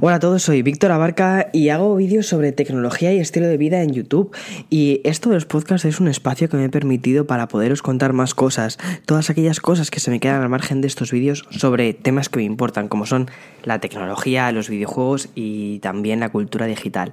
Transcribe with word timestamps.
Hola 0.00 0.16
a 0.16 0.20
todos, 0.20 0.44
soy 0.44 0.62
Víctor 0.62 0.92
Abarca 0.92 1.48
y 1.52 1.70
hago 1.70 1.96
vídeos 1.96 2.28
sobre 2.28 2.52
tecnología 2.52 3.12
y 3.12 3.18
estilo 3.18 3.48
de 3.48 3.56
vida 3.56 3.82
en 3.82 3.92
YouTube. 3.92 4.30
Y 4.70 5.00
esto 5.02 5.28
de 5.28 5.34
los 5.34 5.44
podcasts 5.44 5.84
es 5.86 5.98
un 5.98 6.06
espacio 6.06 6.48
que 6.48 6.56
me 6.56 6.66
ha 6.66 6.68
permitido 6.68 7.26
para 7.26 7.48
poderos 7.48 7.82
contar 7.82 8.12
más 8.12 8.32
cosas, 8.32 8.78
todas 9.06 9.28
aquellas 9.28 9.58
cosas 9.58 9.90
que 9.90 9.98
se 9.98 10.12
me 10.12 10.20
quedan 10.20 10.40
al 10.40 10.48
margen 10.48 10.82
de 10.82 10.86
estos 10.86 11.10
vídeos 11.10 11.46
sobre 11.50 11.94
temas 11.94 12.28
que 12.28 12.38
me 12.38 12.44
importan, 12.44 12.86
como 12.86 13.06
son 13.06 13.28
la 13.64 13.80
tecnología, 13.80 14.52
los 14.52 14.68
videojuegos 14.68 15.30
y 15.34 15.80
también 15.80 16.20
la 16.20 16.28
cultura 16.28 16.66
digital. 16.66 17.10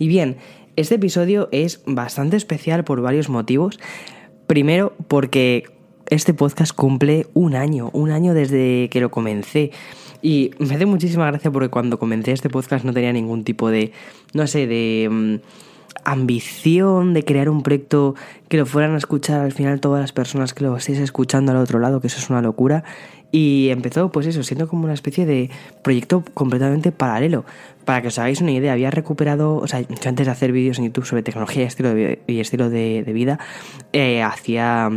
Y 0.00 0.08
bien, 0.08 0.38
este 0.74 0.96
episodio 0.96 1.48
es 1.52 1.82
bastante 1.86 2.36
especial 2.36 2.82
por 2.82 3.00
varios 3.00 3.28
motivos. 3.28 3.78
Primero, 4.48 4.92
porque 5.06 5.70
este 6.10 6.34
podcast 6.34 6.74
cumple 6.74 7.28
un 7.32 7.54
año, 7.54 7.90
un 7.92 8.10
año 8.10 8.34
desde 8.34 8.88
que 8.90 9.00
lo 9.00 9.12
comencé. 9.12 9.70
Y 10.24 10.52
me 10.58 10.74
hace 10.74 10.86
muchísima 10.86 11.26
gracia 11.26 11.50
porque 11.50 11.68
cuando 11.68 11.98
comencé 11.98 12.32
este 12.32 12.48
podcast 12.48 12.82
no 12.86 12.94
tenía 12.94 13.12
ningún 13.12 13.44
tipo 13.44 13.68
de, 13.68 13.92
no 14.32 14.46
sé, 14.46 14.66
de 14.66 15.06
mm, 15.10 15.34
ambición 16.06 17.12
de 17.12 17.26
crear 17.26 17.50
un 17.50 17.62
proyecto 17.62 18.14
que 18.48 18.56
lo 18.56 18.64
fueran 18.64 18.94
a 18.94 18.96
escuchar 18.96 19.42
al 19.42 19.52
final 19.52 19.80
todas 19.80 20.00
las 20.00 20.12
personas 20.12 20.54
que 20.54 20.64
lo 20.64 20.78
estéis 20.78 21.00
escuchando 21.00 21.52
al 21.52 21.58
otro 21.58 21.78
lado, 21.78 22.00
que 22.00 22.06
eso 22.06 22.20
es 22.20 22.30
una 22.30 22.40
locura. 22.40 22.84
Y 23.32 23.68
empezó, 23.68 24.10
pues 24.10 24.26
eso, 24.26 24.42
siendo 24.42 24.66
como 24.66 24.84
una 24.84 24.94
especie 24.94 25.26
de 25.26 25.50
proyecto 25.82 26.24
completamente 26.32 26.90
paralelo. 26.90 27.44
Para 27.84 28.00
que 28.00 28.08
os 28.08 28.18
hagáis 28.18 28.40
una 28.40 28.52
idea, 28.52 28.72
había 28.72 28.90
recuperado, 28.90 29.56
o 29.56 29.66
sea, 29.66 29.82
yo 29.82 30.08
antes 30.08 30.24
de 30.24 30.32
hacer 30.32 30.52
vídeos 30.52 30.78
en 30.78 30.86
YouTube 30.86 31.04
sobre 31.04 31.22
tecnología 31.22 31.64
y 31.64 31.66
estilo 31.66 31.92
de, 31.92 32.22
y 32.26 32.40
estilo 32.40 32.70
de, 32.70 33.02
vida, 33.12 33.38
eh, 33.92 34.22
hacía 34.22 34.88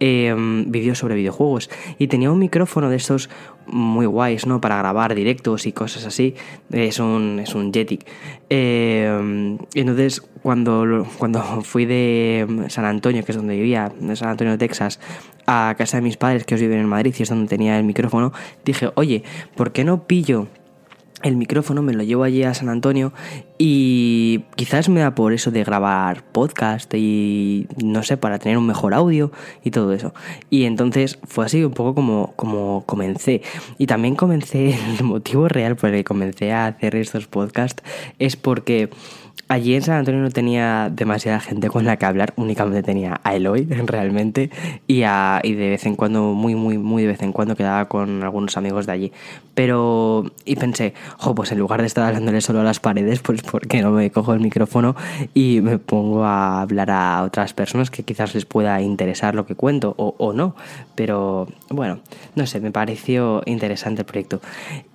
eh, 0.00 0.34
vídeos 0.66 0.98
sobre 0.98 1.14
videojuegos. 1.14 1.70
Y 1.98 2.08
tenía 2.08 2.30
un 2.30 2.38
micrófono 2.38 2.90
de 2.90 2.96
estos 2.96 3.28
muy 3.66 4.06
guays, 4.06 4.46
¿no? 4.46 4.60
Para 4.60 4.78
grabar 4.78 5.14
directos 5.14 5.66
y 5.66 5.72
cosas 5.72 6.06
así. 6.06 6.34
Es 6.70 6.98
un, 6.98 7.40
es 7.40 7.54
un 7.54 7.72
Jetic. 7.72 8.06
Eh, 8.50 9.56
entonces, 9.74 10.22
cuando, 10.42 11.06
cuando 11.18 11.42
fui 11.62 11.84
de 11.84 12.66
San 12.68 12.84
Antonio, 12.84 13.24
que 13.24 13.32
es 13.32 13.36
donde 13.36 13.56
vivía, 13.56 13.92
de 13.98 14.16
San 14.16 14.28
Antonio, 14.30 14.56
Texas, 14.56 15.00
a 15.46 15.74
casa 15.76 15.98
de 15.98 16.02
mis 16.02 16.16
padres, 16.16 16.44
que 16.44 16.54
os 16.54 16.60
viven 16.60 16.78
en 16.78 16.86
Madrid, 16.86 17.14
y 17.18 17.22
es 17.22 17.28
donde 17.28 17.48
tenía 17.48 17.78
el 17.78 17.84
micrófono, 17.84 18.32
dije, 18.64 18.90
oye, 18.94 19.22
¿por 19.56 19.72
qué 19.72 19.84
no 19.84 20.04
pillo 20.04 20.48
el 21.22 21.36
micrófono, 21.36 21.82
me 21.82 21.92
lo 21.92 22.02
llevo 22.02 22.22
allí 22.22 22.44
a 22.44 22.54
San 22.54 22.68
Antonio 22.68 23.12
y 23.58 24.44
quizás 24.54 24.88
me 24.88 25.00
da 25.00 25.14
por 25.14 25.32
eso 25.32 25.50
de 25.50 25.64
grabar 25.64 26.22
podcast 26.24 26.92
y 26.94 27.66
no 27.82 28.02
sé, 28.02 28.16
para 28.16 28.38
tener 28.38 28.56
un 28.56 28.66
mejor 28.66 28.94
audio 28.94 29.32
y 29.64 29.70
todo 29.70 29.92
eso. 29.92 30.14
Y 30.48 30.64
entonces 30.64 31.18
fue 31.24 31.44
así 31.44 31.64
un 31.64 31.72
poco 31.72 31.94
como, 31.94 32.32
como 32.36 32.84
comencé. 32.86 33.42
Y 33.78 33.86
también 33.86 34.14
comencé, 34.14 34.78
el 34.98 35.04
motivo 35.04 35.48
real 35.48 35.76
por 35.76 35.90
el 35.90 35.96
que 35.96 36.04
comencé 36.04 36.52
a 36.52 36.66
hacer 36.66 36.94
estos 36.94 37.26
podcasts 37.26 37.82
es 38.18 38.36
porque 38.36 38.90
Allí 39.50 39.74
en 39.74 39.80
San 39.80 39.96
Antonio 39.96 40.20
no 40.20 40.30
tenía 40.30 40.90
demasiada 40.90 41.40
gente 41.40 41.70
con 41.70 41.86
la 41.86 41.96
que 41.96 42.04
hablar, 42.04 42.34
únicamente 42.36 42.82
tenía 42.82 43.18
a 43.24 43.34
Eloy 43.34 43.64
realmente 43.86 44.50
y, 44.86 45.04
a, 45.04 45.40
y 45.42 45.54
de 45.54 45.70
vez 45.70 45.86
en 45.86 45.96
cuando, 45.96 46.34
muy, 46.34 46.54
muy, 46.54 46.76
muy 46.76 47.02
de 47.04 47.08
vez 47.08 47.22
en 47.22 47.32
cuando 47.32 47.56
quedaba 47.56 47.86
con 47.86 48.22
algunos 48.22 48.58
amigos 48.58 48.84
de 48.84 48.92
allí. 48.92 49.12
Pero, 49.54 50.30
y 50.44 50.56
pensé, 50.56 50.92
jo, 51.16 51.34
pues 51.34 51.50
en 51.50 51.58
lugar 51.58 51.80
de 51.80 51.86
estar 51.86 52.04
hablándole 52.04 52.42
solo 52.42 52.60
a 52.60 52.64
las 52.64 52.78
paredes, 52.78 53.20
pues 53.20 53.40
¿por 53.40 53.66
qué 53.66 53.80
no 53.80 53.90
me 53.90 54.10
cojo 54.10 54.34
el 54.34 54.40
micrófono 54.40 54.94
y 55.32 55.60
me 55.62 55.78
pongo 55.78 56.24
a 56.24 56.60
hablar 56.60 56.90
a 56.90 57.22
otras 57.22 57.54
personas 57.54 57.90
que 57.90 58.02
quizás 58.02 58.34
les 58.34 58.44
pueda 58.44 58.82
interesar 58.82 59.34
lo 59.34 59.46
que 59.46 59.54
cuento 59.54 59.94
o, 59.96 60.14
o 60.18 60.34
no? 60.34 60.56
Pero 60.94 61.48
bueno, 61.70 62.00
no 62.34 62.46
sé, 62.46 62.60
me 62.60 62.70
pareció 62.70 63.42
interesante 63.46 64.02
el 64.02 64.06
proyecto. 64.06 64.42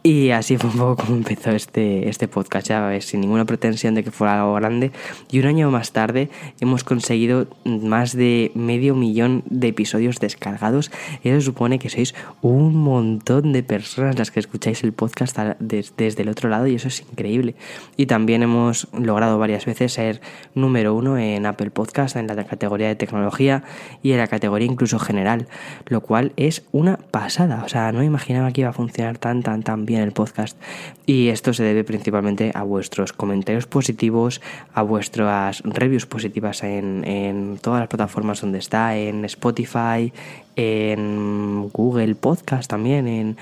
Y 0.04 0.32
así 0.32 0.58
fue 0.58 0.70
un 0.70 0.78
poco 0.78 0.98
como 0.98 1.16
empezó 1.16 1.52
este, 1.52 2.10
este 2.10 2.28
podcast, 2.28 2.68
ya 2.68 2.86
ves, 2.86 3.06
sin 3.06 3.22
ninguna 3.22 3.46
pretensión 3.46 3.96
de 3.96 4.04
que 4.04 4.12
fuera 4.12 4.42
algo 4.42 4.43
grande. 4.52 4.92
Y 5.32 5.40
un 5.40 5.46
año 5.46 5.72
más 5.72 5.92
tarde 5.94 6.30
hemos 6.60 6.84
conseguido 6.84 7.48
más 7.64 8.18
de 8.18 8.52
medio 8.56 8.96
millón 8.96 9.44
de 9.50 9.70
episodios 9.70 10.20
descargados. 10.20 10.92
Eso 11.24 11.40
supone 11.40 11.80
que 11.80 11.90
sois 11.90 12.16
un 12.42 12.76
montón 12.76 13.54
de 13.54 13.64
personas 13.64 14.18
las 14.20 14.32
que 14.32 14.40
escucháis 14.40 14.84
el 14.84 14.92
podcast 14.92 15.38
desde 15.60 16.22
el 16.22 16.30
otro 16.30 16.50
lado 16.50 16.68
y 16.68 16.76
eso 16.76 16.90
es 16.90 17.02
increíble. 17.02 17.56
Y 17.96 18.08
también 18.08 18.44
hemos 18.44 18.88
logrado 18.92 19.38
varias 19.40 19.66
veces 19.66 19.94
ser 19.94 20.22
número 20.56 20.94
uno 20.94 21.18
en 21.18 21.46
Apple 21.46 21.72
Podcast, 21.72 22.16
en 22.16 22.28
la 22.28 22.44
categoría 22.44 22.88
de 22.88 22.96
tecnología 22.96 23.64
y 24.02 24.12
en 24.12 24.18
la 24.18 24.28
categoría 24.28 24.68
incluso 24.68 25.00
general, 25.00 25.48
lo 25.86 26.02
cual 26.02 26.34
es 26.36 26.64
una 26.72 26.98
pasada. 26.98 27.64
O 27.66 27.70
sea, 27.70 27.92
no 27.92 28.04
imaginaba 28.04 28.52
que 28.52 28.62
iba 28.62 28.70
a 28.70 28.74
funcionar 28.74 29.18
tan, 29.18 29.44
tan, 29.44 29.64
tan 29.64 29.86
bien 29.86 30.02
en 30.02 30.08
el 30.08 30.14
podcast. 30.14 30.58
Y 31.06 31.30
esto 31.30 31.54
se 31.54 31.64
debe 31.64 31.84
principalmente 31.84 32.52
a 32.54 32.64
vuestros 32.64 33.14
comentarios 33.14 33.68
positivos, 33.68 34.33
a 34.74 34.82
vuestras 34.82 35.62
reviews 35.64 36.06
positivas 36.06 36.64
en, 36.64 37.04
en 37.06 37.58
todas 37.62 37.80
las 37.80 37.90
plataformas 37.90 38.42
donde 38.42 38.60
está, 38.60 38.96
en 38.98 39.26
Spotify, 39.26 40.12
en 40.56 41.70
Google 41.70 42.16
Podcast 42.16 42.70
también, 42.70 43.08
en, 43.08 43.38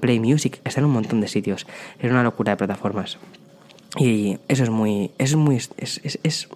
Play 0.00 0.20
Music, 0.20 0.60
está 0.64 0.80
en 0.80 0.86
un 0.86 0.92
montón 0.92 1.20
de 1.20 1.28
sitios. 1.28 1.66
Es 1.98 2.10
una 2.10 2.22
locura 2.22 2.52
de 2.52 2.56
plataformas. 2.56 3.18
Y 3.96 4.38
eso 4.48 4.64
es 4.64 4.70
muy. 4.70 5.12
Es 5.18 5.36
muy. 5.36 5.56
es, 5.56 5.70
es 5.76 6.48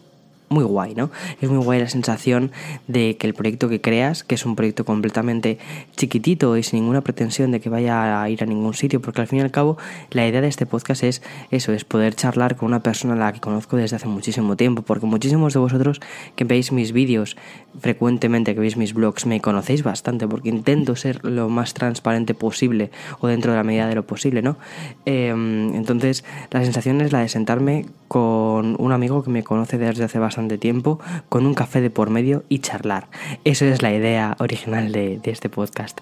muy 0.48 0.64
guay, 0.64 0.94
¿no? 0.94 1.10
Es 1.40 1.48
muy 1.48 1.62
guay 1.62 1.80
la 1.80 1.88
sensación 1.88 2.52
de 2.86 3.16
que 3.16 3.26
el 3.26 3.34
proyecto 3.34 3.68
que 3.68 3.80
creas, 3.80 4.24
que 4.24 4.34
es 4.34 4.46
un 4.46 4.56
proyecto 4.56 4.84
completamente 4.84 5.58
chiquitito 5.96 6.56
y 6.56 6.62
sin 6.62 6.80
ninguna 6.80 7.02
pretensión 7.02 7.50
de 7.50 7.60
que 7.60 7.68
vaya 7.68 8.22
a 8.22 8.30
ir 8.30 8.42
a 8.42 8.46
ningún 8.46 8.74
sitio, 8.74 9.00
porque 9.00 9.20
al 9.20 9.26
fin 9.26 9.40
y 9.40 9.42
al 9.42 9.50
cabo 9.50 9.78
la 10.10 10.26
idea 10.26 10.40
de 10.40 10.48
este 10.48 10.66
podcast 10.66 11.02
es 11.02 11.22
eso, 11.50 11.72
es 11.72 11.84
poder 11.84 12.14
charlar 12.14 12.56
con 12.56 12.68
una 12.68 12.82
persona 12.82 13.14
a 13.14 13.16
la 13.16 13.32
que 13.32 13.40
conozco 13.40 13.76
desde 13.76 13.96
hace 13.96 14.08
muchísimo 14.08 14.56
tiempo, 14.56 14.82
porque 14.82 15.06
muchísimos 15.06 15.52
de 15.52 15.60
vosotros 15.60 16.00
que 16.36 16.44
veis 16.44 16.72
mis 16.72 16.92
vídeos 16.92 17.36
frecuentemente, 17.80 18.54
que 18.54 18.60
veis 18.60 18.76
mis 18.76 18.94
blogs, 18.94 19.26
me 19.26 19.40
conocéis 19.40 19.82
bastante, 19.82 20.26
porque 20.26 20.48
intento 20.48 20.96
ser 20.96 21.24
lo 21.24 21.48
más 21.48 21.74
transparente 21.74 22.34
posible 22.34 22.90
o 23.20 23.28
dentro 23.28 23.52
de 23.52 23.58
la 23.58 23.64
medida 23.64 23.86
de 23.86 23.94
lo 23.94 24.06
posible, 24.06 24.42
¿no? 24.42 24.56
Em, 25.04 25.74
entonces 25.74 26.24
la 26.50 26.64
sensación 26.64 27.00
es 27.00 27.12
la 27.12 27.20
de 27.20 27.28
sentarme 27.28 27.86
con 28.08 28.76
un 28.78 28.92
amigo 28.92 29.22
que 29.22 29.30
me 29.30 29.44
conoce 29.44 29.78
desde 29.78 30.04
hace 30.04 30.18
bastante 30.18 30.58
tiempo 30.58 30.98
con 31.28 31.46
un 31.46 31.54
café 31.54 31.80
de 31.80 31.90
por 31.90 32.10
medio 32.10 32.44
y 32.48 32.58
charlar. 32.60 33.08
Esa 33.44 33.66
es 33.66 33.82
la 33.82 33.92
idea 33.92 34.36
original 34.40 34.90
de, 34.92 35.20
este 35.24 35.50
podcast. 35.50 36.00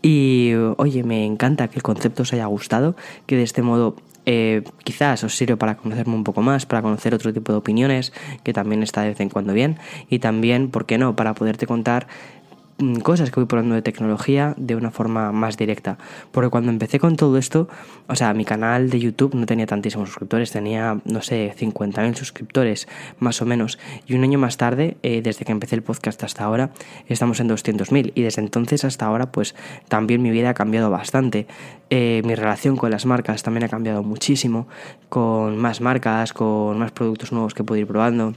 Y 0.00 0.52
oye, 0.76 1.02
me 1.02 1.24
encanta 1.24 1.68
que 1.68 1.76
el 1.76 1.82
concepto 1.82 2.22
os 2.22 2.32
haya 2.32 2.46
gustado, 2.46 2.94
que 3.26 3.36
de 3.36 3.42
este 3.42 3.62
modo 3.62 3.96
eh, 4.24 4.62
quizás 4.84 5.24
os 5.24 5.36
sirve 5.36 5.56
para 5.56 5.76
conocerme 5.76 6.14
un 6.14 6.22
poco 6.22 6.42
más, 6.42 6.64
para 6.64 6.82
conocer 6.82 7.14
otro 7.14 7.32
tipo 7.32 7.50
de 7.50 7.58
opiniones, 7.58 8.12
que 8.44 8.52
también 8.52 8.82
está 8.82 9.02
de 9.02 9.08
vez 9.08 9.20
en 9.20 9.30
cuando 9.30 9.52
bien, 9.52 9.78
y 10.08 10.20
también, 10.20 10.70
¿por 10.70 10.86
qué 10.86 10.98
no?, 10.98 11.16
para 11.16 11.34
poderte 11.34 11.66
contar 11.66 12.06
cosas 13.02 13.30
que 13.30 13.40
voy 13.40 13.46
poniendo 13.46 13.74
de 13.74 13.82
tecnología 13.82 14.54
de 14.56 14.76
una 14.76 14.90
forma 14.90 15.32
más 15.32 15.56
directa. 15.56 15.98
Porque 16.30 16.50
cuando 16.50 16.70
empecé 16.70 16.98
con 16.98 17.16
todo 17.16 17.36
esto, 17.36 17.68
o 18.06 18.14
sea, 18.14 18.32
mi 18.34 18.44
canal 18.44 18.90
de 18.90 19.00
YouTube 19.00 19.34
no 19.34 19.46
tenía 19.46 19.66
tantísimos 19.66 20.08
suscriptores, 20.08 20.52
tenía, 20.52 21.00
no 21.04 21.22
sé, 21.22 21.54
50.000 21.58 22.14
suscriptores, 22.14 22.88
más 23.18 23.42
o 23.42 23.46
menos. 23.46 23.78
Y 24.06 24.14
un 24.14 24.22
año 24.22 24.38
más 24.38 24.56
tarde, 24.56 24.96
eh, 25.02 25.22
desde 25.22 25.44
que 25.44 25.52
empecé 25.52 25.74
el 25.74 25.82
podcast 25.82 26.22
hasta 26.22 26.44
ahora, 26.44 26.70
estamos 27.08 27.40
en 27.40 27.48
200.000. 27.48 28.12
Y 28.14 28.22
desde 28.22 28.42
entonces 28.42 28.84
hasta 28.84 29.06
ahora, 29.06 29.32
pues 29.32 29.54
también 29.88 30.22
mi 30.22 30.30
vida 30.30 30.50
ha 30.50 30.54
cambiado 30.54 30.90
bastante. 30.90 31.46
Eh, 31.90 32.22
mi 32.24 32.34
relación 32.34 32.76
con 32.76 32.90
las 32.90 33.06
marcas 33.06 33.42
también 33.42 33.64
ha 33.64 33.68
cambiado 33.68 34.02
muchísimo, 34.02 34.68
con 35.08 35.56
más 35.56 35.80
marcas, 35.80 36.32
con 36.32 36.78
más 36.78 36.92
productos 36.92 37.32
nuevos 37.32 37.54
que 37.54 37.64
puedo 37.64 37.80
ir 37.80 37.86
probando. 37.86 38.34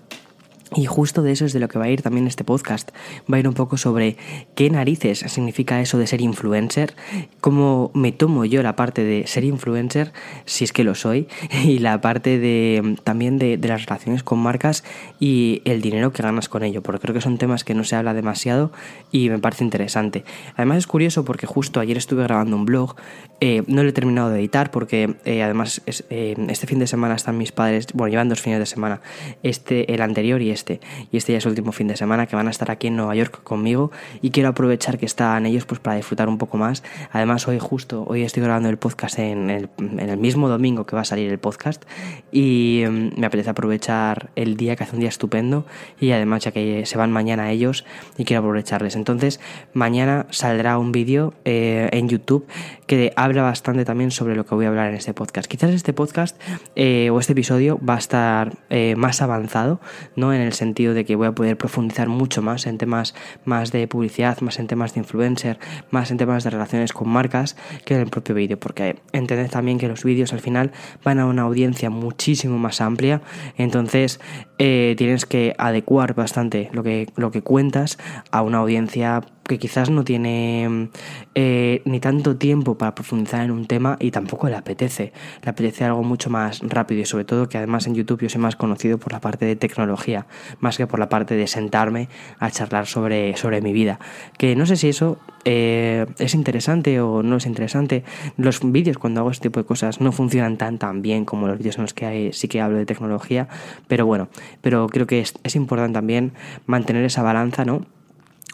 Y 0.74 0.86
justo 0.86 1.22
de 1.22 1.34
eso 1.34 1.44
es 1.44 1.52
de 1.52 1.60
lo 1.60 1.68
que 1.68 1.78
va 1.78 1.86
a 1.86 1.90
ir 1.90 2.02
también 2.02 2.28
este 2.28 2.46
podcast. 2.46 2.92
Va 3.32 3.36
a 3.36 3.40
ir 3.42 3.48
un 3.50 3.54
poco 3.54 3.76
sobre 3.76 4.16
qué 4.56 4.70
narices 4.70 5.20
significa 5.20 5.82
eso 5.82 5.98
de 5.98 6.08
ser 6.08 6.22
influencer, 6.22 6.94
cómo 7.42 7.92
me 7.94 8.14
tomo 8.14 8.46
yo 8.46 8.64
la 8.64 8.78
parte 8.78 9.04
de 9.04 9.28
ser 9.28 9.44
influencer, 9.44 10.14
si 10.46 10.64
es 10.64 10.72
que 10.72 10.86
lo 10.86 10.96
soy, 10.96 11.28
y 11.66 11.80
la 11.80 12.00
parte 12.00 12.40
de 12.40 12.96
también 13.04 13.38
de, 13.38 13.58
las 13.58 13.86
relaciones 13.86 14.24
con 14.24 14.40
marcas 14.40 14.86
y 15.20 15.62
el 15.66 15.82
dinero 15.82 16.14
que 16.14 16.24
ganas 16.24 16.48
con 16.48 16.64
ello, 16.64 16.82
porque 16.82 17.02
creo 17.02 17.14
que 17.14 17.22
son 17.22 17.38
temas 17.38 17.66
que 17.66 17.74
no 17.74 17.84
se 17.84 17.98
habla 17.98 18.14
demasiado 18.14 18.72
y 19.12 19.30
me 19.30 19.40
parece 19.40 19.66
interesante. 19.66 20.24
Además 20.56 20.78
es 20.78 20.88
curioso 20.88 21.26
porque 21.26 21.48
justo 21.48 21.82
ayer 21.82 21.98
estuve 21.98 22.24
grabando 22.24 22.56
un 22.56 22.64
blog, 22.64 22.96
eh, 23.42 23.64
no 23.68 23.84
lo 23.84 23.90
he 23.90 23.94
terminado 23.94 24.30
de 24.30 24.40
editar 24.40 24.72
porque 24.72 25.16
eh, 25.26 25.44
además 25.44 25.82
eh, 25.86 26.36
este 26.48 26.66
fin 26.66 26.80
de 26.80 26.88
semana 26.88 27.16
están 27.16 27.38
mis 27.38 27.52
padres, 27.52 27.88
bueno, 27.94 28.12
llevan 28.12 28.30
dos 28.30 28.40
fines 28.40 28.60
de 28.60 28.66
semana, 28.66 29.02
este, 29.44 29.94
el 29.94 30.02
anterior 30.02 30.42
y 30.42 30.52
este 30.52 30.61
este. 30.62 30.80
Y 31.12 31.18
este 31.18 31.32
ya 31.34 31.40
es 31.40 31.46
el 31.46 31.50
último 31.50 31.72
fin 31.72 31.88
de 31.88 31.98
semana 31.98 32.28
que 32.28 32.36
van 32.36 32.48
a 32.48 32.52
estar 32.52 32.70
aquí 32.70 32.88
en 32.88 32.96
Nueva 32.96 33.16
York 33.16 33.42
conmigo 33.44 33.92
y 34.22 34.30
quiero 34.30 34.50
aprovechar 34.50 34.98
que 34.98 35.06
están 35.06 35.46
ellos 35.46 35.66
pues 35.66 35.80
para 35.80 35.96
disfrutar 35.96 36.30
un 36.30 36.38
poco 36.38 36.58
más. 36.58 36.84
Además 37.12 37.48
hoy 37.48 37.58
justo, 37.60 38.06
hoy 38.08 38.22
estoy 38.24 38.44
grabando 38.44 38.70
el 38.70 38.78
podcast 38.78 39.18
en 39.20 39.50
el, 39.50 39.70
en 39.80 40.10
el 40.10 40.18
mismo 40.18 40.50
domingo 40.50 40.86
que 40.86 40.96
va 40.96 41.02
a 41.02 41.06
salir 41.06 41.32
el 41.32 41.40
podcast 41.40 41.84
y 42.32 42.84
mm, 42.88 43.20
me 43.20 43.26
apetece 43.26 43.50
aprovechar 43.50 44.30
el 44.36 44.56
día 44.56 44.76
que 44.76 44.84
hace 44.84 44.96
un 44.96 45.00
día 45.00 45.10
estupendo 45.10 45.66
y 46.00 46.12
además 46.12 46.44
ya 46.44 46.52
que 46.52 46.86
se 46.86 46.98
van 46.98 47.12
mañana 47.12 47.52
ellos 47.52 47.86
y 48.18 48.26
quiero 48.26 48.42
aprovecharles. 48.42 48.96
Entonces 48.96 49.40
mañana 49.74 50.28
saldrá 50.30 50.78
un 50.78 50.92
vídeo 50.92 51.34
eh, 51.46 51.90
en 51.92 52.08
YouTube 52.08 52.46
que 52.86 53.14
habla 53.16 53.42
bastante 53.42 53.86
también 53.86 54.12
sobre 54.12 54.36
lo 54.36 54.46
que 54.46 54.54
voy 54.54 54.66
a 54.66 54.68
hablar 54.68 54.90
en 54.90 54.96
este 54.96 55.14
podcast. 55.14 55.50
Quizás 55.50 55.72
este 55.72 55.94
podcast 55.94 56.40
eh, 56.76 57.10
o 57.10 57.20
este 57.20 57.34
episodio 57.34 57.80
va 57.84 57.96
a 57.96 58.00
estar 58.00 58.58
eh, 58.70 58.96
más 58.98 59.22
avanzado, 59.22 59.80
¿no? 60.16 60.34
En 60.34 60.42
el 60.42 60.51
sentido 60.54 60.94
de 60.94 61.06
que 61.06 61.16
voy 61.16 61.28
a 61.28 61.32
poder 61.34 61.58
profundizar 61.58 62.08
mucho 62.08 62.42
más 62.42 62.66
en 62.68 62.78
temas 62.78 63.14
más 63.46 63.72
de 63.72 63.88
publicidad, 63.88 64.40
más 64.42 64.60
en 64.60 64.68
temas 64.68 64.94
de 64.94 65.02
influencer, 65.02 65.60
más 65.90 66.12
en 66.12 66.18
temas 66.18 66.44
de 66.44 66.50
relaciones 66.50 66.94
con 66.94 67.10
marcas 67.10 67.56
que 67.86 67.96
en 67.96 68.02
el 68.02 68.10
propio 68.10 68.36
vídeo, 68.36 68.60
porque 68.60 68.98
entended 69.14 69.50
también 69.50 69.78
que 69.78 69.88
los 69.88 70.04
vídeos 70.04 70.34
al 70.34 70.40
final 70.40 70.72
van 71.04 71.20
a 71.20 71.26
una 71.26 71.44
audiencia 71.44 71.90
muchísimo 71.90 72.58
más 72.58 72.82
amplia, 72.82 73.22
entonces 73.58 74.20
eh, 74.58 74.96
tienes 74.98 75.26
que 75.26 75.56
adecuar 75.58 76.14
bastante 76.14 76.70
lo 76.74 76.84
que, 76.84 77.08
lo 77.16 77.32
que 77.32 77.42
cuentas 77.42 77.98
a 78.32 78.42
una 78.42 78.60
audiencia 78.60 79.22
que 79.52 79.60
quizás 79.60 79.90
no 79.90 80.06
tiene 80.06 80.88
eh, 81.36 81.82
ni 81.84 82.00
tanto 82.00 82.38
tiempo 82.38 82.78
para 82.78 82.96
profundizar 82.96 83.44
en 83.44 83.52
un 83.52 83.66
tema 83.66 83.98
y 84.00 84.12
tampoco 84.12 84.48
le 84.48 84.56
apetece. 84.56 85.12
Le 85.44 85.50
apetece 85.50 85.84
algo 85.84 86.04
mucho 86.04 86.30
más 86.30 86.62
rápido 86.62 87.02
y 87.02 87.06
sobre 87.06 87.26
todo 87.26 87.50
que 87.50 87.58
además 87.58 87.86
en 87.86 87.96
YouTube 87.96 88.22
yo 88.22 88.30
soy 88.30 88.40
más 88.40 88.56
conocido 88.56 88.98
por 88.98 89.12
la 89.12 89.20
parte 89.20 89.46
de 89.46 89.58
tecnología, 89.58 90.26
más 90.62 90.78
que 90.78 90.88
por 90.88 91.00
la 91.00 91.10
parte 91.10 91.36
de 91.36 91.48
sentarme 91.48 92.08
a 92.40 92.50
charlar 92.50 92.88
sobre, 92.88 93.36
sobre 93.36 93.62
mi 93.62 93.74
vida. 93.74 94.00
Que 94.38 94.56
no 94.56 94.66
sé 94.66 94.78
si 94.78 94.88
eso 94.88 95.18
eh, 95.44 96.06
es 96.18 96.34
interesante 96.34 97.02
o 97.02 97.22
no 97.22 97.36
es 97.36 97.46
interesante. 97.46 98.06
Los 98.38 98.62
vídeos 98.64 98.98
cuando 98.98 99.20
hago 99.20 99.32
este 99.32 99.50
tipo 99.50 99.60
de 99.60 99.66
cosas 99.66 100.00
no 100.00 100.14
funcionan 100.14 100.56
tan 100.56 100.78
tan 100.78 101.02
bien 101.02 101.26
como 101.26 101.48
los 101.48 101.58
vídeos 101.58 101.76
en 101.76 101.82
los 101.82 101.94
que 101.94 102.32
sí 102.32 102.48
que 102.48 102.62
hablo 102.62 102.78
de 102.78 102.86
tecnología, 102.86 103.50
pero 103.90 104.06
bueno, 104.06 104.30
pero 104.62 104.88
creo 104.88 105.08
que 105.08 105.20
es 105.20 105.56
importante 105.58 105.96
también 105.96 106.32
mantener 106.68 107.04
esa 107.04 107.22
balanza, 107.22 107.66
¿no? 107.66 107.86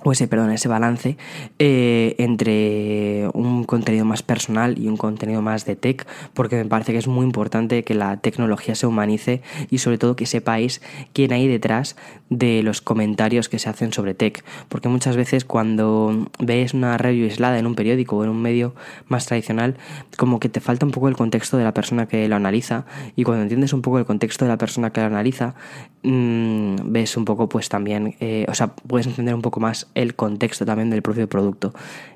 O 0.03 0.11
ese, 0.11 0.27
perdón, 0.27 0.51
ese 0.51 0.67
balance 0.67 1.17
eh, 1.59 2.15
entre 2.19 3.29
un 3.33 3.63
contenido 3.63 4.05
más 4.05 4.21
personal 4.21 4.77
y 4.77 4.87
un 4.87 4.97
contenido 4.97 5.41
más 5.41 5.65
de 5.65 5.75
tech, 5.75 6.05
porque 6.33 6.55
me 6.55 6.65
parece 6.65 6.91
que 6.91 6.99
es 6.99 7.07
muy 7.07 7.25
importante 7.25 7.83
que 7.83 7.95
la 7.95 8.17
tecnología 8.17 8.75
se 8.75 8.85
humanice 8.85 9.41
y 9.69 9.79
sobre 9.79 9.97
todo 9.97 10.15
que 10.15 10.25
sepáis 10.25 10.81
quién 11.13 11.33
hay 11.33 11.47
detrás 11.47 11.95
de 12.29 12.61
los 12.61 12.81
comentarios 12.81 13.49
que 13.49 13.57
se 13.57 13.69
hacen 13.69 13.91
sobre 13.91 14.13
tech, 14.13 14.43
porque 14.69 14.87
muchas 14.87 15.15
veces 15.15 15.45
cuando 15.45 16.29
ves 16.39 16.73
una 16.73 16.97
review 16.97 17.25
aislada 17.25 17.57
en 17.57 17.65
un 17.65 17.75
periódico 17.75 18.17
o 18.17 18.23
en 18.23 18.29
un 18.29 18.41
medio 18.41 18.75
más 19.07 19.25
tradicional, 19.25 19.77
como 20.17 20.39
que 20.39 20.49
te 20.49 20.59
falta 20.59 20.85
un 20.85 20.91
poco 20.91 21.07
el 21.07 21.15
contexto 21.15 21.57
de 21.57 21.63
la 21.63 21.73
persona 21.73 22.07
que 22.07 22.27
lo 22.27 22.35
analiza 22.35 22.85
y 23.15 23.23
cuando 23.23 23.43
entiendes 23.43 23.73
un 23.73 23.81
poco 23.81 23.97
el 23.97 24.05
contexto 24.05 24.45
de 24.45 24.49
la 24.49 24.57
persona 24.57 24.91
que 24.91 25.01
lo 25.01 25.07
analiza, 25.07 25.55
mmm, 26.03 26.75
ves 26.85 27.17
un 27.17 27.25
poco 27.25 27.49
pues 27.49 27.69
también, 27.69 28.15
eh, 28.19 28.45
o 28.47 28.53
sea, 28.53 28.67
puedes 28.67 29.07
entender 29.07 29.33
un 29.33 29.41
poco 29.41 29.59
más 29.59 29.86
el 29.95 30.15
contexto 30.15 30.65
también 30.65 30.89
del 30.89 31.01
propio 31.01 31.27
producto. 31.27 31.73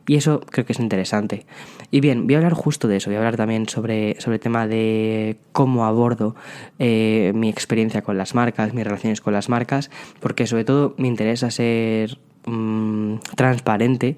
Y 0.08 0.16
eso 0.16 0.42
creo 0.42 0.66
que 0.66 0.74
es 0.74 0.80
interesante. 0.80 1.46
Y 1.92 2.00
bien, 2.00 2.26
voy 2.26 2.36
a 2.36 2.38
hablar 2.40 2.54
justo 2.54 2.88
de 2.88 2.98
eso, 2.98 3.10
voy 3.10 3.16
a 3.16 3.20
hablar 3.20 3.38
también 3.38 3.68
sobre, 3.70 4.20
sobre 4.20 4.36
el 4.36 4.42
tema 4.42 4.68
de 4.68 5.38
cómo 5.52 5.86
abordo 5.86 6.36
eh, 6.80 7.32
mi 7.36 7.50
experiencia 7.50 8.02
con 8.02 8.18
las 8.18 8.36
marcas, 8.36 8.74
mis 8.74 8.84
relaciones 8.84 9.22
con 9.22 9.34
las 9.34 9.50
marcas, 9.50 9.90
porque 10.20 10.48
sobre 10.48 10.66
todo 10.66 10.96
me 10.98 11.08
interesa 11.08 11.52
ser 11.52 12.18
Mm, 12.44 13.18
transparente 13.36 14.18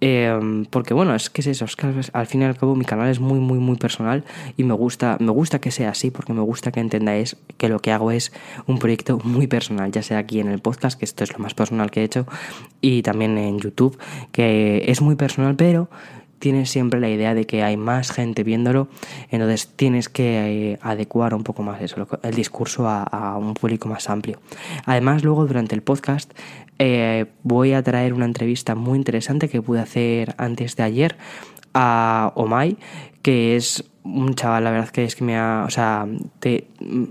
em, 0.00 0.64
porque 0.64 0.94
bueno 0.94 1.14
es 1.14 1.28
que 1.28 1.42
es 1.42 1.48
eso 1.48 1.66
es 1.66 1.76
al 2.14 2.26
fin 2.26 2.40
y 2.40 2.44
al 2.46 2.56
cabo 2.56 2.74
mi 2.74 2.86
canal 2.86 3.10
es 3.10 3.20
muy 3.20 3.40
muy 3.40 3.58
muy 3.58 3.76
personal 3.76 4.24
y 4.56 4.64
me 4.64 4.72
gusta 4.72 5.18
me 5.20 5.32
gusta 5.32 5.58
que 5.58 5.70
sea 5.70 5.90
así 5.90 6.10
porque 6.10 6.32
me 6.32 6.40
gusta 6.40 6.72
que 6.72 6.80
entendáis 6.80 7.36
que 7.58 7.68
lo 7.68 7.80
que 7.80 7.92
hago 7.92 8.10
es 8.10 8.32
un 8.66 8.78
proyecto 8.78 9.18
muy 9.22 9.48
personal 9.48 9.92
ya 9.92 10.02
sea 10.02 10.16
aquí 10.16 10.40
en 10.40 10.48
el 10.48 10.60
podcast 10.60 10.98
que 10.98 11.04
esto 11.04 11.24
es 11.24 11.32
lo 11.34 11.40
más 11.40 11.52
personal 11.52 11.90
que 11.90 12.00
he 12.00 12.04
hecho 12.04 12.26
y 12.80 13.02
también 13.02 13.36
en 13.36 13.58
YouTube 13.58 13.98
que 14.32 14.84
es 14.86 15.02
muy 15.02 15.16
personal 15.16 15.54
pero 15.54 15.90
tienes 16.38 16.70
siempre 16.70 17.00
la 17.00 17.08
idea 17.08 17.34
de 17.34 17.46
que 17.46 17.62
hay 17.62 17.76
más 17.76 18.10
gente 18.10 18.44
viéndolo, 18.44 18.88
entonces 19.30 19.68
tienes 19.74 20.08
que 20.08 20.72
eh, 20.72 20.78
adecuar 20.82 21.34
un 21.34 21.42
poco 21.42 21.62
más 21.62 21.80
eso, 21.82 22.06
el 22.22 22.34
discurso 22.34 22.88
a, 22.88 23.36
un 23.36 23.54
público 23.54 23.88
más 23.88 24.08
amplio. 24.08 24.40
Además, 24.84 25.24
luego 25.24 25.46
durante 25.46 25.74
el 25.74 25.82
podcast 25.82 26.32
eh, 26.78 27.26
voy 27.42 27.72
a 27.72 27.82
traer 27.82 28.14
una 28.14 28.24
entrevista 28.24 28.74
muy 28.74 28.98
interesante 28.98 29.48
que 29.48 29.62
pude 29.62 29.80
hacer 29.80 30.34
antes 30.38 30.76
de 30.76 30.82
ayer 30.82 31.16
a 31.74 32.32
Omai, 32.34 32.76
que 33.22 33.56
es 33.56 33.84
un 34.04 34.34
chaval, 34.34 34.64
la 34.64 34.70
verdad 34.70 34.88
que 34.88 35.04
es 35.04 35.16
que 35.16 35.24
me 35.24 35.36
ha, 35.36 35.64
o 35.66 35.70
sea, 35.70 36.06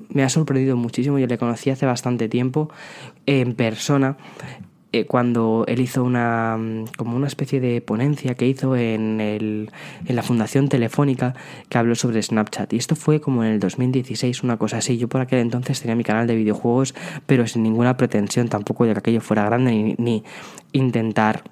me 0.10 0.24
ha 0.24 0.30
sorprendido 0.30 0.76
muchísimo. 0.76 1.20
Yo 1.20 1.28
le 1.28 1.38
conocí 1.38 1.70
hace 1.70 1.86
bastante 1.86 2.28
tiempo 2.28 2.70
en 3.26 3.54
persona 3.54 4.18
eh, 4.94 5.06
cuando 5.06 5.66
él 5.68 5.82
hizo 5.82 6.04
una 6.04 6.58
mm, 6.58 6.86
como 6.96 7.18
una 7.18 7.28
especie 7.28 7.60
de 7.60 7.82
ponencia 7.82 8.36
que 8.36 8.48
hizo 8.48 8.76
en, 8.76 9.20
el, 9.20 9.70
en 10.06 10.16
la 10.16 10.24
Fundación 10.24 10.70
Telefónica 10.70 11.36
que 11.68 11.78
habló 11.78 11.96
sobre 11.96 12.22
Snapchat. 12.24 12.72
Y 12.72 12.78
esto 12.78 12.96
fue 12.96 13.20
como 13.20 13.44
en 13.44 13.52
el 13.52 13.60
2016, 13.60 14.44
una 14.44 14.58
cosa 14.58 14.78
así. 14.78 14.98
Yo 14.98 15.10
por 15.10 15.22
aquel 15.22 15.40
entonces 15.40 15.82
tenía 15.82 15.96
mi 15.96 16.06
canal 16.06 16.26
de 16.26 16.36
videojuegos, 16.36 16.96
pero 17.26 17.46
sin 17.48 17.64
ninguna 17.64 17.98
pretensión 17.98 18.48
tampoco 18.48 18.86
de 18.86 18.94
que 18.94 19.00
aquello 19.00 19.22
fuera 19.22 19.46
grande 19.46 19.72
ni, 19.72 19.96
ni 19.98 20.24
intentar 20.72 21.44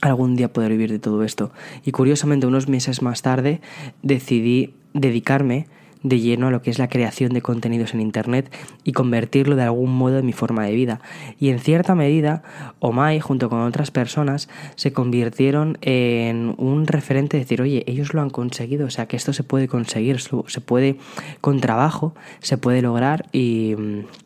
algún 0.00 0.36
día 0.36 0.52
poder 0.52 0.70
vivir 0.70 0.90
de 0.90 0.98
todo 0.98 1.22
esto. 1.22 1.52
Y 1.84 1.92
curiosamente, 1.92 2.46
unos 2.46 2.68
meses 2.68 3.02
más 3.02 3.22
tarde, 3.22 3.60
decidí 4.02 4.74
dedicarme 4.94 5.66
de 6.04 6.20
lleno 6.20 6.46
a 6.46 6.50
lo 6.50 6.62
que 6.62 6.70
es 6.70 6.78
la 6.78 6.88
creación 6.88 7.32
de 7.32 7.42
contenidos 7.42 7.94
en 7.94 8.00
Internet 8.00 8.54
y 8.84 8.92
convertirlo 8.92 9.56
de 9.56 9.62
algún 9.62 9.96
modo 9.96 10.18
en 10.18 10.26
mi 10.26 10.32
forma 10.32 10.64
de 10.64 10.72
vida. 10.72 11.00
Y 11.40 11.48
en 11.48 11.58
cierta 11.58 11.94
medida, 11.94 12.42
Omai, 12.78 13.18
junto 13.18 13.48
con 13.50 13.60
otras 13.62 13.90
personas, 13.90 14.48
se 14.76 14.92
convirtieron 14.92 15.78
en 15.80 16.54
un 16.58 16.86
referente 16.86 17.36
de 17.36 17.44
decir, 17.44 17.62
oye, 17.62 17.82
ellos 17.86 18.12
lo 18.12 18.20
han 18.20 18.30
conseguido, 18.30 18.86
o 18.86 18.90
sea, 18.90 19.06
que 19.06 19.16
esto 19.16 19.32
se 19.32 19.42
puede 19.42 19.66
conseguir, 19.66 20.20
se 20.20 20.60
puede, 20.60 20.98
con 21.40 21.60
trabajo, 21.60 22.14
se 22.40 22.58
puede 22.58 22.82
lograr. 22.82 23.26
Y, 23.32 23.74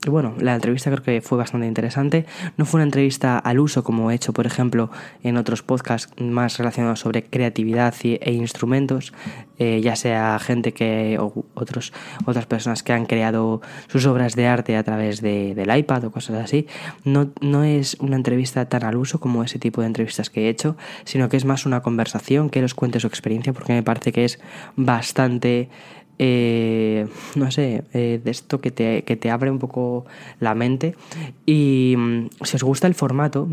bueno, 0.08 0.34
la 0.40 0.54
entrevista 0.54 0.90
creo 0.90 1.04
que 1.04 1.20
fue 1.22 1.38
bastante 1.38 1.69
interesante. 1.69 2.26
No 2.56 2.66
fue 2.66 2.78
una 2.78 2.84
entrevista 2.84 3.38
al 3.38 3.60
uso 3.60 3.84
como 3.84 4.10
he 4.10 4.14
hecho, 4.16 4.32
por 4.32 4.46
ejemplo, 4.46 4.90
en 5.22 5.36
otros 5.36 5.62
podcasts 5.62 6.12
más 6.20 6.58
relacionados 6.58 6.98
sobre 6.98 7.22
creatividad 7.22 7.94
e 8.02 8.32
instrumentos, 8.32 9.12
eh, 9.58 9.80
ya 9.80 9.94
sea 9.94 10.38
gente 10.40 10.72
que 10.72 11.19
otras 12.26 12.47
personas 12.47 12.82
que 12.82 12.93
han 12.93 13.06
creado 13.06 13.61
sus 13.88 14.06
obras 14.06 14.35
de 14.35 14.47
arte 14.47 14.76
a 14.76 14.82
través 14.82 15.20
de, 15.20 15.55
del 15.55 15.76
iPad 15.76 16.05
o 16.05 16.11
cosas 16.11 16.37
así. 16.37 16.67
No, 17.05 17.31
no 17.41 17.65
es 17.65 17.97
una 18.00 18.17
entrevista 18.17 18.69
tan 18.69 18.85
al 18.85 18.97
uso 18.97 19.20
como 19.20 19.43
ese 19.43 19.59
tipo 19.59 19.81
de 19.81 19.87
entrevistas 19.87 20.31
que 20.31 20.47
he 20.47 20.49
hecho, 20.49 20.76
sino 21.05 21.29
que 21.29 21.37
es 21.37 21.44
más 21.44 21.67
una 21.67 21.82
conversación, 21.82 22.50
que 22.50 22.62
los 22.62 22.75
cuente 22.75 23.00
su 23.00 23.06
experiencia, 23.06 23.53
porque 23.53 23.73
me 23.73 23.82
parece 23.82 24.12
que 24.12 24.25
es 24.25 24.38
bastante 24.76 25.69
eh, 26.19 27.06
no 27.37 27.50
sé, 27.50 27.85
eh, 27.94 28.20
de 28.23 28.31
esto 28.31 28.61
que 28.61 28.70
te, 28.70 29.04
que 29.04 29.16
te, 29.16 29.31
abre 29.31 29.50
un 29.50 29.59
poco 29.59 30.04
la 30.40 30.54
mente. 30.54 30.97
Y 31.47 31.95
mm, 31.97 32.28
si 32.42 32.57
os 32.57 32.62
gusta 32.62 32.87
el 32.87 32.95
formato, 32.95 33.49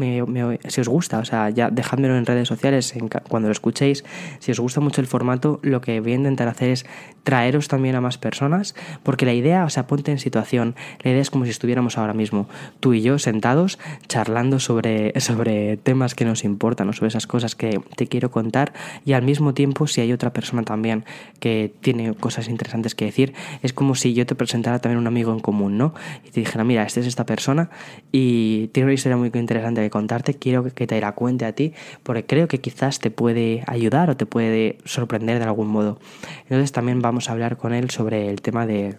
si 0.68 0.82
os 0.82 0.88
gusta, 0.88 1.20
o 1.20 1.26
sea, 1.26 1.50
ya 1.50 1.70
dejádmelo 1.70 2.18
en 2.18 2.26
redes 2.26 2.48
sociales 2.48 2.94
cuando 3.30 3.48
lo 3.48 3.52
escuchéis, 3.52 4.04
si 4.40 4.52
os 4.52 4.60
gusta 4.60 4.82
mucho 4.82 5.02
el 5.02 5.08
formato, 5.08 5.60
lo 5.62 5.82
que 5.82 6.00
voy 6.00 6.14
a 6.14 6.16
intentar 6.16 6.48
hacer 6.48 6.70
es 6.70 6.86
traeros 7.24 7.68
también 7.68 7.96
a 7.96 8.02
más 8.02 8.18
personas, 8.18 8.76
porque 9.04 9.26
la 9.26 9.34
idea, 9.34 9.66
o 9.66 9.70
sea, 9.70 9.88
ponte 9.88 10.12
en 10.12 10.20
situación, 10.20 10.76
la 11.04 11.12
idea 11.12 11.22
es 11.22 11.30
como 11.30 11.46
si 11.46 11.52
estuviéramos 11.52 11.98
ahora 11.98 12.14
mismo, 12.14 12.48
tú 12.80 12.94
y 12.94 13.02
yo 13.02 13.20
sentados, 13.20 13.80
charlando 14.08 14.60
sobre, 14.60 15.20
sobre 15.20 15.78
temas 15.78 16.16
que 16.16 16.26
nos 16.26 16.44
importan, 16.44 16.90
o 16.90 16.94
sobre 16.94 17.10
esas 17.10 17.28
cosas 17.28 17.56
que 17.56 17.82
te 17.96 18.08
quiero 18.08 18.32
contar, 18.32 18.74
y 19.06 19.14
al 19.14 19.24
mismo 19.24 19.54
tiempo 19.54 19.88
si 19.88 20.02
hay 20.02 20.14
otra 20.14 20.34
persona 20.34 20.64
también 20.64 21.04
que 21.40 21.74
tiene 21.82 22.14
cosas 22.14 22.48
interesantes 22.56 22.96
que 22.96 23.06
decir. 23.06 23.34
Es 23.62 23.74
como 23.74 23.96
si 23.96 24.14
yo 24.14 24.26
te 24.26 24.36
presentara 24.36 24.80
también 24.80 25.00
un 25.00 25.08
amigo 25.08 25.32
en 25.32 25.40
común, 25.40 25.78
¿no? 25.78 25.94
Y 26.26 26.32
te 26.32 26.40
dijera, 26.40 26.64
mira, 26.64 26.84
esta 26.84 27.02
es 27.02 27.06
esta 27.06 27.26
persona 27.26 27.70
y 28.12 28.68
tiene 28.70 28.86
una 28.86 28.94
historia 28.94 29.18
muy 29.18 29.32
interesante 29.34 29.82
que 29.82 29.90
contarte, 29.90 30.34
quiero 30.34 30.64
que 30.64 30.88
te 30.88 31.00
la 31.00 31.12
cuente 31.12 31.46
a 31.46 31.54
ti, 31.54 31.74
porque 32.04 32.26
creo 32.26 32.48
que 32.48 32.60
quizás 32.60 33.00
te 33.00 33.12
puede 33.12 33.64
ayudar 33.68 34.10
o 34.10 34.18
te 34.18 34.26
puede 34.26 34.78
sorprender 34.86 35.40
de 35.40 35.46
algún 35.46 35.68
modo. 35.68 36.00
Entonces 36.44 36.72
también 36.72 37.02
vamos 37.02 37.30
a 37.30 37.34
hablar 37.34 37.58
con 37.58 37.74
él 37.74 37.90
sobre 37.90 38.30
el 38.30 38.42
tema 38.42 38.66
de 38.66 38.98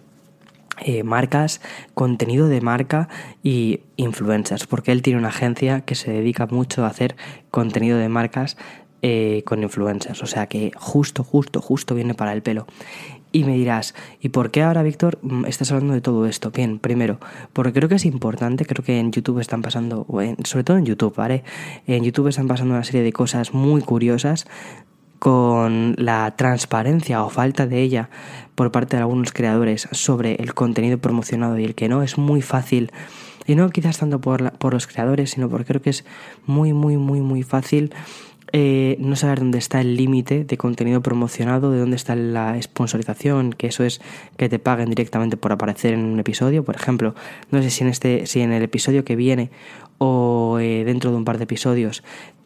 eh, 0.81 1.03
marcas, 1.03 1.59
contenido 1.95 2.47
de 2.47 2.61
marca 2.61 3.09
y 3.41 3.81
influencers, 3.95 4.67
porque 4.67 4.91
él 4.91 5.01
tiene 5.01 5.17
una 5.17 5.29
agencia 5.29 5.81
que 5.81 5.95
se 5.95 6.11
dedica 6.11 6.45
mucho 6.45 6.85
a 6.85 6.87
hacer 6.87 7.15
contenido 7.49 7.97
de 7.97 8.09
marcas 8.09 8.57
eh, 9.01 9.43
con 9.45 9.61
influencers. 9.63 10.23
O 10.23 10.25
sea 10.25 10.47
que 10.47 10.71
justo, 10.75 11.23
justo, 11.23 11.61
justo 11.61 11.95
viene 11.95 12.13
para 12.13 12.33
el 12.33 12.41
pelo. 12.41 12.67
Y 13.31 13.43
me 13.43 13.55
dirás, 13.55 13.93
¿y 14.21 14.29
por 14.29 14.51
qué 14.51 14.63
ahora, 14.63 14.83
Víctor, 14.83 15.19
mm, 15.21 15.45
estás 15.45 15.71
hablando 15.71 15.93
de 15.93 16.01
todo 16.01 16.25
esto? 16.25 16.51
Bien, 16.51 16.79
primero, 16.79 17.19
porque 17.53 17.73
creo 17.73 17.89
que 17.89 17.95
es 17.95 18.05
importante, 18.05 18.65
creo 18.65 18.83
que 18.83 18.99
en 18.99 19.11
YouTube 19.11 19.39
están 19.39 19.61
pasando, 19.61 20.07
sobre 20.43 20.63
todo 20.63 20.77
en 20.77 20.85
YouTube, 20.85 21.13
¿vale? 21.15 21.43
En 21.85 22.03
YouTube 22.03 22.29
están 22.29 22.47
pasando 22.47 22.73
una 22.73 22.83
serie 22.83 23.03
de 23.03 23.13
cosas 23.13 23.53
muy 23.53 23.81
curiosas 23.81 24.47
con 25.19 25.95
la 25.97 26.35
transparencia 26.35 27.23
o 27.23 27.29
falta 27.29 27.67
de 27.67 27.81
ella 27.81 28.09
por 28.55 28.71
parte 28.71 28.95
de 28.95 29.01
algunos 29.01 29.31
creadores 29.31 29.87
sobre 29.91 30.35
el 30.35 30.53
contenido 30.53 30.99
promocionado 30.99 31.57
y 31.59 31.65
el 31.65 31.75
que 31.75 31.89
no, 31.89 32.03
es 32.03 32.17
muy 32.17 32.41
fácil. 32.41 32.91
Y 33.45 33.55
no 33.55 33.69
quizás 33.69 33.97
tanto 33.97 34.19
por, 34.19 34.51
por 34.53 34.73
los 34.73 34.87
creadores, 34.87 35.31
sino 35.31 35.49
porque 35.49 35.65
creo 35.65 35.81
que 35.81 35.89
es 35.89 36.05
muy, 36.45 36.73
muy, 36.73 36.97
muy, 36.97 37.21
muy 37.21 37.43
fácil 37.43 37.93
eh, 38.53 38.95
no 38.99 39.15
saber 39.15 39.39
dónde 39.39 39.57
está 39.57 39.81
el 39.81 39.97
límite 39.97 40.45
de 40.45 40.57
contenido 40.57 41.01
promocionado, 41.01 41.71
de 41.71 41.79
dónde 41.79 41.97
está 41.97 42.15
la 42.15 42.59
sponsorización, 42.61 43.51
que 43.51 43.67
eso 43.67 43.83
es 43.83 43.99
que 44.37 44.47
te 44.47 44.57
paguen 44.57 44.89
directamente 44.89 45.35
por 45.35 45.51
aparecer 45.51 45.93
en 45.93 46.05
un 46.05 46.19
episodio. 46.19 46.63
Por 46.63 46.75
ejemplo, 46.75 47.13
no 47.51 47.61
sé 47.61 47.69
si 47.69 47.83
en, 47.83 47.89
este, 47.89 48.25
si 48.25 48.41
en 48.41 48.53
el 48.53 48.63
episodio 48.63 49.03
que 49.03 49.15
viene 49.15 49.49
o 49.97 50.59
eh, 50.61 50.83
dentro 50.85 51.11
de 51.11 51.17
un 51.17 51.25
par 51.25 51.37
de 51.37 51.43
episodios 51.43 52.03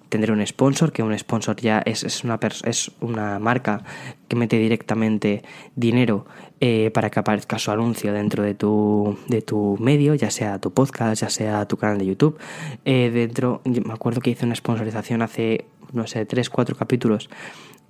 tendré 0.10 0.34
un 0.34 0.46
sponsor, 0.46 0.92
que 0.92 1.04
un 1.04 1.18
sponsor 1.18 1.56
ya 1.56 1.82
es, 1.86 2.04
es, 2.04 2.26
una, 2.26 2.38
es 2.66 2.92
una 3.00 3.40
marca 3.40 3.84
que 4.28 4.36
mete 4.36 4.58
directamente 4.58 5.42
dinero 5.76 6.26
eh, 6.60 6.92
para 6.94 7.10
que 7.10 7.20
aparezca 7.20 7.58
su 7.60 7.72
anuncio 7.72 8.12
dentro 8.12 8.44
de 8.44 8.54
tu, 8.54 9.18
de 9.28 9.42
tu 9.42 9.78
medio, 9.80 10.14
ya 10.16 10.30
sea 10.30 10.60
tu 10.60 10.74
podcast, 10.74 11.22
ya 11.22 11.30
sea 11.30 11.66
tu 11.66 11.78
canal 11.78 11.98
de 11.98 12.08
YouTube. 12.08 12.38
dentro, 12.84 13.62
me 13.64 13.94
acuerdo 13.94 14.20
que 14.20 14.32
hice 14.32 14.46
una 14.46 14.56
sponsorización 14.56 15.22
hace 15.22 15.66
no 15.94 16.08
sé, 16.08 16.26
tres, 16.26 16.50
cuatro 16.50 16.76
capítulos 16.76 17.30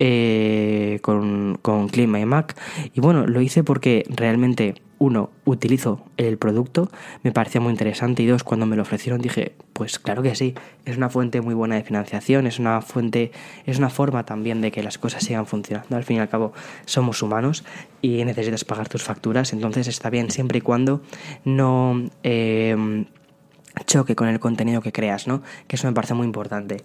eh, 0.04 0.98
con, 1.04 1.60
con 1.62 1.88
Clima 1.88 2.20
y 2.20 2.26
Mac. 2.26 2.56
Y 2.96 3.02
bueno, 3.02 3.28
lo 3.28 3.40
hice 3.40 3.64
porque 3.64 4.04
realmente, 4.10 4.74
uno, 4.98 5.30
utilizo 5.46 6.04
el 6.18 6.40
producto, 6.40 6.90
me 7.22 7.32
parecía 7.32 7.62
muy 7.62 7.70
interesante 7.70 8.24
y 8.24 8.26
dos, 8.26 8.44
cuando 8.44 8.66
me 8.66 8.76
lo 8.76 8.82
ofrecieron 8.82 9.22
dije, 9.22 9.54
pues 9.74 10.00
claro 10.00 10.24
que 10.24 10.34
sí, 10.34 10.56
es 10.86 10.98
una 10.98 11.10
fuente 11.10 11.42
muy 11.42 11.54
buena 11.54 11.76
de 11.76 11.84
financiación, 11.84 12.48
es 12.48 12.58
una 12.58 12.82
fuente, 12.82 13.32
es 13.68 13.78
una 13.78 13.92
forma 13.92 14.26
también 14.26 14.60
de 14.62 14.72
que 14.72 14.82
las 14.82 14.98
cosas 14.98 15.24
sigan 15.24 15.46
funcionando. 15.46 15.96
Al 15.96 16.04
fin 16.04 16.18
y 16.18 16.20
al 16.20 16.30
cabo, 16.30 16.52
somos 16.86 17.22
humanos 17.22 17.64
y 18.02 18.26
necesitas 18.26 18.66
pagar 18.66 18.90
tus 18.90 19.04
facturas, 19.04 19.54
entonces 19.54 19.88
está 19.88 20.10
bien 20.10 20.32
siempre 20.32 20.58
y 20.58 20.62
cuando 20.62 21.04
no... 21.46 22.10
Eh, 22.24 23.06
choque 23.86 24.16
con 24.16 24.28
el 24.28 24.40
contenido 24.40 24.82
que 24.82 24.92
creas, 24.92 25.28
¿no? 25.28 25.42
Que 25.68 25.78
eso 25.78 25.88
me 25.88 25.94
parece 25.94 26.14
muy 26.14 26.26
importante 26.26 26.84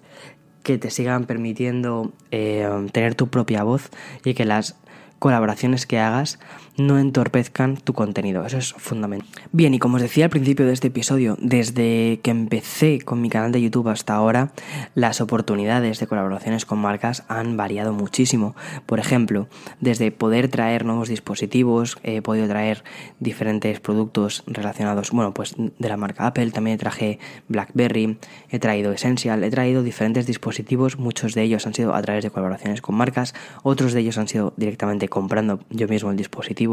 que 0.67 0.79
te 0.79 0.91
sigan 0.91 1.27
permitiendo 1.27 2.11
eh, 2.33 2.69
tener 2.91 3.15
tu 3.15 3.29
propia 3.29 3.63
voz 3.63 3.89
y 4.25 4.35
que 4.35 4.45
las 4.45 4.75
colaboraciones 5.21 5.87
que 5.87 6.01
hagas 6.01 6.41
no 6.77 6.99
entorpezcan 6.99 7.77
tu 7.77 7.93
contenido. 7.93 8.45
Eso 8.45 8.59
es 8.59 8.73
fundamental. 8.75 9.29
Bien, 9.53 9.75
y 9.75 9.79
como 9.79 9.97
os 9.97 10.03
decía 10.03 10.25
al 10.25 10.31
principio 10.31 10.67
de 10.67 10.73
este 10.73 10.89
episodio, 10.89 11.37
desde 11.41 12.21
que 12.23 12.31
empecé 12.31 13.01
con 13.01 13.21
mi 13.21 13.31
canal 13.31 13.53
de 13.53 13.63
YouTube 13.63 13.89
hasta 13.89 14.15
ahora, 14.15 14.53
las 14.95 15.21
oportunidades 15.21 15.99
de 15.99 16.07
colaboraciones 16.07 16.67
con 16.67 16.79
marcas 16.79 17.25
han 17.29 17.57
variado 17.57 17.93
muchísimo. 17.93 18.55
Por 18.87 18.99
ejemplo, 18.99 19.49
desde 19.81 20.11
poder 20.11 20.49
traer 20.49 20.85
nuevos 20.85 21.09
dispositivos, 21.09 21.99
he 22.03 22.23
podido 22.23 22.49
traer 22.49 22.85
diferentes 23.21 23.81
productos 23.81 24.45
relacionados, 24.47 25.11
bueno, 25.11 25.33
pues 25.33 25.55
de 25.57 25.89
la 25.89 25.97
marca 25.97 26.27
Apple, 26.27 26.51
también 26.51 26.79
traje 26.79 27.19
BlackBerry, 27.49 28.19
he 28.51 28.59
traído 28.59 28.93
Essential, 28.93 29.43
he 29.45 29.51
traído 29.51 29.83
diferentes 29.83 30.27
dispositivos, 30.27 30.99
muchos 30.99 31.35
de 31.35 31.43
ellos 31.43 31.67
han 31.67 31.75
sido 31.75 31.95
a 31.95 32.03
través 32.03 32.25
de 32.25 32.31
colaboraciones 32.31 32.81
con 32.81 32.95
marcas, 32.95 33.35
otros 33.63 33.93
de 33.93 34.01
ellos 34.01 34.19
han 34.19 34.29
sido 34.29 34.53
directamente 34.57 35.09
comprando 35.09 35.61
yo 35.71 35.89
mismo 35.89 36.11
el 36.11 36.17
dispositivo 36.17 36.66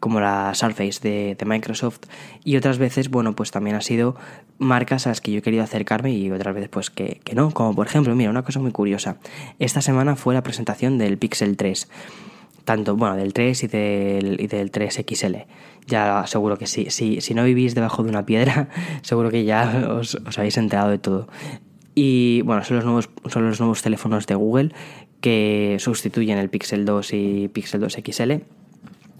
como 0.00 0.20
la 0.20 0.54
Surface 0.54 1.00
de, 1.00 1.44
Microsoft, 1.44 2.00
y 2.44 2.56
otras 2.56 2.78
veces, 2.78 3.10
bueno, 3.10 3.34
pues 3.34 3.50
también 3.50 3.76
ha 3.76 3.80
sido 3.80 4.16
marcas 4.58 5.06
a 5.06 5.10
las 5.10 5.20
que 5.20 5.32
yo 5.32 5.38
he 5.38 5.42
querido 5.42 5.62
acercarme 5.62 6.12
y 6.12 6.30
otras 6.30 6.54
veces 6.54 6.68
pues 6.70 6.90
que, 6.90 7.20
no, 7.34 7.50
como 7.52 7.74
por 7.74 7.86
ejemplo, 7.86 8.14
mira, 8.14 8.30
una 8.30 8.42
cosa 8.42 8.60
muy 8.60 8.72
curiosa, 8.72 9.16
esta 9.58 9.80
semana 9.80 10.16
fue 10.16 10.34
la 10.34 10.42
presentación 10.42 10.98
del 10.98 11.18
Pixel 11.18 11.56
3 11.56 11.88
tanto 12.64 12.94
bueno 12.94 13.16
del 13.16 13.32
3 13.32 13.64
y 13.64 13.66
del, 13.66 14.40
y 14.40 14.46
del 14.46 14.70
3XL. 14.70 15.46
Ya 15.88 16.24
seguro 16.28 16.58
que 16.58 16.68
sí. 16.68 16.86
Si, 16.90 17.20
si 17.20 17.34
no 17.34 17.42
vivís 17.42 17.74
debajo 17.74 18.04
de 18.04 18.10
una 18.10 18.24
piedra, 18.24 18.68
seguro 19.02 19.30
que 19.30 19.44
ya 19.44 19.88
os, 19.90 20.14
os, 20.14 20.38
habéis 20.38 20.56
enterado 20.58 20.90
de 20.90 20.98
todo. 20.98 21.26
Y 21.96 22.42
bueno, 22.42 22.62
son 22.62 22.76
los 22.76 22.84
nuevos, 22.84 23.10
son 23.26 23.48
los 23.48 23.58
nuevos 23.58 23.82
teléfonos 23.82 24.28
de 24.28 24.36
Google 24.36 24.72
que 25.20 25.76
sustituyen 25.78 26.38
el 26.38 26.50
Pixel 26.50 26.84
2 26.84 27.12
y 27.14 27.48
Pixel 27.48 27.80
2 27.80 27.98
XL 28.04 28.32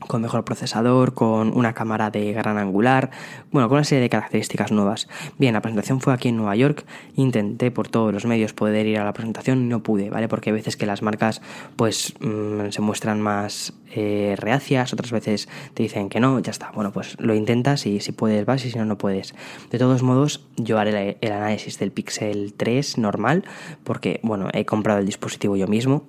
con 0.06 0.22
mejor 0.22 0.44
procesador, 0.44 1.14
con 1.14 1.56
una 1.56 1.72
cámara 1.72 2.10
de 2.10 2.32
gran 2.32 2.58
angular, 2.58 3.10
bueno, 3.50 3.68
con 3.68 3.76
una 3.76 3.84
serie 3.84 4.02
de 4.02 4.10
características 4.10 4.72
nuevas. 4.72 5.08
Bien, 5.38 5.54
la 5.54 5.60
presentación 5.60 6.00
fue 6.00 6.12
aquí 6.12 6.28
en 6.28 6.36
Nueva 6.36 6.56
York, 6.56 6.84
intenté 7.16 7.70
por 7.70 7.88
todos 7.88 8.12
los 8.12 8.24
medios 8.24 8.52
poder 8.52 8.86
ir 8.86 8.98
a 8.98 9.04
la 9.04 9.12
presentación 9.12 9.68
no 9.68 9.82
pude, 9.82 10.10
¿vale? 10.10 10.28
Porque 10.28 10.50
hay 10.50 10.54
veces 10.54 10.76
que 10.76 10.86
las 10.86 11.02
marcas 11.02 11.42
pues 11.76 12.14
mm, 12.20 12.70
se 12.70 12.80
muestran 12.80 13.20
más 13.20 13.74
eh, 13.94 14.36
reacias, 14.38 14.92
otras 14.92 15.12
veces 15.12 15.48
te 15.74 15.82
dicen 15.82 16.08
que 16.08 16.20
no, 16.20 16.38
ya 16.40 16.50
está, 16.50 16.70
bueno, 16.72 16.92
pues 16.92 17.16
lo 17.20 17.34
intentas 17.34 17.86
y 17.86 18.00
si 18.00 18.12
puedes 18.12 18.46
vas 18.46 18.64
y 18.64 18.70
si 18.70 18.78
no, 18.78 18.84
no 18.84 18.96
puedes. 18.98 19.34
De 19.70 19.78
todos 19.78 20.02
modos, 20.02 20.46
yo 20.56 20.78
haré 20.78 21.18
el 21.20 21.32
análisis 21.32 21.78
del 21.78 21.92
Pixel 21.92 22.54
3 22.56 22.98
normal, 22.98 23.44
porque, 23.84 24.20
bueno, 24.22 24.48
he 24.52 24.64
comprado 24.64 25.00
el 25.00 25.06
dispositivo 25.06 25.56
yo 25.56 25.66
mismo, 25.66 26.04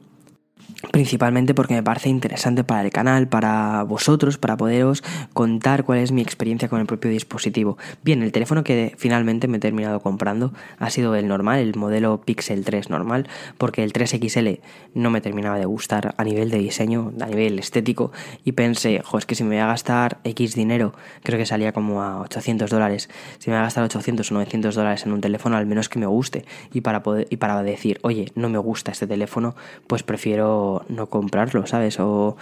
principalmente 0.92 1.54
porque 1.54 1.74
me 1.74 1.84
parece 1.84 2.10
interesante 2.10 2.64
para 2.64 2.82
el 2.82 2.92
canal, 2.92 3.28
para 3.28 3.84
vosotros, 3.84 4.38
para 4.38 4.58
poderos 4.58 5.04
contar 5.34 5.86
cuál 5.86 6.00
es 6.00 6.12
mi 6.12 6.22
experiencia 6.22 6.68
con 6.68 6.80
el 6.80 6.86
propio 6.86 7.10
dispositivo. 7.10 7.78
Bien, 8.04 8.22
el 8.22 8.32
teléfono 8.32 8.64
que 8.64 8.94
finalmente 8.98 9.48
me 9.48 9.58
he 9.58 9.60
terminado 9.60 10.02
comprando 10.02 10.54
ha 10.80 10.90
sido 10.90 11.16
el 11.16 11.28
normal, 11.28 11.60
el 11.60 11.76
modelo 11.76 12.22
Pixel 12.22 12.66
3 12.66 12.90
normal, 12.90 13.28
porque 13.58 13.84
el 13.84 13.94
3XL 13.94 14.60
no 14.94 15.10
me 15.10 15.22
terminaba 15.22 15.58
de 15.58 15.66
gustar 15.66 16.16
a 16.18 16.24
nivel 16.24 16.50
de 16.50 16.60
diseño, 16.60 17.14
a 17.22 17.26
nivel 17.28 17.60
estético, 17.60 18.12
y 18.44 18.52
pensé, 18.52 19.02
jo, 19.04 19.18
es 19.18 19.26
que 19.26 19.36
si 19.36 19.44
me 19.44 19.56
voy 19.56 19.60
a 19.60 19.68
gastar 19.68 20.20
X 20.24 20.54
dinero, 20.56 20.94
creo 21.24 21.40
que 21.40 21.46
salía 21.46 21.72
como 21.72 22.02
a 22.02 22.20
800 22.22 22.70
dólares, 22.70 23.10
si 23.40 23.50
me 23.50 23.56
voy 23.56 23.62
a 23.62 23.64
gastar 23.64 23.84
800 23.84 24.30
o 24.30 24.34
900 24.36 24.76
dólares 24.76 25.06
en 25.06 25.14
un 25.14 25.22
teléfono, 25.22 25.56
al 25.56 25.66
menos 25.66 25.90
que 25.90 26.00
me 26.00 26.06
guste, 26.06 26.46
y 26.74 26.82
para, 26.82 27.04
poder, 27.04 27.28
y 27.30 27.38
para 27.38 27.64
decir, 27.64 28.00
oye, 28.04 28.32
no 28.36 28.50
me 28.50 28.58
gusta 28.58 28.92
este 28.92 29.08
teléfono, 29.08 29.56
pues 29.88 30.04
prefiero 30.04 30.53
no, 30.90 31.08
comprarlo, 31.08 31.66
¿sabes? 31.66 32.00
O, 32.00 32.38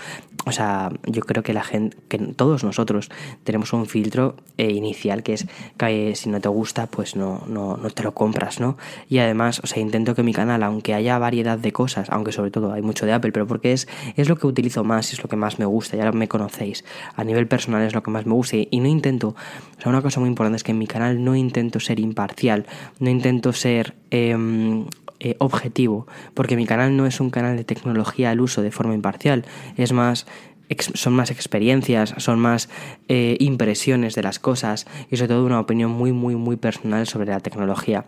o 0.45 0.51
sea, 0.51 0.91
yo 1.05 1.21
creo 1.21 1.43
que 1.43 1.53
la 1.53 1.63
gente, 1.63 1.97
que 2.07 2.17
todos 2.17 2.63
nosotros 2.63 3.09
tenemos 3.43 3.73
un 3.73 3.85
filtro 3.85 4.35
eh, 4.57 4.71
inicial 4.71 5.23
que 5.23 5.33
es 5.33 5.47
que 5.77 6.15
si 6.15 6.29
no 6.29 6.39
te 6.39 6.49
gusta, 6.49 6.87
pues 6.87 7.15
no, 7.15 7.43
no, 7.47 7.77
no 7.77 7.89
te 7.89 8.03
lo 8.03 8.13
compras, 8.13 8.59
¿no? 8.59 8.77
Y 9.09 9.19
además, 9.19 9.61
o 9.63 9.67
sea, 9.67 9.81
intento 9.81 10.15
que 10.15 10.23
mi 10.23 10.33
canal, 10.33 10.63
aunque 10.63 10.93
haya 10.93 11.17
variedad 11.19 11.57
de 11.57 11.71
cosas, 11.71 12.09
aunque 12.09 12.31
sobre 12.31 12.51
todo 12.51 12.73
hay 12.73 12.81
mucho 12.81 13.05
de 13.05 13.13
Apple, 13.13 13.31
pero 13.31 13.47
porque 13.47 13.73
es, 13.73 13.87
es 14.15 14.29
lo 14.29 14.35
que 14.35 14.47
utilizo 14.47 14.83
más, 14.83 15.13
es 15.13 15.21
lo 15.21 15.29
que 15.29 15.35
más 15.35 15.59
me 15.59 15.65
gusta, 15.65 15.97
ya 15.97 16.11
me 16.11 16.27
conocéis. 16.27 16.83
A 17.15 17.23
nivel 17.23 17.47
personal 17.47 17.83
es 17.83 17.93
lo 17.93 18.03
que 18.03 18.11
más 18.11 18.25
me 18.25 18.33
gusta 18.33 18.57
y 18.57 18.79
no 18.79 18.87
intento, 18.87 19.29
o 19.29 19.81
sea, 19.81 19.89
una 19.89 20.01
cosa 20.01 20.19
muy 20.19 20.29
importante 20.29 20.57
es 20.57 20.63
que 20.63 20.71
en 20.71 20.79
mi 20.79 20.87
canal 20.87 21.23
no 21.23 21.35
intento 21.35 21.79
ser 21.79 21.99
imparcial, 21.99 22.65
no 22.99 23.09
intento 23.09 23.53
ser 23.53 23.95
eh, 24.11 24.35
eh, 25.23 25.35
objetivo, 25.37 26.07
porque 26.33 26.55
mi 26.55 26.65
canal 26.65 26.97
no 26.97 27.05
es 27.05 27.19
un 27.19 27.29
canal 27.29 27.55
de 27.55 27.63
tecnología 27.63 28.31
al 28.31 28.41
uso 28.41 28.63
de 28.63 28.71
forma 28.71 28.95
imparcial, 28.95 29.45
es 29.77 29.93
más 29.93 30.25
son 30.95 31.13
más 31.13 31.29
experiencias, 31.31 32.15
son 32.17 32.39
más 32.39 32.69
eh, 33.07 33.35
impresiones 33.39 34.15
de 34.15 34.23
las 34.23 34.39
cosas 34.39 34.87
y 35.11 35.17
sobre 35.17 35.27
todo 35.27 35.45
una 35.45 35.59
opinión 35.59 35.91
muy, 35.91 36.11
muy, 36.11 36.35
muy 36.35 36.55
personal 36.55 37.05
sobre 37.07 37.29
la 37.29 37.39
tecnología. 37.39 38.05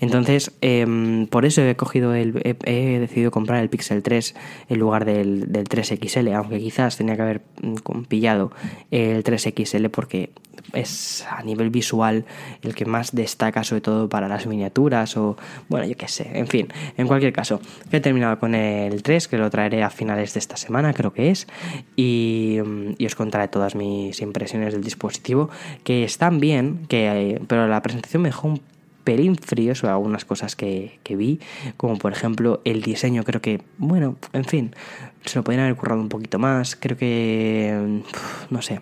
Entonces, 0.00 0.52
em, 0.60 1.26
por 1.26 1.44
eso 1.44 1.62
he 1.62 1.74
cogido 1.74 2.14
el, 2.14 2.40
he, 2.44 2.98
decidido 3.00 3.32
comprar 3.32 3.62
el 3.62 3.70
Pixel 3.70 4.02
3 4.02 4.34
en 4.68 4.78
lugar 4.78 5.04
del, 5.04 5.50
del 5.50 5.68
3XL, 5.68 6.34
aunque 6.36 6.58
quizás 6.58 6.96
tenía 6.96 7.16
que 7.16 7.22
haber 7.22 7.42
mm, 7.62 8.02
pillado 8.08 8.52
el 8.90 9.24
3XL 9.24 9.88
porque 9.90 10.30
es 10.72 11.26
a 11.30 11.42
nivel 11.42 11.70
visual 11.70 12.24
el 12.62 12.74
que 12.74 12.84
más 12.84 13.14
destaca 13.14 13.64
sobre 13.64 13.80
todo 13.80 14.08
para 14.08 14.28
las 14.28 14.46
miniaturas 14.46 15.16
o 15.16 15.36
bueno 15.68 15.86
yo 15.86 15.96
qué 15.96 16.08
sé 16.08 16.30
en 16.34 16.46
fin 16.46 16.68
en 16.96 17.06
cualquier 17.06 17.32
caso. 17.32 17.60
He 17.90 18.00
terminado 18.00 18.38
con 18.38 18.54
el 18.54 19.02
3 19.02 19.28
que 19.28 19.38
lo 19.38 19.50
traeré 19.50 19.82
a 19.82 19.90
finales 19.90 20.34
de 20.34 20.38
esta 20.38 20.56
semana 20.56 20.92
creo 20.92 21.12
que 21.12 21.30
es 21.30 21.46
y, 21.96 22.58
os 23.04 23.14
contaré 23.14 23.48
todas 23.48 23.74
mis 23.74 24.20
impresiones 24.20 24.72
del 24.72 24.82
dispositivo 24.82 25.50
que 25.84 26.04
están 26.04 26.40
bien 26.40 26.86
que 26.88 27.40
pero 27.46 27.66
la 27.66 27.82
presentación 27.82 28.22
me 28.22 28.28
dejó 28.28 28.48
un 28.48 28.62
pelín 29.04 29.36
frío 29.36 29.74
sobre 29.74 29.92
algunas 29.92 30.24
cosas 30.24 30.56
que, 30.56 30.98
que, 31.02 31.16
vi, 31.16 31.40
como 31.76 31.98
por 31.98 32.12
ejemplo 32.12 32.60
el 32.64 32.82
diseño, 32.82 33.24
creo 33.24 33.40
que, 33.40 33.60
bueno, 33.78 34.16
en 34.32 34.44
fin, 34.44 34.74
se 35.24 35.38
lo 35.38 35.44
podrían 35.44 35.64
haber 35.64 35.76
currado 35.76 36.00
un 36.00 36.08
poquito 36.08 36.38
más, 36.38 36.76
creo 36.76 36.96
que, 36.96 38.02
no 38.50 38.62
sé, 38.62 38.80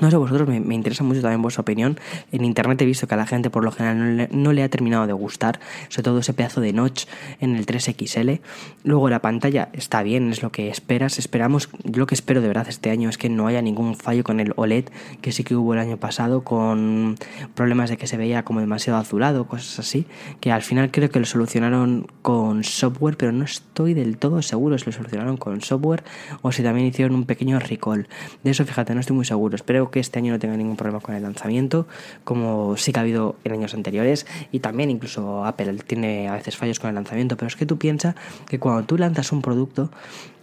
No 0.00 0.10
sé, 0.10 0.16
vosotros 0.16 0.48
me, 0.48 0.74
interesa 0.74 1.04
mucho 1.04 1.20
también 1.20 1.42
vuestra 1.42 1.62
opinión. 1.62 1.98
En 2.32 2.44
internet 2.44 2.80
he 2.82 2.84
visto 2.84 3.06
que 3.06 3.14
a 3.14 3.16
la 3.16 3.26
gente 3.26 3.50
por 3.50 3.64
lo 3.64 3.72
general 3.72 3.98
no 3.98 4.04
le, 4.06 4.28
no 4.30 4.52
le, 4.52 4.62
ha 4.62 4.68
terminado 4.68 5.06
de 5.06 5.12
gustar, 5.12 5.60
sobre 5.88 6.04
todo 6.04 6.18
ese 6.20 6.32
pedazo 6.34 6.60
de 6.60 6.72
notch 6.72 7.06
en 7.40 7.56
el 7.56 7.66
3XL. 7.66 8.40
Luego 8.84 9.08
la 9.10 9.20
pantalla 9.20 9.68
está 9.72 10.02
bien, 10.02 10.30
es 10.30 10.42
lo 10.42 10.52
que 10.52 10.68
esperas. 10.68 11.18
Esperamos, 11.18 11.68
lo 11.84 12.06
que 12.06 12.14
espero 12.14 12.40
de 12.40 12.48
verdad 12.48 12.66
este 12.68 12.90
año 12.90 13.08
es 13.08 13.18
que 13.18 13.28
no 13.28 13.46
haya 13.46 13.62
ningún 13.62 13.96
fallo 13.96 14.24
con 14.24 14.40
el 14.40 14.52
OLED, 14.56 14.86
que 15.20 15.32
sí 15.32 15.44
que 15.44 15.56
hubo 15.56 15.74
el 15.74 15.80
año 15.80 15.96
pasado, 15.96 16.42
con 16.42 17.16
problemas 17.54 17.90
de 17.90 17.96
que 17.96 18.06
se 18.06 18.16
veía 18.16 18.44
como 18.44 18.60
demasiado 18.60 18.98
azulado, 18.98 19.46
cosas 19.46 19.78
así, 19.78 20.06
que 20.40 20.52
al 20.52 20.62
final 20.62 20.90
creo 20.90 21.10
que 21.10 21.18
lo 21.18 21.26
solucionaron 21.26 22.06
con 22.22 22.64
software, 22.64 23.16
pero 23.16 23.32
no 23.32 23.44
estoy 23.44 23.94
del 23.94 24.18
todo 24.18 24.42
seguro 24.42 24.78
si 24.78 24.86
lo 24.86 24.92
solucionaron 24.92 25.36
con 25.36 25.60
software 25.60 26.04
o 26.42 26.52
si 26.52 26.62
también 26.62 26.86
hicieron 26.86 27.14
un 27.14 27.24
pequeño 27.24 27.58
recall. 27.58 28.08
De 28.42 28.50
eso, 28.50 28.64
fíjate, 28.64 28.94
no 28.94 29.00
estoy 29.00 29.16
muy 29.16 29.24
seguro. 29.24 29.56
Espero 29.56 29.87
que 29.90 30.00
este 30.00 30.18
año 30.18 30.32
no 30.32 30.38
tenga 30.38 30.56
ningún 30.56 30.76
problema 30.76 31.00
con 31.00 31.14
el 31.14 31.22
lanzamiento, 31.22 31.86
como 32.24 32.76
sí 32.76 32.92
que 32.92 32.98
ha 32.98 33.02
habido 33.02 33.36
en 33.44 33.52
años 33.52 33.74
anteriores, 33.74 34.26
y 34.52 34.60
también 34.60 34.90
incluso 34.90 35.44
Apple 35.44 35.74
tiene 35.86 36.28
a 36.28 36.34
veces 36.34 36.56
fallos 36.56 36.80
con 36.80 36.88
el 36.88 36.94
lanzamiento, 36.94 37.36
pero 37.36 37.48
es 37.48 37.56
que 37.56 37.66
tú 37.66 37.78
piensas 37.78 38.14
que 38.48 38.58
cuando 38.58 38.84
tú 38.84 38.98
lanzas 38.98 39.32
un 39.32 39.42
producto, 39.42 39.90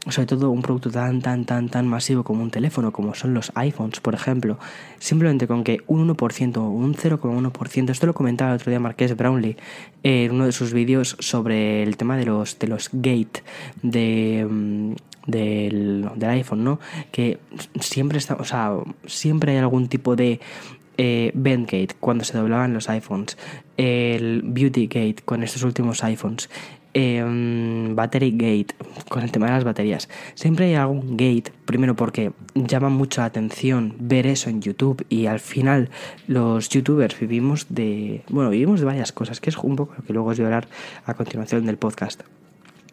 sobre 0.10 0.28
todo 0.28 0.52
un 0.52 0.62
producto 0.62 0.92
tan, 0.92 1.22
tan, 1.22 1.46
tan, 1.46 1.70
tan 1.70 1.88
masivo 1.88 2.24
como 2.24 2.44
un 2.44 2.52
teléfono, 2.52 2.92
como 2.92 3.16
son 3.16 3.34
los 3.34 3.52
iPhones, 3.56 4.00
por 4.00 4.14
ejemplo, 4.14 4.58
simplemente 5.00 5.48
con 5.48 5.64
que 5.64 5.82
un 5.88 6.08
1%, 6.08 6.58
un 6.58 6.96
0,1%, 6.96 7.90
esto 7.90 8.06
lo 8.06 8.14
comentaba 8.14 8.52
el 8.52 8.56
otro 8.58 8.70
día 8.70 8.80
Marqués 8.80 9.16
Brownlee 9.18 9.58
en 10.04 10.32
uno 10.32 10.46
de 10.46 10.52
sus 10.52 10.74
vídeos 10.74 11.18
sobre 11.20 11.84
el 11.84 11.98
tema 11.98 12.18
de 12.18 12.26
los, 12.26 12.60
de 12.60 12.68
los 12.68 12.90
gate, 12.94 13.44
de, 13.82 14.48
mm, 14.50 14.94
del, 15.28 16.10
del, 16.16 16.30
iPhone, 16.30 16.64
¿no? 16.64 16.80
Que 17.12 17.40
siempre 17.80 18.20
está, 18.20 18.36
o 18.36 18.46
sea, 18.46 18.74
siempre 19.08 19.54
hay 19.54 19.58
algún 19.58 19.88
tipo 19.88 20.16
de 20.16 20.40
eh, 20.98 21.32
Bandgate 21.34 21.96
cuando 22.00 22.24
se 22.24 22.38
doblaban 22.38 22.74
los 22.74 22.90
iPhones, 22.90 23.38
el 23.78 24.44
Beauty 24.44 24.88
Gate 24.88 25.18
con 25.26 25.44
estos 25.44 25.64
últimos 25.64 26.04
iPhones, 26.04 26.50
eh, 26.96 27.24
Battery 27.94 28.32
Gate 28.32 28.74
con 29.10 29.22
el 29.22 29.32
tema 29.32 29.48
de 29.48 29.52
las 29.52 29.64
baterías. 29.64 30.10
Siempre 30.34 30.66
hay 30.66 30.76
algún 30.76 31.18
gate, 31.18 31.52
primero 31.66 31.96
porque 31.96 32.32
llama 32.56 32.90
mucho 32.90 33.22
la 33.22 33.26
atención 33.26 33.96
ver 34.00 34.26
eso 34.26 34.50
en 34.50 34.62
YouTube 34.62 35.06
y 35.10 35.28
al 35.28 35.40
final 35.40 35.90
los 36.28 36.70
youtubers 36.70 37.20
vivimos 37.20 37.68
de, 37.70 38.24
bueno, 38.30 38.50
vivimos 38.50 38.80
de 38.80 38.86
varias 38.86 39.12
cosas, 39.12 39.42
que 39.42 39.50
es 39.50 39.58
un 39.58 39.76
poco 39.76 39.94
lo 39.98 40.04
que 40.04 40.14
luego 40.14 40.30
os 40.30 40.38
voy 40.38 40.46
a 40.46 40.48
hablar 40.48 40.68
a 41.06 41.14
continuación 41.14 41.66
del 41.66 41.78
podcast 41.78 42.24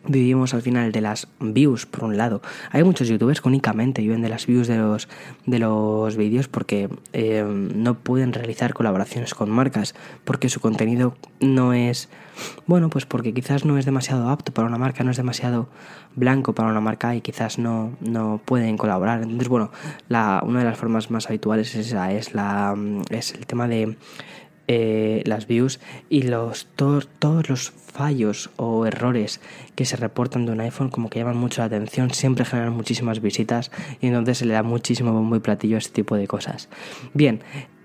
vivimos 0.04 0.52
al 0.52 0.62
final 0.62 0.90
de 0.90 1.00
las 1.00 1.28
views 1.38 1.86
por 1.86 2.02
un 2.02 2.16
lado 2.16 2.42
hay 2.70 2.82
muchos 2.82 3.06
youtubers 3.06 3.40
que 3.40 3.48
únicamente 3.48 4.02
viven 4.02 4.20
de 4.20 4.28
las 4.28 4.46
views 4.46 4.66
de 4.66 4.76
los 4.76 5.08
de 5.46 5.58
los 5.60 6.16
vídeos 6.16 6.48
porque 6.48 6.88
eh, 7.12 7.44
no 7.44 7.94
pueden 7.94 8.32
realizar 8.32 8.74
colaboraciones 8.74 9.34
con 9.34 9.48
marcas 9.50 9.94
porque 10.24 10.48
su 10.48 10.58
contenido 10.58 11.16
no 11.40 11.72
es 11.72 12.08
bueno 12.66 12.90
pues 12.90 13.06
porque 13.06 13.32
quizás 13.32 13.64
no 13.64 13.78
es 13.78 13.84
demasiado 13.84 14.28
apto 14.28 14.52
para 14.52 14.68
una 14.68 14.78
marca 14.78 15.04
no 15.04 15.10
es 15.10 15.16
demasiado 15.16 15.68
blanco 16.14 16.54
para 16.54 16.68
una 16.68 16.80
marca 16.80 17.14
y 17.14 17.20
quizás 17.20 17.58
no 17.58 17.92
no 18.00 18.40
pueden 18.44 18.76
colaborar 18.76 19.22
entonces 19.22 19.48
bueno 19.48 19.70
la 20.08 20.42
una 20.44 20.60
de 20.60 20.64
las 20.64 20.78
formas 20.78 21.10
más 21.10 21.26
habituales 21.28 21.74
es 21.74 21.88
esa 21.88 22.12
es 22.12 22.34
la 22.34 22.76
es 23.10 23.34
el 23.34 23.46
tema 23.46 23.68
de 23.68 23.96
eh, 24.68 25.22
las 25.26 25.48
views 25.48 25.80
y 26.08 26.22
los 26.22 26.66
to 26.76 27.00
todos 27.18 27.48
los 27.50 27.72
fallos 27.72 28.50
o 28.56 28.86
errores 28.86 29.40
que 29.74 29.84
se 29.84 29.96
reportan 29.96 30.46
de 30.46 30.52
un 30.52 30.60
iPhone 30.60 30.88
como 30.88 31.10
que 31.10 31.18
llaman 31.18 31.36
mucho 31.36 31.60
la 31.60 31.66
atención, 31.66 32.10
siempre 32.10 32.44
generan 32.44 32.72
muchísimas 32.72 33.20
visitas 33.20 33.70
y 34.00 34.06
entonces 34.06 34.38
se 34.38 34.46
le 34.46 34.54
da 34.54 34.62
muchísimo 34.62 35.12
bombo 35.12 35.36
y 35.36 35.40
platillo 35.40 35.76
a 35.76 35.78
este 35.78 35.92
tipo 35.92 36.16
de 36.16 36.28
cosas. 36.28 36.68
Bien, 37.12 37.40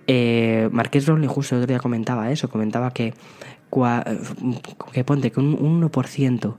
eh, 0.05 0.69
Marqués 0.71 1.05
Brownlee 1.05 1.27
justo 1.27 1.55
el 1.55 1.63
otro 1.63 1.73
día 1.73 1.79
comentaba 1.79 2.31
eso, 2.31 2.49
comentaba 2.49 2.91
que, 2.91 3.13
que 3.69 5.03
ponte 5.03 5.31
que 5.31 5.39
un 5.39 5.81
1% 5.81 6.55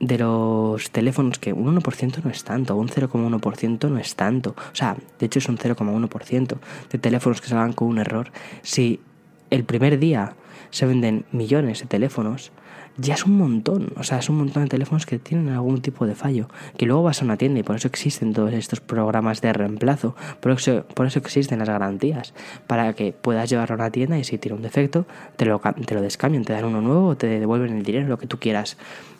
de 0.00 0.18
los 0.18 0.90
teléfonos, 0.90 1.38
que 1.38 1.52
un 1.52 1.80
1% 1.80 2.22
no 2.22 2.30
es 2.30 2.44
tanto, 2.44 2.76
un 2.76 2.88
0,1% 2.88 3.90
no 3.90 3.98
es 3.98 4.14
tanto, 4.14 4.50
o 4.50 4.74
sea, 4.74 4.96
de 5.18 5.26
hecho 5.26 5.38
es 5.38 5.48
un 5.48 5.58
0,1% 5.58 6.56
de 6.90 6.98
teléfonos 6.98 7.40
que 7.40 7.48
salgan 7.48 7.72
con 7.72 7.88
un 7.88 7.98
error, 7.98 8.30
si 8.62 9.00
el 9.50 9.64
primer 9.64 9.98
día 9.98 10.34
se 10.70 10.86
venden 10.86 11.24
millones 11.32 11.80
de 11.80 11.86
teléfonos, 11.86 12.50
ya 12.96 13.14
es 13.14 13.24
un 13.24 13.36
montón. 13.38 13.92
O 13.96 14.02
sea, 14.02 14.18
es 14.18 14.28
un 14.28 14.38
montón 14.38 14.64
de 14.64 14.68
teléfonos 14.68 15.06
que 15.06 15.18
tienen 15.18 15.48
algún 15.50 15.80
tipo 15.80 16.06
de 16.06 16.14
fallo. 16.14 16.48
Que 16.76 16.86
luego 16.86 17.02
vas 17.02 17.22
a 17.22 17.24
una 17.24 17.36
tienda 17.36 17.60
y 17.60 17.62
por 17.62 17.76
eso 17.76 17.88
existen 17.88 18.32
todos 18.32 18.52
estos 18.52 18.80
programas 18.80 19.40
de 19.40 19.52
reemplazo. 19.52 20.14
Por 20.40 20.52
eso, 20.52 20.84
por 20.94 21.06
eso 21.06 21.18
existen 21.18 21.58
las 21.58 21.68
garantías. 21.68 22.34
Para 22.66 22.92
que 22.94 23.12
puedas 23.12 23.50
llevarlo 23.50 23.74
a 23.74 23.78
una 23.78 23.90
tienda 23.90 24.18
y 24.18 24.24
si 24.24 24.38
tiene 24.38 24.56
un 24.56 24.62
defecto, 24.62 25.06
te 25.36 25.44
lo, 25.44 25.60
te 25.60 25.94
lo 25.94 26.02
descambian, 26.02 26.44
te 26.44 26.52
dan 26.52 26.64
uno 26.64 26.80
nuevo 26.80 27.14
te 27.16 27.26
devuelven 27.26 27.76
el 27.76 27.82
dinero, 27.82 28.08
lo 28.08 28.18
que 28.18 28.26
tú 28.26 28.38
quieras. 28.38 28.76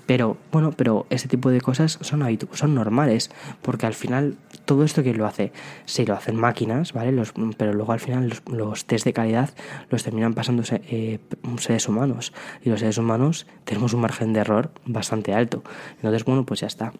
Pero 0.06 0.36
bueno, 0.52 0.72
pero 0.72 1.06
ese 1.10 1.28
tipo 1.28 1.50
de 1.50 1.60
cosas 1.60 1.98
son, 2.02 2.22
son 2.52 2.74
normales, 2.74 3.30
porque 3.62 3.86
al 3.86 3.94
final 3.94 4.36
todo 4.64 4.84
esto 4.84 5.02
que 5.02 5.14
lo 5.14 5.26
hace, 5.26 5.52
sí 5.84 6.04
lo 6.04 6.14
hacen 6.14 6.36
máquinas, 6.36 6.92
¿vale? 6.92 7.14
Pero 7.56 7.72
luego 7.72 7.92
al 7.92 8.00
final 8.00 8.28
los, 8.28 8.42
los, 8.46 8.84
test 8.84 9.04
de 9.04 9.12
calidad 9.12 9.50
los 9.90 10.02
terminan 10.02 10.34
pasando 10.34 10.62
eh, 10.70 11.18
seres 11.58 11.88
humanos, 11.88 12.32
y 12.62 12.70
los 12.70 12.80
seres 12.80 12.98
humanos 12.98 13.46
tenemos 13.64 13.92
un 13.94 14.00
margen 14.00 14.32
de 14.32 14.40
error 14.40 14.70
bastante 14.84 15.34
alto. 15.34 15.62
Entonces, 15.96 16.24
bueno, 16.24 16.44
pues 16.44 16.60
ya 16.60 16.66
está. 16.66 16.92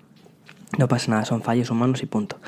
No 0.79 0.89
pasa 0.89 1.11
nada, 1.11 1.25
son 1.25 1.43
fallos 1.43 1.71
humanos 1.71 2.03
y 2.03 2.07
punto. 2.07 2.39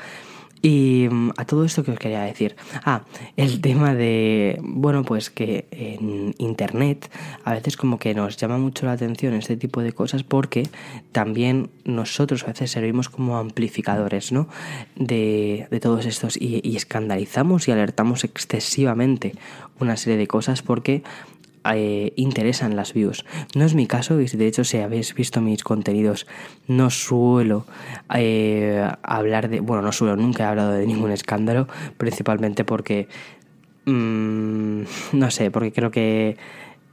Y 0.61 1.07
mm, 1.09 1.31
a 1.37 1.45
todo 1.45 1.65
esto 1.65 1.83
que 1.83 1.91
os 1.91 1.99
quería 1.99 2.21
decir. 2.21 2.55
Ah, 2.83 3.03
el 3.35 3.61
tema 3.61 3.93
de, 3.93 4.59
bueno, 4.61 5.03
pues 5.03 5.29
que 5.29 5.67
en 5.71 6.33
Internet 6.37 7.11
a 7.43 7.53
veces 7.53 7.77
como 7.77 7.99
que 7.99 8.13
nos 8.13 8.37
llama 8.37 8.57
mucho 8.57 8.85
la 8.85 8.93
atención 8.93 9.33
este 9.33 9.57
tipo 9.57 9.81
de 9.81 9.93
cosas 9.93 10.23
porque 10.23 10.67
también 11.11 11.69
nosotros 11.85 12.43
a 12.43 12.47
veces 12.47 12.71
servimos 12.71 13.09
como 13.09 13.37
amplificadores, 13.37 14.31
¿no? 14.31 14.47
De, 14.95 15.67
de 15.69 15.79
todos 15.79 16.05
estos 16.05 16.37
y, 16.37 16.61
y 16.63 16.75
escandalizamos 16.75 17.67
y 17.67 17.71
alertamos 17.71 18.23
excesivamente 18.23 19.33
una 19.79 19.97
serie 19.97 20.17
de 20.17 20.27
cosas 20.27 20.61
porque 20.61 21.03
eh, 21.75 22.13
interesan 22.15 22.75
las 22.75 22.93
views. 22.93 23.25
No 23.55 23.65
es 23.65 23.75
mi 23.75 23.87
caso 23.87 24.19
y 24.21 24.25
de 24.27 24.47
hecho 24.47 24.63
si 24.63 24.77
habéis 24.77 25.13
visto 25.13 25.41
mis 25.41 25.63
contenidos 25.63 26.27
no 26.67 26.89
suelo 26.89 27.65
eh, 28.13 28.89
hablar 29.03 29.49
de, 29.49 29.59
bueno, 29.59 29.81
no 29.81 29.91
suelo, 29.91 30.15
nunca 30.15 30.43
he 30.43 30.47
hablado 30.47 30.71
de 30.71 30.85
ningún 30.85 31.11
escándalo, 31.11 31.67
principalmente 31.97 32.63
porque, 32.63 33.07
mmm, 33.85 34.81
no 35.13 35.31
sé, 35.31 35.51
porque 35.51 35.71
creo 35.71 35.91
que 35.91 36.37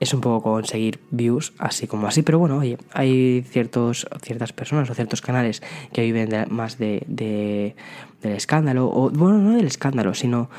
es 0.01 0.13
un 0.13 0.21
poco 0.21 0.43
conseguir 0.43 1.01
views 1.11 1.53
así 1.59 1.87
como 1.87 2.07
así, 2.07 2.23
pero 2.23 2.39
bueno, 2.39 2.59
oye, 2.59 2.79
hay 2.93 3.45
ciertos, 3.49 4.07
ciertas 4.23 4.53
personas 4.53 4.91
o 4.91 4.95
ciertos 4.95 5.21
canales 5.21 5.63
que 5.93 6.03
viven 6.03 6.31
más 6.51 6.79
de, 6.79 7.05
de, 7.07 7.77
del 8.23 8.33
escándalo, 8.33 8.89
o 8.89 9.11
bueno, 9.11 9.39
no 9.39 9.57
del 9.57 9.67
escándalo, 9.67 10.15
sino 10.15 10.51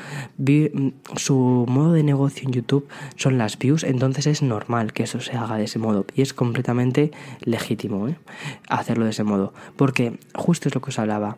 su 1.16 1.66
modo 1.68 1.92
de 1.92 2.02
negocio 2.02 2.46
en 2.46 2.52
YouTube 2.52 2.88
son 3.16 3.38
las 3.38 3.58
views, 3.58 3.84
entonces 3.84 4.26
es 4.26 4.42
normal 4.42 4.92
que 4.92 5.02
eso 5.04 5.20
se 5.20 5.36
haga 5.36 5.56
de 5.56 5.64
ese 5.64 5.78
modo 5.78 6.06
y 6.14 6.22
es 6.22 6.32
completamente 6.32 7.10
legítimo 7.40 8.08
¿eh? 8.08 8.16
hacerlo 8.68 9.04
de 9.04 9.10
ese 9.10 9.24
modo, 9.24 9.52
porque 9.76 10.18
justo 10.34 10.68
es 10.68 10.74
lo 10.74 10.80
que 10.80 10.90
os 10.90 10.98
hablaba 10.98 11.36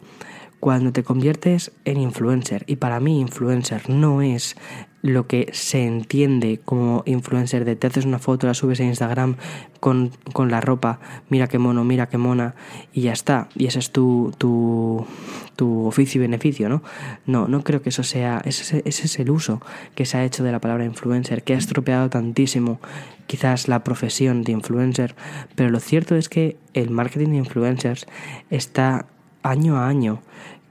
cuando 0.61 0.93
te 0.93 1.05
conviertes 1.05 1.73
en 1.85 2.01
influencer. 2.01 2.65
Y 2.67 2.77
para 2.77 3.01
mí 3.01 3.21
influencer 3.21 3.89
no 3.89 4.23
es 4.23 4.57
lo 5.03 5.27
que 5.27 5.51
se 5.53 5.85
entiende 5.85 6.61
como 6.65 7.03
influencer 7.07 7.65
de 7.65 7.77
te 7.77 7.87
haces 7.87 8.05
una 8.05 8.19
foto, 8.19 8.47
la 8.47 8.55
subes 8.55 8.81
a 8.81 8.85
Instagram 8.85 9.37
con, 9.81 10.11
con, 10.33 10.51
la 10.51 10.61
ropa, 10.61 10.99
mira 11.29 11.47
qué 11.47 11.59
mono, 11.59 11.85
mira 11.85 12.09
qué 12.09 12.19
mona, 12.19 12.55
y 12.93 13.03
ya 13.03 13.13
está. 13.13 13.49
Y 13.55 13.67
ese 13.67 13.79
es 13.79 13.93
tu, 13.93 14.33
tu, 14.39 15.07
tu 15.55 15.87
oficio 15.87 16.19
y 16.19 16.23
beneficio, 16.23 16.69
¿no? 16.69 16.83
No, 17.27 17.47
no 17.47 17.63
creo 17.63 17.81
que 17.81 17.91
eso 17.91 18.03
sea, 18.03 18.43
ese, 18.45 18.83
ese 18.85 19.07
es 19.07 19.19
el 19.21 19.31
uso 19.31 19.63
que 19.95 20.05
se 20.05 20.19
ha 20.19 20.25
hecho 20.25 20.43
de 20.43 20.51
la 20.51 20.61
palabra 20.61 20.85
influencer, 20.85 21.45
que 21.45 21.55
ha 21.55 21.59
estropeado 21.59 22.11
tantísimo 22.11 22.81
quizás 23.29 23.69
la 23.69 23.85
profesión 23.85 24.43
de 24.43 24.53
influencer, 24.53 25.15
pero 25.55 25.71
lo 25.71 25.79
cierto 25.79 26.17
es 26.17 26.29
que 26.29 26.57
el 26.75 26.91
marketing 26.91 27.29
de 27.29 27.37
influencers 27.37 28.07
está 28.51 29.07
año 29.43 29.77
a 29.77 29.87
año 29.87 30.21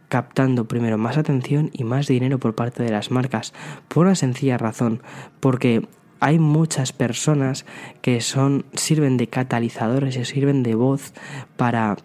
captando 0.10 0.67
primero 0.67 0.98
más 0.98 1.17
atención 1.17 1.70
y 1.74 1.84
más 1.84 2.08
dinero 2.08 2.39
por 2.39 2.56
parte 2.56 2.84
de 2.84 2.91
las 2.91 3.12
marcas, 3.12 3.54
por 3.88 4.06
una 4.06 4.15
sencilla 4.15 4.58
razón, 4.58 5.02
porque 5.39 5.88
hay 6.20 6.39
muchas 6.39 6.93
personas 6.93 7.65
que 8.02 8.22
son 8.22 8.65
sirven 8.74 9.17
de 9.17 9.28
catalizadores 9.28 10.17
y 10.17 10.26
sirven 10.26 10.63
de 10.63 10.76
voz 10.76 11.13
para 11.56 11.98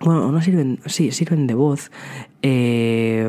bueno, 0.00 0.30
no 0.30 0.42
sirven, 0.42 0.80
sí, 0.86 1.10
sirven 1.10 1.46
de 1.46 1.54
voz 1.54 1.90
eh, 2.48 3.28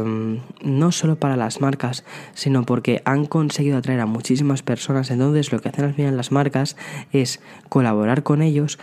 no 0.62 0.92
solo 0.92 1.16
para 1.16 1.36
las 1.36 1.60
marcas, 1.60 2.04
sino 2.36 2.66
porque 2.66 3.02
han 3.04 3.26
conseguido 3.26 3.80
atraer 3.80 4.02
a 4.02 4.06
muchísimas 4.06 4.62
personas. 4.62 5.10
Entonces 5.10 5.52
lo 5.52 5.60
que 5.60 5.70
hacen 5.70 5.86
al 5.86 5.96
final 5.96 6.16
las 6.16 6.32
marcas 6.32 6.78
es 7.12 7.40
colaborar 7.68 8.22
con 8.22 8.44
ellos, 8.44 8.78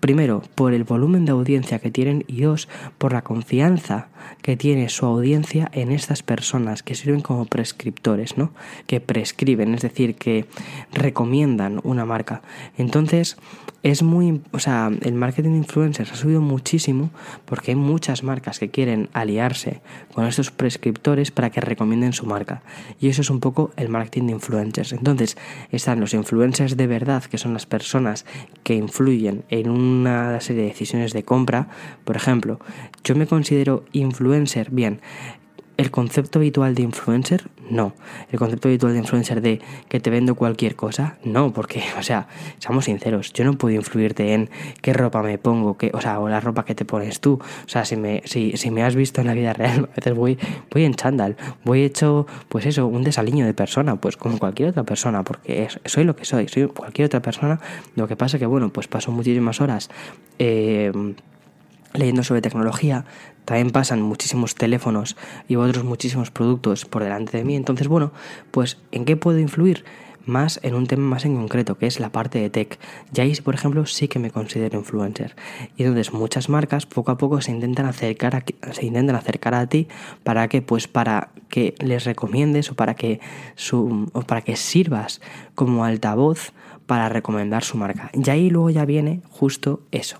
primero 0.00 0.42
por 0.54 0.74
el 0.74 0.84
volumen 0.84 1.24
de 1.24 1.32
audiencia 1.32 1.78
que 1.78 1.90
tienen 1.90 2.24
y 2.26 2.42
dos, 2.42 2.68
por 2.98 3.14
la 3.14 3.22
confianza 3.22 4.08
que 4.42 4.58
tiene 4.58 4.90
su 4.90 5.06
audiencia 5.06 5.70
en 5.72 5.92
estas 5.92 6.22
personas 6.22 6.82
que 6.82 6.94
sirven 6.94 7.22
como 7.22 7.46
prescriptores, 7.46 8.36
¿no? 8.36 8.52
Que 8.86 9.00
prescriben, 9.00 9.74
es 9.74 9.80
decir, 9.80 10.14
que 10.14 10.44
recomiendan 10.92 11.80
una 11.84 12.04
marca. 12.04 12.42
Entonces, 12.76 13.38
es 13.82 14.02
muy, 14.02 14.42
o 14.52 14.58
sea, 14.58 14.90
el 15.00 15.14
marketing 15.14 15.52
de 15.52 15.56
influencers 15.58 16.12
ha 16.12 16.16
subido 16.16 16.42
muchísimo 16.42 17.10
porque 17.46 17.70
hay 17.70 17.76
muchas 17.76 18.22
marcas 18.22 18.58
que 18.58 18.68
quieren 18.68 19.08
aliarse 19.14 19.69
con 20.14 20.26
estos 20.26 20.50
prescriptores 20.50 21.30
para 21.30 21.50
que 21.50 21.60
recomienden 21.60 22.12
su 22.12 22.26
marca. 22.26 22.62
Y 23.00 23.08
eso 23.08 23.22
es 23.22 23.30
un 23.30 23.40
poco 23.40 23.70
el 23.76 23.88
marketing 23.88 24.26
de 24.26 24.32
influencers. 24.32 24.92
Entonces, 24.92 25.36
están 25.70 26.00
los 26.00 26.14
influencers 26.14 26.76
de 26.76 26.86
verdad, 26.86 27.24
que 27.24 27.38
son 27.38 27.52
las 27.52 27.66
personas 27.66 28.26
que 28.62 28.74
influyen 28.74 29.44
en 29.48 29.70
una 29.70 30.40
serie 30.40 30.62
de 30.62 30.68
decisiones 30.68 31.12
de 31.12 31.22
compra. 31.22 31.68
Por 32.04 32.16
ejemplo, 32.16 32.60
yo 33.04 33.14
me 33.16 33.26
considero 33.26 33.84
influencer, 33.92 34.70
bien, 34.70 35.00
el 35.80 35.90
concepto 35.90 36.40
habitual 36.40 36.74
de 36.74 36.82
influencer, 36.82 37.48
no. 37.70 37.94
El 38.30 38.38
concepto 38.38 38.68
habitual 38.68 38.92
de 38.92 38.98
influencer 38.98 39.40
de 39.40 39.62
que 39.88 39.98
te 39.98 40.10
vendo 40.10 40.34
cualquier 40.34 40.76
cosa, 40.76 41.16
no, 41.24 41.54
porque, 41.54 41.82
o 41.98 42.02
sea, 42.02 42.28
seamos 42.58 42.84
sinceros, 42.84 43.32
yo 43.32 43.44
no 43.44 43.54
puedo 43.54 43.76
influirte 43.76 44.34
en 44.34 44.50
qué 44.82 44.92
ropa 44.92 45.22
me 45.22 45.38
pongo, 45.38 45.78
qué, 45.78 45.90
o 45.94 46.00
sea, 46.02 46.20
o 46.20 46.28
la 46.28 46.38
ropa 46.38 46.66
que 46.66 46.74
te 46.74 46.84
pones 46.84 47.20
tú. 47.20 47.40
O 47.64 47.68
sea, 47.68 47.86
si 47.86 47.96
me, 47.96 48.20
si, 48.26 48.58
si 48.58 48.70
me 48.70 48.82
has 48.82 48.94
visto 48.94 49.22
en 49.22 49.28
la 49.28 49.32
vida 49.32 49.54
real, 49.54 49.88
a 49.92 49.96
veces 49.96 50.14
voy, 50.14 50.38
voy 50.70 50.84
en 50.84 50.92
chándal, 50.92 51.36
voy 51.64 51.82
hecho, 51.82 52.26
pues 52.50 52.66
eso, 52.66 52.86
un 52.86 53.02
desaliño 53.02 53.46
de 53.46 53.54
persona, 53.54 53.96
pues 53.96 54.18
como 54.18 54.38
cualquier 54.38 54.68
otra 54.68 54.82
persona, 54.84 55.24
porque 55.24 55.68
soy 55.86 56.04
lo 56.04 56.14
que 56.14 56.26
soy, 56.26 56.46
soy 56.48 56.66
cualquier 56.66 57.06
otra 57.06 57.22
persona. 57.22 57.58
Lo 57.96 58.06
que 58.06 58.16
pasa 58.16 58.38
que, 58.38 58.44
bueno, 58.44 58.70
pues 58.70 58.86
paso 58.86 59.12
muchísimas 59.12 59.62
horas. 59.62 59.88
Eh, 60.38 60.92
leyendo 61.94 62.22
sobre 62.22 62.40
tecnología, 62.40 63.04
también 63.44 63.70
pasan 63.70 64.02
muchísimos 64.02 64.54
teléfonos 64.54 65.16
y 65.48 65.56
otros 65.56 65.84
muchísimos 65.84 66.30
productos 66.30 66.84
por 66.84 67.02
delante 67.02 67.38
de 67.38 67.44
mí. 67.44 67.56
Entonces, 67.56 67.88
bueno, 67.88 68.12
pues 68.50 68.78
¿en 68.92 69.04
qué 69.04 69.16
puedo 69.16 69.38
influir? 69.38 69.84
Más 70.26 70.60
en 70.62 70.74
un 70.74 70.86
tema 70.86 71.02
más 71.02 71.24
en 71.24 71.34
concreto, 71.34 71.78
que 71.78 71.86
es 71.86 71.98
la 71.98 72.10
parte 72.10 72.38
de 72.38 72.50
tech. 72.50 72.78
Y 73.12 73.20
ahí, 73.20 73.34
por 73.36 73.54
ejemplo, 73.54 73.86
sí 73.86 74.06
que 74.06 74.18
me 74.18 74.30
considero 74.30 74.78
influencer. 74.78 75.34
Y 75.76 75.82
entonces 75.82 76.12
muchas 76.12 76.48
marcas 76.48 76.86
poco 76.86 77.10
a 77.10 77.18
poco 77.18 77.40
se 77.40 77.50
intentan 77.50 77.86
acercar 77.86 78.36
a, 78.36 78.44
se 78.72 78.86
intentan 78.86 79.16
acercar 79.16 79.54
a 79.54 79.66
ti 79.66 79.88
para 80.22 80.46
que, 80.48 80.60
pues, 80.62 80.86
para 80.86 81.30
que 81.48 81.74
les 81.78 82.04
recomiendes 82.04 82.70
o 82.70 82.74
para 82.74 82.94
que 82.94 83.18
su, 83.56 84.08
o 84.12 84.20
para 84.22 84.42
que 84.42 84.56
sirvas 84.56 85.20
como 85.54 85.84
altavoz 85.84 86.52
para 86.90 87.08
recomendar 87.08 87.62
su 87.62 87.78
marca. 87.78 88.10
Y 88.12 88.28
ahí 88.30 88.50
luego 88.50 88.68
ya 88.68 88.84
viene 88.84 89.20
justo 89.30 89.86
eso. 89.92 90.16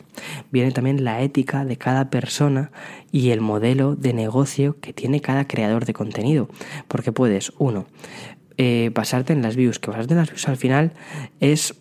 Viene 0.53 0.71
también 0.71 1.03
la 1.03 1.21
ética 1.21 1.65
de 1.65 1.77
cada 1.77 2.11
persona 2.11 2.71
y 3.11 3.31
el 3.31 3.41
modelo 3.41 3.97
de 3.97 4.13
negocio 4.13 4.77
que 4.81 4.93
tiene 4.93 5.21
cada 5.21 5.49
creador 5.49 5.85
de 5.85 5.95
contenido. 5.95 6.49
Porque 6.87 7.11
puedes, 7.11 7.53
uno, 7.59 7.87
eh, 8.57 8.93
pasarte 8.95 9.33
en 9.33 9.43
las 9.43 9.57
views, 9.57 9.81
que 9.81 9.91
pasarte 9.91 10.13
en 10.13 10.21
las 10.21 10.29
views 10.29 10.47
al 10.47 10.57
final 10.57 10.93
es 11.41 11.75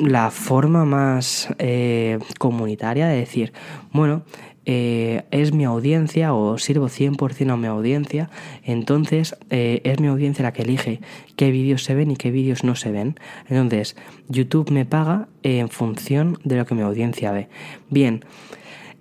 la 0.00 0.32
forma 0.32 0.84
más 0.84 1.48
eh, 1.60 2.18
comunitaria 2.40 3.06
de 3.06 3.18
decir, 3.18 3.52
bueno, 3.92 4.24
eh, 4.64 5.24
es 5.30 5.52
mi 5.52 5.64
audiencia 5.64 6.34
o 6.34 6.58
sirvo 6.58 6.88
100% 6.88 7.52
a 7.52 7.56
mi 7.56 7.66
audiencia, 7.66 8.30
entonces 8.64 9.36
eh, 9.50 9.80
es 9.84 10.00
mi 10.00 10.06
audiencia 10.06 10.44
la 10.44 10.52
que 10.52 10.62
elige 10.62 11.00
qué 11.36 11.50
vídeos 11.50 11.84
se 11.84 11.94
ven 11.94 12.10
y 12.10 12.16
qué 12.16 12.30
vídeos 12.30 12.62
no 12.64 12.76
se 12.76 12.92
ven. 12.92 13.18
Entonces, 13.48 13.96
YouTube 14.28 14.70
me 14.70 14.84
paga 14.84 15.28
en 15.42 15.68
función 15.68 16.38
de 16.44 16.56
lo 16.56 16.66
que 16.66 16.74
mi 16.74 16.82
audiencia 16.82 17.32
ve. 17.32 17.48
Bien, 17.90 18.24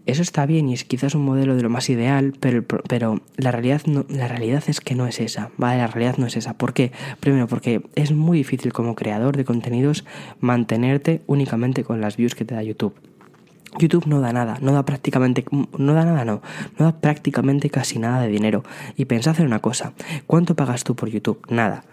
eso 0.07 0.23
está 0.23 0.47
bien 0.47 0.67
y 0.67 0.73
es 0.73 0.83
quizás 0.83 1.13
un 1.13 1.23
modelo 1.23 1.55
de 1.55 1.61
lo 1.61 1.69
más 1.69 1.89
ideal, 1.89 2.33
pero, 2.39 2.63
pero 2.65 3.21
la, 3.37 3.51
realidad 3.51 3.83
no, 3.85 4.05
la 4.09 4.27
realidad 4.27 4.63
es 4.67 4.81
que 4.81 4.95
no 4.95 5.05
es 5.05 5.19
esa, 5.19 5.51
¿vale? 5.57 5.77
La 5.77 5.87
realidad 5.87 6.17
no 6.17 6.25
es 6.25 6.35
esa. 6.35 6.57
¿Por 6.57 6.73
qué? 6.73 6.91
Primero, 7.19 7.47
porque 7.47 7.83
es 7.95 8.11
muy 8.11 8.39
difícil 8.39 8.73
como 8.73 8.95
creador 8.95 9.37
de 9.37 9.45
contenidos 9.45 10.05
mantenerte 10.39 11.21
únicamente 11.27 11.83
con 11.83 12.01
las 12.01 12.17
views 12.17 12.33
que 12.33 12.45
te 12.45 12.55
da 12.55 12.63
YouTube. 12.63 12.95
YouTube 13.77 14.05
no 14.07 14.19
da 14.19 14.33
nada, 14.33 14.57
no 14.61 14.73
da 14.73 14.83
prácticamente, 14.83 15.45
no 15.77 15.93
da 15.93 16.05
nada, 16.05 16.25
no, 16.25 16.41
no 16.77 16.85
da 16.85 16.91
prácticamente 16.99 17.69
casi 17.69 17.99
nada 17.99 18.21
de 18.21 18.27
dinero. 18.27 18.63
Y 18.97 19.05
pensad 19.05 19.39
en 19.39 19.45
una 19.45 19.59
cosa, 19.59 19.93
¿cuánto 20.27 20.55
pagas 20.55 20.83
tú 20.83 20.95
por 20.95 21.09
YouTube? 21.09 21.39
Nada. 21.49 21.83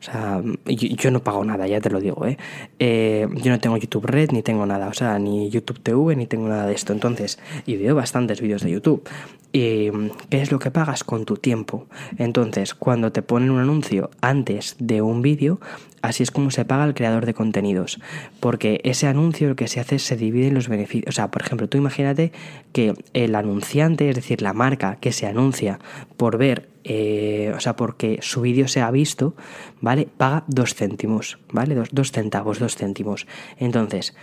O 0.00 0.02
sea, 0.02 0.42
yo, 0.66 1.10
no 1.10 1.20
pago 1.20 1.44
nada, 1.44 1.66
ya 1.66 1.80
te 1.80 1.90
lo 1.90 2.00
digo, 2.00 2.26
¿eh? 2.26 2.38
¿eh? 2.78 3.28
Yo 3.42 3.50
no 3.50 3.60
tengo 3.60 3.76
YouTube 3.76 4.06
Red 4.06 4.30
ni 4.32 4.42
tengo 4.42 4.64
nada, 4.64 4.88
o 4.88 4.94
sea, 4.94 5.18
ni 5.18 5.50
YouTube 5.50 5.80
TV 5.80 6.16
ni 6.16 6.26
tengo 6.26 6.48
nada 6.48 6.66
de 6.66 6.74
esto. 6.74 6.92
Entonces, 6.92 7.38
y 7.66 7.76
veo 7.76 7.94
bastantes 7.94 8.40
vídeos 8.40 8.62
de 8.62 8.70
YouTube. 8.70 9.06
¿Y 9.52 9.90
qué 10.28 10.42
es 10.42 10.52
lo 10.52 10.58
que 10.58 10.70
pagas 10.70 11.04
con 11.04 11.24
tu 11.24 11.36
tiempo? 11.36 11.86
Entonces, 12.18 12.74
cuando 12.74 13.12
te 13.12 13.22
ponen 13.22 13.50
un 13.50 13.60
anuncio 13.60 14.10
antes 14.20 14.76
de 14.78 15.02
un 15.02 15.22
vídeo, 15.22 15.60
así 16.06 16.22
es 16.22 16.30
como 16.30 16.50
se 16.50 16.64
paga 16.64 16.84
el 16.84 16.94
creador 16.94 17.26
de 17.26 17.34
contenidos. 17.34 18.00
Porque 18.40 18.80
ese 18.84 19.06
anuncio 19.06 19.48
lo 19.48 19.56
que 19.56 19.68
se 19.68 19.80
hace 19.80 19.98
se 19.98 20.16
divide 20.16 20.48
en 20.48 20.54
los 20.54 20.68
beneficios. 20.68 21.08
O 21.08 21.12
sea, 21.12 21.30
por 21.30 21.42
ejemplo, 21.42 21.68
tú 21.68 21.78
imagínate 21.78 22.32
que 22.72 22.94
el 23.12 23.34
anunciante, 23.34 24.08
es 24.08 24.14
decir, 24.16 24.42
la 24.42 24.52
marca 24.52 24.96
que 25.00 25.12
se 25.12 25.26
anuncia 25.26 25.78
por 26.16 26.38
ver 26.38 26.68
eh, 26.88 27.52
o 27.56 27.58
sea, 27.58 27.74
porque 27.74 28.20
su 28.22 28.42
vídeo 28.42 28.68
se 28.68 28.80
ha 28.80 28.88
visto, 28.92 29.34
¿vale? 29.80 30.06
Paga 30.16 30.44
dos 30.46 30.76
céntimos, 30.76 31.36
¿vale? 31.50 31.74
Dos, 31.74 31.88
dos 31.90 32.12
centavos, 32.12 32.60
dos 32.60 32.76
céntimos. 32.76 33.26
Entonces, 33.58 34.14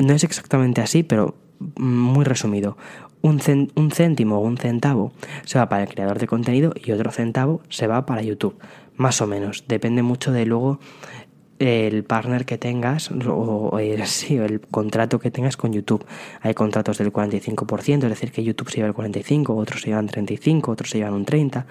no 0.00 0.12
es 0.12 0.24
exactamente 0.24 0.80
así, 0.80 1.04
pero 1.04 1.36
muy 1.76 2.24
resumido. 2.24 2.76
Un 3.20 3.38
céntimo 3.38 4.38
o 4.38 4.40
un 4.40 4.56
centavo 4.56 5.12
se 5.44 5.60
va 5.60 5.68
para 5.68 5.84
el 5.84 5.88
creador 5.88 6.18
de 6.18 6.26
contenido 6.26 6.74
y 6.74 6.90
otro 6.90 7.12
centavo 7.12 7.60
se 7.68 7.86
va 7.86 8.04
para 8.04 8.22
YouTube. 8.22 8.58
Más 8.96 9.20
o 9.20 9.26
menos. 9.26 9.64
Depende 9.68 10.02
mucho 10.02 10.32
de 10.32 10.46
luego 10.46 10.78
el 11.62 12.02
partner 12.02 12.44
que 12.44 12.58
tengas 12.58 13.10
o 13.10 13.78
el, 13.78 14.04
sí, 14.06 14.36
el 14.36 14.60
contrato 14.60 15.18
que 15.18 15.30
tengas 15.30 15.56
con 15.56 15.72
YouTube. 15.72 16.04
Hay 16.40 16.54
contratos 16.54 16.98
del 16.98 17.12
45%, 17.12 18.02
es 18.04 18.10
decir, 18.10 18.32
que 18.32 18.42
YouTube 18.42 18.70
se 18.70 18.76
lleva 18.76 18.88
el 18.88 18.94
45%, 18.94 19.56
otros 19.56 19.82
se 19.82 19.88
llevan 19.88 20.08
35%, 20.08 20.68
otros 20.68 20.90
se 20.90 20.98
llevan 20.98 21.14
un 21.14 21.26
30%, 21.26 21.64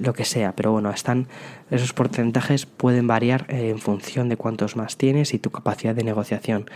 lo 0.00 0.12
que 0.12 0.24
sea. 0.24 0.54
Pero 0.56 0.72
bueno, 0.72 0.90
están 0.90 1.28
esos 1.70 1.92
porcentajes 1.92 2.66
pueden 2.66 3.06
variar 3.06 3.46
en 3.48 3.78
función 3.78 4.28
de 4.28 4.36
cuántos 4.36 4.76
más 4.76 4.96
tienes 4.96 5.34
y 5.34 5.38
tu 5.38 5.50
capacidad 5.50 5.94
de 5.94 6.04
negociación. 6.04 6.66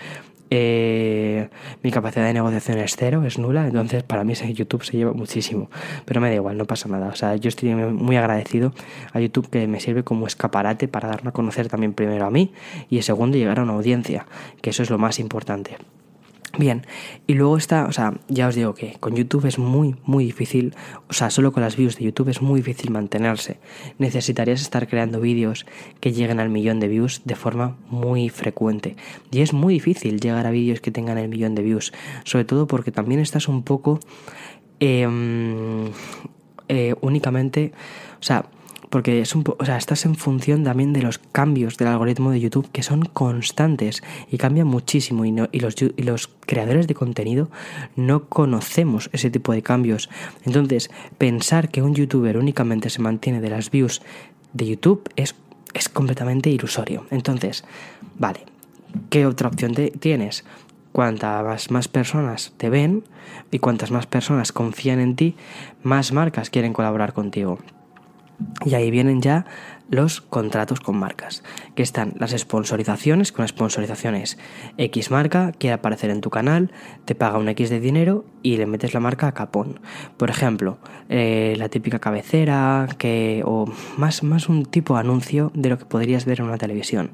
Eh, 0.55 1.49
mi 1.83 1.91
capacidad 1.91 2.27
de 2.27 2.35
negociación 2.35 2.77
es 2.77 2.95
cero, 2.95 3.25
es 3.25 3.39
nula, 3.39 3.67
entonces 3.67 4.03
para 4.03 4.23
mí 4.23 4.35
YouTube 4.35 4.85
se 4.85 4.99
lleva 4.99 5.15
muchísimo, 5.15 5.71
pero 6.05 6.21
me 6.21 6.29
da 6.29 6.35
igual, 6.35 6.59
no 6.59 6.67
pasa 6.67 6.91
nada. 6.91 7.09
O 7.09 7.15
sea, 7.15 7.37
yo 7.37 7.49
estoy 7.49 7.75
muy 7.75 8.17
agradecido 8.17 8.75
a 9.15 9.21
YouTube 9.21 9.49
que 9.49 9.67
me 9.67 9.81
sirve 9.81 10.05
como 10.05 10.27
escaparate 10.27 10.89
para 10.89 11.09
darme 11.09 11.31
a 11.31 11.33
conocer 11.33 11.69
también 11.69 11.95
primero 11.95 12.27
a 12.27 12.31
mí 12.31 12.53
y 12.91 13.01
segundo 13.01 13.39
llegar 13.39 13.61
a 13.61 13.63
una 13.63 13.73
audiencia, 13.73 14.27
que 14.61 14.69
eso 14.69 14.83
es 14.83 14.91
lo 14.91 14.99
más 14.99 15.21
importante. 15.21 15.79
Bien, 16.59 16.87
y 17.27 17.33
luego 17.33 17.57
está, 17.57 17.87
o 17.87 17.93
sea, 17.93 18.13
ya 18.29 18.47
os 18.47 18.55
digo 18.55 18.75
que 18.75 18.99
con 19.01 19.17
YouTube 19.17 19.47
es 19.47 19.59
muy, 19.59 19.97
muy 20.05 20.27
difícil, 20.27 20.75
o 21.09 21.15
sea, 21.15 21.31
solo 21.31 21.51
con 21.51 21.63
las 21.63 21.77
views 21.77 21.97
de 21.97 22.05
YouTube 22.05 22.29
es 22.29 22.43
muy 22.43 22.61
difícil 22.61 22.91
mantenerse. 22.91 23.59
Necesitarías 23.99 24.61
estar 24.61 24.87
creando 24.87 25.19
vídeos 25.19 25.65
que 26.01 26.13
lleguen 26.13 26.41
al 26.41 26.51
millón 26.51 26.79
de 26.79 26.89
views 26.89 27.23
de 27.25 27.37
forma 27.37 27.79
muy 27.89 28.29
frecuente. 28.29 28.97
Y 29.31 29.41
es 29.41 29.55
muy 29.55 29.75
difícil 29.75 30.21
llegar 30.21 30.47
a 30.47 30.51
vídeos 30.51 30.81
que 30.81 30.91
tengan 30.91 31.17
el 31.17 31.31
millón 31.31 31.55
de 31.55 31.63
views, 31.63 31.95
sobre 32.25 32.45
todo 32.45 32.67
porque 32.67 32.93
también 32.93 33.21
estás 33.21 33.49
un 33.49 33.63
poco 33.63 33.99
em, 34.79 35.87
eh, 36.69 36.95
únicamente, 37.01 37.73
o 38.21 38.23
sea, 38.23 38.45
porque 38.93 39.23
es 39.23 39.35
un 39.35 39.43
o 39.59 39.65
sea, 39.65 39.79
estás 39.79 40.05
en 40.05 40.17
función 40.17 40.65
también 40.65 40.93
de 40.93 41.01
los 41.01 41.17
cambios 41.17 41.79
del 41.79 41.89
algoritmo 41.89 42.31
de 42.31 42.41
YouTube 42.41 42.69
que 42.73 42.83
son 42.83 43.07
constantes 43.07 44.03
y 44.31 44.37
cambian 44.37 44.67
muchísimo 44.67 45.25
y, 45.25 45.35
y, 45.51 45.61
los, 45.61 45.77
y 45.81 46.03
los 46.03 46.29
creadores 46.41 46.87
de 46.89 46.95
contenido 46.95 47.49
no 47.97 48.27
conocemos 48.27 49.09
ese 49.15 49.31
tipo 49.31 49.53
de 49.53 49.63
cambios. 49.63 50.11
Entonces, 50.45 50.91
pensar 51.17 51.71
que 51.71 51.81
un 51.81 51.95
youtuber 51.95 52.37
únicamente 52.37 52.91
se 52.91 53.01
mantiene 53.01 53.41
de 53.41 53.49
las 53.49 53.71
views 53.71 54.03
de 54.53 54.67
YouTube 54.67 55.09
es, 55.17 55.37
es 55.73 55.89
completamente 55.89 56.51
ilusorio. 56.51 57.07
Entonces, 57.11 57.65
vale, 58.19 58.41
¿qué 59.09 59.25
otra 59.25 59.49
opción 59.49 59.73
te, 59.73 59.91
tienes? 59.91 60.45
Cuantas 60.93 61.71
más 61.71 61.89
personas 61.89 62.53
te 62.59 62.69
ven 62.69 63.05
y 63.51 63.59
cuantas 63.59 63.91
más 63.91 64.07
personas 64.07 64.53
confían 64.53 65.01
en 65.01 65.17
ti, 65.17 65.35
más 65.83 66.13
marcas 66.13 66.51
quieren 66.51 66.75
colaborar 66.75 67.15
contigo. 67.15 67.59
Y 68.65 68.75
ahí 68.75 68.91
vienen 68.91 69.21
ya 69.21 69.45
los 69.93 70.23
contratos 70.23 70.81
con 70.81 70.97
marcas, 70.97 71.43
que 71.75 71.83
están 71.83 72.15
las 72.19 72.31
sponsorizaciones, 72.31 73.31
con 73.31 73.47
sponsorizaciones 73.47 74.39
X 74.79 75.11
marca 75.11 75.53
quiere 75.53 75.75
aparecer 75.75 76.09
en 76.09 76.23
tu 76.23 76.31
canal, 76.31 76.73
te 77.05 77.15
paga 77.15 77.37
un 77.37 77.47
X 77.51 77.69
de 77.69 77.79
dinero 77.79 78.25
y 78.43 78.57
le 78.57 78.65
metes 78.65 78.95
la 78.95 79.01
marca 79.01 79.27
a 79.27 79.33
capón. 79.33 79.81
Por 80.17 80.31
ejemplo, 80.31 80.79
eh, 81.11 81.57
la 81.59 81.69
típica 81.69 81.99
cabecera, 81.99 82.89
que, 82.97 83.43
o 83.45 83.67
más, 83.99 84.23
más 84.23 84.49
un 84.49 84.65
tipo 84.65 84.95
de 84.95 85.01
anuncio 85.01 85.53
de 85.55 85.69
lo 85.69 85.79
que 85.79 85.85
podrías 85.85 86.25
ver 86.25 86.41
en 86.41 86.47
una 86.47 86.57
televisión. 86.57 87.11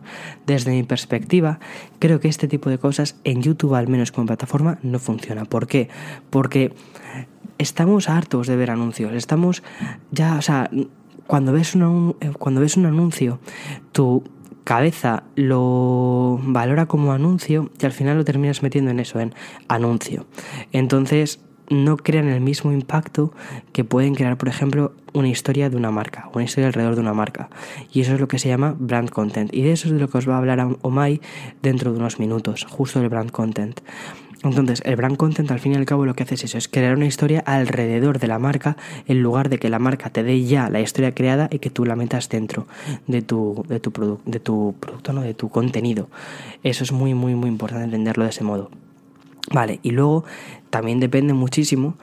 Desde 0.46 0.70
mi 0.70 0.84
perspectiva, 0.84 1.58
creo 1.98 2.20
que 2.20 2.28
este 2.28 2.46
tipo 2.46 2.70
de 2.70 2.78
cosas 2.78 3.16
en 3.24 3.42
YouTube, 3.42 3.74
al 3.74 3.88
menos 3.88 4.12
como 4.12 4.28
plataforma, 4.28 4.78
no 4.82 5.00
funciona. 5.00 5.46
¿Por 5.46 5.66
qué? 5.66 5.88
Porque 6.30 6.72
estamos 7.58 8.08
hartos 8.08 8.46
de 8.46 8.54
ver 8.54 8.70
anuncios, 8.70 9.12
estamos 9.14 9.64
ya, 10.12 10.36
o 10.36 10.42
sea, 10.42 10.70
cuando 11.28 11.52
ves 11.52 11.76
un, 11.76 12.16
eh, 12.20 12.32
cuando 12.36 12.60
ves 12.62 12.76
un 12.76 12.86
anuncio, 12.86 13.38
tu 13.92 14.24
cabeza 14.64 15.22
lo 15.36 16.40
valora 16.42 16.86
como 16.86 17.12
anuncio 17.12 17.70
y 17.80 17.86
al 17.86 17.92
final 17.92 18.16
lo 18.16 18.24
terminas 18.24 18.62
metiendo 18.62 18.90
en 18.90 18.98
eso, 18.98 19.20
en 19.20 19.34
anuncio. 19.68 20.26
Entonces 20.72 21.40
no 21.68 21.98
crean 21.98 22.28
el 22.28 22.40
mismo 22.40 22.72
impacto 22.72 23.32
que 23.72 23.84
pueden 23.84 24.14
crear, 24.14 24.38
por 24.38 24.48
ejemplo, 24.48 24.94
una 25.12 25.28
historia 25.28 25.68
de 25.68 25.76
una 25.76 25.90
marca, 25.90 26.30
una 26.32 26.44
historia 26.44 26.68
alrededor 26.68 26.94
de 26.94 27.02
una 27.02 27.12
marca. 27.12 27.50
Y 27.92 28.00
eso 28.00 28.14
es 28.14 28.20
lo 28.20 28.28
que 28.28 28.38
se 28.38 28.48
llama 28.48 28.74
brand 28.78 29.10
content. 29.10 29.52
Y 29.52 29.62
de 29.62 29.72
eso 29.72 29.88
es 29.88 29.94
de 29.94 30.00
lo 30.00 30.08
que 30.08 30.18
os 30.18 30.28
va 30.28 30.36
a 30.36 30.38
hablar 30.38 30.66
Omai 30.80 31.20
dentro 31.62 31.92
de 31.92 31.98
unos 31.98 32.18
minutos, 32.18 32.66
justo 32.68 33.00
del 33.00 33.10
brand 33.10 33.30
content. 33.30 33.80
Entonces, 34.44 34.82
el 34.84 34.94
brand 34.94 35.16
content 35.16 35.50
al 35.50 35.58
fin 35.58 35.72
y 35.72 35.76
al 35.76 35.84
cabo 35.84 36.06
lo 36.06 36.14
que 36.14 36.22
hace 36.22 36.36
es 36.36 36.44
eso, 36.44 36.58
es 36.58 36.68
crear 36.68 36.94
una 36.94 37.06
historia 37.06 37.40
alrededor 37.44 38.20
de 38.20 38.28
la 38.28 38.38
marca 38.38 38.76
en 39.06 39.20
lugar 39.20 39.48
de 39.48 39.58
que 39.58 39.68
la 39.68 39.80
marca 39.80 40.10
te 40.10 40.22
dé 40.22 40.44
ya 40.44 40.70
la 40.70 40.80
historia 40.80 41.12
creada 41.12 41.48
y 41.50 41.58
que 41.58 41.70
tú 41.70 41.84
la 41.84 41.96
metas 41.96 42.28
dentro 42.28 42.66
de 43.06 43.22
tu, 43.22 43.64
de 43.68 43.80
tu, 43.80 44.20
de 44.24 44.38
tu 44.38 44.74
producto, 44.78 45.12
no, 45.12 45.22
de 45.22 45.34
tu 45.34 45.48
contenido. 45.48 46.08
Eso 46.62 46.84
es 46.84 46.92
muy, 46.92 47.14
muy, 47.14 47.34
muy 47.34 47.48
importante 47.48 47.84
entenderlo 47.84 48.24
de 48.24 48.30
ese 48.30 48.44
modo. 48.44 48.70
Vale, 49.50 49.80
y 49.82 49.92
luego 49.92 50.24
también 50.70 51.00
depende 51.00 51.32
muchísimo 51.32 51.96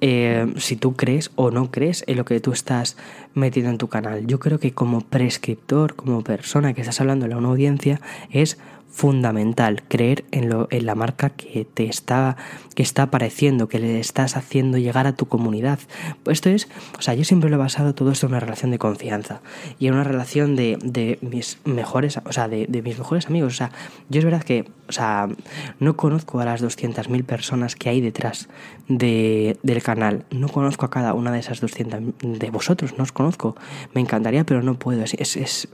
eh, 0.00 0.52
si 0.56 0.76
tú 0.76 0.94
crees 0.94 1.30
o 1.36 1.50
no 1.50 1.70
crees 1.70 2.04
en 2.06 2.16
lo 2.16 2.24
que 2.24 2.40
tú 2.40 2.52
estás 2.52 2.96
metiendo 3.34 3.70
en 3.70 3.78
tu 3.78 3.88
canal. 3.88 4.26
Yo 4.26 4.40
creo 4.40 4.58
que 4.58 4.72
como 4.72 5.00
prescriptor, 5.00 5.94
como 5.94 6.22
persona 6.22 6.74
que 6.74 6.80
estás 6.80 7.00
hablando 7.00 7.26
a 7.26 7.38
una 7.38 7.48
audiencia, 7.48 8.00
es 8.30 8.58
fundamental 8.92 9.82
creer 9.88 10.24
en, 10.30 10.50
lo, 10.50 10.68
en 10.70 10.84
la 10.84 10.94
marca 10.94 11.30
que 11.30 11.64
te 11.64 11.86
está, 11.86 12.36
que 12.74 12.82
está 12.82 13.04
apareciendo, 13.04 13.66
que 13.66 13.78
le 13.78 13.98
estás 13.98 14.36
haciendo 14.36 14.76
llegar 14.76 15.06
a 15.06 15.14
tu 15.14 15.26
comunidad. 15.26 15.78
Esto 16.26 16.50
es, 16.50 16.68
o 16.98 17.02
sea, 17.02 17.14
yo 17.14 17.24
siempre 17.24 17.48
lo 17.48 17.56
he 17.56 17.58
basado 17.58 17.94
todo 17.94 18.12
esto 18.12 18.26
en 18.26 18.32
una 18.32 18.40
relación 18.40 18.70
de 18.70 18.78
confianza 18.78 19.40
y 19.78 19.86
en 19.86 19.94
una 19.94 20.04
relación 20.04 20.56
de, 20.56 20.78
de 20.84 21.18
mis 21.22 21.58
mejores, 21.64 22.20
o 22.22 22.32
sea, 22.32 22.48
de, 22.48 22.66
de, 22.68 22.82
mis 22.82 22.98
mejores 22.98 23.26
amigos. 23.26 23.54
O 23.54 23.56
sea, 23.56 23.72
yo 24.10 24.18
es 24.18 24.24
verdad 24.24 24.42
que, 24.42 24.66
o 24.88 24.92
sea, 24.92 25.28
no 25.80 25.96
conozco 25.96 26.38
a 26.40 26.44
las 26.44 26.62
200.000 26.62 27.24
personas 27.24 27.76
que 27.76 27.88
hay 27.88 28.02
detrás 28.02 28.48
de, 28.98 29.58
del 29.62 29.82
canal. 29.82 30.24
No 30.30 30.48
conozco 30.48 30.86
a 30.86 30.90
cada 30.90 31.14
una 31.14 31.32
de 31.32 31.40
esas 31.40 31.62
200.000 31.62 32.38
de 32.38 32.50
vosotros, 32.50 32.94
no 32.96 33.04
os 33.04 33.12
conozco. 33.12 33.56
Me 33.94 34.00
encantaría, 34.00 34.44
pero 34.44 34.62
no 34.62 34.74
puedo. 34.74 35.02
Es, 35.04 35.36
es, 35.36 35.68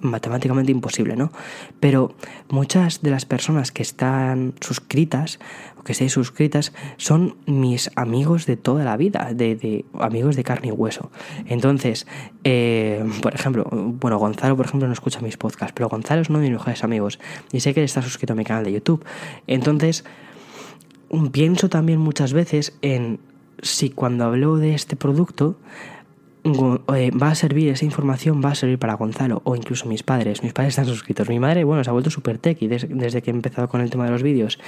matemáticamente 0.00 0.72
imposible, 0.72 1.16
¿no? 1.16 1.32
Pero 1.80 2.14
muchas 2.48 3.02
de 3.02 3.10
las 3.10 3.26
personas 3.26 3.72
que 3.72 3.82
están 3.82 4.54
suscritas 4.60 5.38
o 5.78 5.82
que 5.82 5.92
estáis 5.92 6.12
suscritas 6.12 6.72
son 6.96 7.36
mis 7.46 7.90
amigos 7.96 8.46
de 8.46 8.56
toda 8.56 8.84
la 8.84 8.96
vida, 8.96 9.32
de, 9.34 9.84
amigos 9.98 10.36
de 10.36 10.44
carne 10.44 10.68
y 10.68 10.70
hueso. 10.70 11.10
Entonces, 11.46 12.06
eh, 12.44 13.04
por 13.20 13.34
ejemplo, 13.34 13.68
bueno, 13.70 14.18
Gonzalo, 14.18 14.56
por 14.56 14.66
ejemplo, 14.66 14.86
no 14.86 14.94
escucha 14.94 15.20
mis 15.20 15.36
podcasts, 15.36 15.72
pero 15.74 15.88
Gonzalo 15.88 16.22
es 16.22 16.30
uno 16.30 16.38
de 16.38 16.44
mis 16.44 16.52
mejores 16.52 16.82
amigos 16.84 17.18
y 17.52 17.60
sé 17.60 17.74
que 17.74 17.80
él 17.80 17.84
está 17.84 18.02
suscrito 18.02 18.32
a 18.32 18.36
mi 18.36 18.44
canal 18.44 18.64
de 18.64 18.72
YouTube. 18.72 19.04
Entonces, 19.46 20.04
pienso 21.32 21.68
también 21.68 21.98
muchas 21.98 22.32
veces 22.32 22.76
en 22.82 23.18
si 23.62 23.90
cuando 23.90 24.24
hablo 24.24 24.56
de 24.56 24.74
este 24.74 24.96
producto 24.96 25.56
eh, 26.42 27.10
va 27.10 27.28
a 27.28 27.34
servir, 27.34 27.68
esa 27.68 27.84
información 27.84 28.40
va 28.42 28.52
a 28.52 28.54
servir 28.54 28.78
para 28.78 28.94
Gonzalo 28.94 29.42
o 29.44 29.56
incluso 29.56 29.86
mis 29.86 30.02
padres. 30.02 30.42
Mis 30.42 30.54
padres 30.54 30.72
están 30.72 30.86
suscritos. 30.86 31.28
Mi 31.28 31.38
madre, 31.38 31.64
bueno, 31.64 31.84
se 31.84 31.90
ha 31.90 31.92
vuelto 31.92 32.10
súper 32.10 32.38
tech 32.38 32.58
desde 32.58 33.20
que 33.20 33.30
he 33.30 33.34
empezado 33.34 33.68
con 33.68 33.82
el 33.82 33.90
tema 33.90 34.06
de 34.06 34.12
los 34.12 34.22
vídeos. 34.22 34.58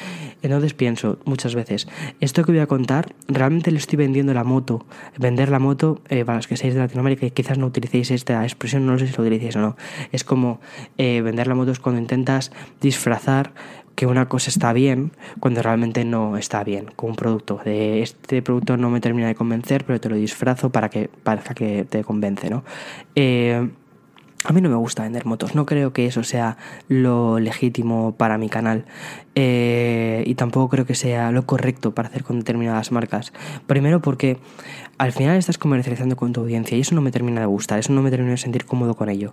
Entonces 0.42 0.74
pienso 0.74 1.18
muchas 1.24 1.54
veces, 1.54 1.88
esto 2.20 2.44
que 2.44 2.52
voy 2.52 2.60
a 2.60 2.66
contar, 2.66 3.14
realmente 3.26 3.70
le 3.70 3.78
estoy 3.78 3.96
vendiendo 3.96 4.34
la 4.34 4.44
moto. 4.44 4.84
Vender 5.18 5.48
la 5.48 5.58
moto, 5.58 6.02
eh, 6.08 6.24
para 6.24 6.36
los 6.36 6.46
que 6.46 6.56
seáis 6.56 6.74
de 6.74 6.80
Latinoamérica 6.80 7.24
y 7.24 7.30
quizás 7.30 7.56
no 7.56 7.66
utilicéis 7.66 8.10
esta 8.10 8.42
expresión, 8.42 8.84
no 8.84 8.98
sé 8.98 9.06
si 9.06 9.16
lo 9.16 9.22
utilicéis 9.22 9.56
o 9.56 9.60
no. 9.60 9.76
Es 10.12 10.24
como 10.24 10.60
eh, 10.98 11.22
vender 11.22 11.46
la 11.46 11.54
moto 11.54 11.72
es 11.72 11.80
cuando 11.80 12.00
intentas 12.00 12.52
disfrazar 12.82 13.54
que 13.94 14.06
una 14.06 14.28
cosa 14.28 14.50
está 14.50 14.72
bien 14.72 15.12
cuando 15.40 15.62
realmente 15.62 16.04
no 16.04 16.36
está 16.36 16.64
bien 16.64 16.86
con 16.96 17.10
un 17.10 17.16
producto. 17.16 17.60
De 17.64 18.02
este 18.02 18.42
producto 18.42 18.76
no 18.76 18.90
me 18.90 19.00
termina 19.00 19.28
de 19.28 19.34
convencer, 19.34 19.84
pero 19.84 20.00
te 20.00 20.08
lo 20.08 20.16
disfrazo 20.16 20.70
para 20.70 20.88
que 20.88 21.08
parezca 21.22 21.54
que 21.54 21.84
te 21.84 22.04
convence, 22.04 22.50
¿no? 22.50 22.64
Eh, 23.14 23.68
a 24.44 24.52
mí 24.52 24.60
no 24.60 24.68
me 24.68 24.76
gusta 24.76 25.04
vender 25.04 25.24
motos, 25.24 25.54
no 25.54 25.66
creo 25.66 25.92
que 25.92 26.06
eso 26.06 26.24
sea 26.24 26.56
lo 26.88 27.38
legítimo 27.38 28.16
para 28.16 28.38
mi 28.38 28.48
canal 28.48 28.84
eh, 29.36 30.24
y 30.26 30.34
tampoco 30.34 30.68
creo 30.68 30.84
que 30.84 30.96
sea 30.96 31.30
lo 31.30 31.46
correcto 31.46 31.94
para 31.94 32.08
hacer 32.08 32.24
con 32.24 32.38
determinadas 32.38 32.90
marcas. 32.90 33.32
Primero 33.66 34.02
porque 34.02 34.38
al 34.98 35.12
final 35.12 35.36
estás 35.36 35.58
comercializando 35.58 36.16
con 36.16 36.32
tu 36.32 36.40
audiencia 36.40 36.76
y 36.76 36.80
eso 36.80 36.94
no 36.94 37.02
me 37.02 37.12
termina 37.12 37.40
de 37.40 37.46
gustar, 37.46 37.78
eso 37.78 37.92
no 37.92 38.02
me 38.02 38.10
termina 38.10 38.32
de 38.32 38.38
sentir 38.38 38.64
cómodo 38.64 38.94
con 38.94 39.08
ello. 39.08 39.32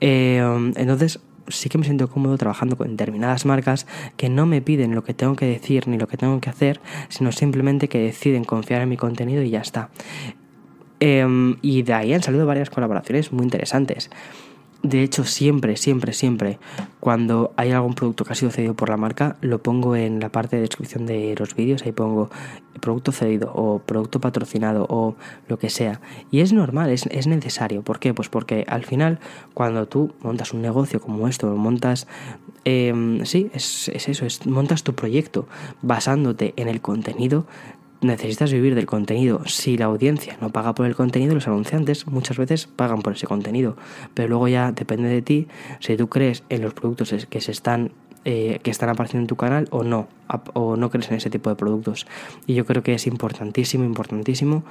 Eh, 0.00 0.72
entonces 0.76 1.20
sí 1.48 1.68
que 1.68 1.78
me 1.78 1.84
siento 1.84 2.08
cómodo 2.08 2.36
trabajando 2.38 2.76
con 2.76 2.90
determinadas 2.90 3.44
marcas 3.46 3.86
que 4.16 4.28
no 4.28 4.46
me 4.46 4.62
piden 4.62 4.94
lo 4.94 5.04
que 5.04 5.14
tengo 5.14 5.36
que 5.36 5.46
decir 5.46 5.88
ni 5.88 5.98
lo 5.98 6.08
que 6.08 6.16
tengo 6.16 6.40
que 6.40 6.50
hacer, 6.50 6.80
sino 7.08 7.32
simplemente 7.32 7.88
que 7.88 7.98
deciden 7.98 8.44
confiar 8.44 8.82
en 8.82 8.88
mi 8.88 8.96
contenido 8.96 9.42
y 9.42 9.50
ya 9.50 9.60
está. 9.60 9.90
Em, 11.00 11.56
y 11.60 11.82
de 11.82 11.92
ahí 11.92 12.12
han 12.14 12.22
salido 12.22 12.46
varias 12.46 12.70
colaboraciones 12.70 13.32
muy 13.32 13.44
interesantes. 13.44 14.10
De 14.84 15.02
hecho, 15.02 15.24
siempre, 15.24 15.78
siempre, 15.78 16.12
siempre, 16.12 16.58
cuando 17.00 17.54
hay 17.56 17.72
algún 17.72 17.94
producto 17.94 18.26
que 18.26 18.32
ha 18.34 18.36
sido 18.36 18.50
cedido 18.50 18.74
por 18.74 18.90
la 18.90 18.98
marca, 18.98 19.38
lo 19.40 19.62
pongo 19.62 19.96
en 19.96 20.20
la 20.20 20.28
parte 20.28 20.56
de 20.56 20.62
descripción 20.62 21.06
de 21.06 21.34
los 21.38 21.56
vídeos, 21.56 21.82
ahí 21.84 21.92
pongo 21.92 22.28
producto 22.82 23.10
cedido 23.10 23.50
o 23.54 23.78
producto 23.78 24.20
patrocinado 24.20 24.84
o 24.90 25.16
lo 25.48 25.58
que 25.58 25.70
sea. 25.70 26.02
Y 26.30 26.40
es 26.40 26.52
normal, 26.52 26.90
es, 26.90 27.06
es 27.06 27.26
necesario. 27.26 27.80
¿Por 27.80 27.98
qué? 27.98 28.12
Pues 28.12 28.28
porque 28.28 28.66
al 28.68 28.84
final, 28.84 29.20
cuando 29.54 29.88
tú 29.88 30.12
montas 30.20 30.52
un 30.52 30.60
negocio 30.60 31.00
como 31.00 31.28
esto, 31.28 31.56
montas, 31.56 32.06
eh, 32.66 33.20
sí, 33.24 33.50
es, 33.54 33.88
es 33.88 34.10
eso, 34.10 34.26
es, 34.26 34.46
montas 34.46 34.82
tu 34.82 34.94
proyecto 34.94 35.48
basándote 35.80 36.52
en 36.58 36.68
el 36.68 36.82
contenido 36.82 37.46
necesitas 38.04 38.52
vivir 38.52 38.74
del 38.74 38.86
contenido. 38.86 39.42
Si 39.46 39.76
la 39.76 39.86
audiencia 39.86 40.36
no 40.40 40.50
paga 40.50 40.74
por 40.74 40.86
el 40.86 40.94
contenido, 40.94 41.34
los 41.34 41.48
anunciantes 41.48 42.06
muchas 42.06 42.38
veces 42.38 42.66
pagan 42.66 43.02
por 43.02 43.14
ese 43.14 43.26
contenido. 43.26 43.76
Pero 44.14 44.28
luego 44.28 44.48
ya 44.48 44.72
depende 44.72 45.08
de 45.08 45.22
ti 45.22 45.48
si 45.80 45.96
tú 45.96 46.08
crees 46.08 46.44
en 46.48 46.62
los 46.62 46.74
productos 46.74 47.26
que 47.28 47.40
se 47.40 47.52
están 47.52 47.92
eh, 48.26 48.60
que 48.62 48.70
están 48.70 48.88
apareciendo 48.88 49.24
en 49.24 49.26
tu 49.26 49.36
canal 49.36 49.68
o 49.70 49.84
no, 49.84 50.08
o 50.54 50.76
no 50.76 50.88
crees 50.88 51.10
en 51.10 51.16
ese 51.16 51.28
tipo 51.28 51.50
de 51.50 51.56
productos. 51.56 52.06
Y 52.46 52.54
yo 52.54 52.64
creo 52.64 52.82
que 52.82 52.94
es 52.94 53.06
importantísimo, 53.06 53.84
importantísimo 53.84 54.64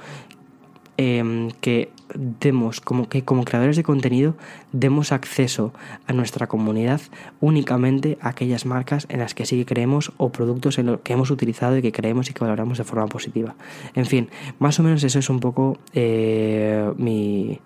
Em, 0.96 1.50
que 1.60 1.90
demos, 2.14 2.80
como 2.80 3.08
que 3.08 3.24
como 3.24 3.44
creadores 3.44 3.76
de 3.76 3.82
contenido, 3.82 4.36
demos 4.70 5.10
acceso 5.10 5.72
a 6.06 6.12
nuestra 6.12 6.46
comunidad 6.46 7.00
únicamente 7.40 8.16
a 8.20 8.28
aquellas 8.28 8.64
marcas 8.64 9.06
en 9.08 9.18
las 9.18 9.34
que 9.34 9.44
sí 9.44 9.56
que 9.56 9.66
creemos 9.66 10.12
o 10.18 10.30
productos 10.30 10.78
en 10.78 10.86
los 10.86 11.00
que 11.00 11.14
hemos 11.14 11.32
utilizado 11.32 11.76
y 11.76 11.82
que 11.82 11.90
creemos 11.90 12.30
y 12.30 12.32
que 12.32 12.44
valoramos 12.44 12.78
de 12.78 12.84
forma 12.84 13.08
positiva. 13.08 13.56
En 13.96 14.06
fin, 14.06 14.28
más 14.60 14.78
o 14.78 14.84
menos 14.84 15.02
eso 15.02 15.18
es 15.18 15.28
un 15.30 15.40
poco 15.40 15.78
eh, 15.94 16.92
mi 16.96 17.58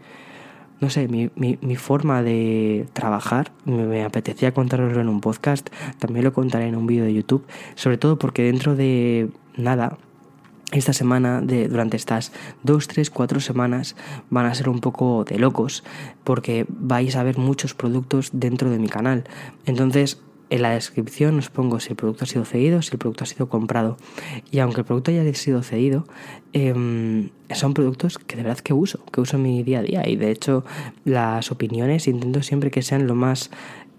no 0.81 0.91
sé, 0.91 1.09
mi, 1.09 1.29
mi, 1.35 1.77
forma 1.77 2.23
de 2.23 2.87
trabajar. 2.93 3.51
Me, 3.65 4.05
apetecía 4.05 4.55
contaroslo 4.55 5.01
en 5.01 5.09
un 5.09 5.21
podcast, 5.21 5.69
también 5.99 6.25
lo 6.25 6.33
contaré 6.33 6.69
en 6.69 6.77
un 6.77 6.87
vídeo 6.87 7.05
de 7.05 7.13
YouTube, 7.13 7.45
sobre 7.75 7.99
todo 7.99 8.17
porque 8.17 8.45
dentro 8.45 8.77
de 8.77 9.29
nada, 9.57 9.99
esta 10.73 10.93
semana, 10.93 11.41
de, 11.41 11.69
durante 11.69 11.97
estas 11.97 12.33
dos, 12.63 12.89
tres, 12.89 13.11
cuatro 13.11 13.41
semanas, 13.41 13.97
van 14.29 14.47
a 14.47 14.55
ser 14.55 14.69
un 14.69 14.81
poco 14.81 15.25
de 15.25 15.39
locos, 15.39 15.85
porque 16.25 16.67
vais 16.69 17.17
a 17.17 17.23
ver 17.23 17.39
muchos 17.39 17.75
productos 17.75 18.31
dentro 18.33 18.71
de 18.71 18.79
mi 18.79 18.89
canal. 18.89 19.25
Entonces, 19.65 20.19
en 20.51 20.63
la 20.63 20.71
descripción 20.71 21.39
os 21.39 21.51
pongo 21.51 21.81
si 21.81 21.91
el 21.91 21.97
producto 21.97 22.25
ha 22.25 22.27
sido 22.27 22.45
cedido, 22.45 22.81
si 22.83 22.93
el 22.93 22.99
producto 22.99 23.25
ha 23.25 23.27
sido 23.27 23.49
comprado. 23.49 23.97
Y 24.51 24.61
aunque 24.61 24.81
el 24.81 24.87
producto 24.87 25.11
haya 25.11 25.35
sido 25.35 25.63
cedido, 25.63 26.07
eh, 26.53 27.29
son 27.55 27.75
productos 27.75 28.19
que 28.19 28.37
de 28.37 28.43
verdad 28.43 28.59
que 28.59 28.73
uso, 28.73 29.05
que 29.13 29.21
uso 29.21 29.37
en 29.37 29.43
mi 29.43 29.63
día 29.63 29.81
a 29.81 29.83
día. 29.83 30.09
Y 30.09 30.17
de 30.17 30.31
hecho, 30.31 30.65
las 31.05 31.51
opiniones 31.53 32.09
intento 32.09 32.43
siempre 32.43 32.71
que 32.71 32.83
sean 32.83 33.07
lo 33.07 33.15
más 33.15 33.51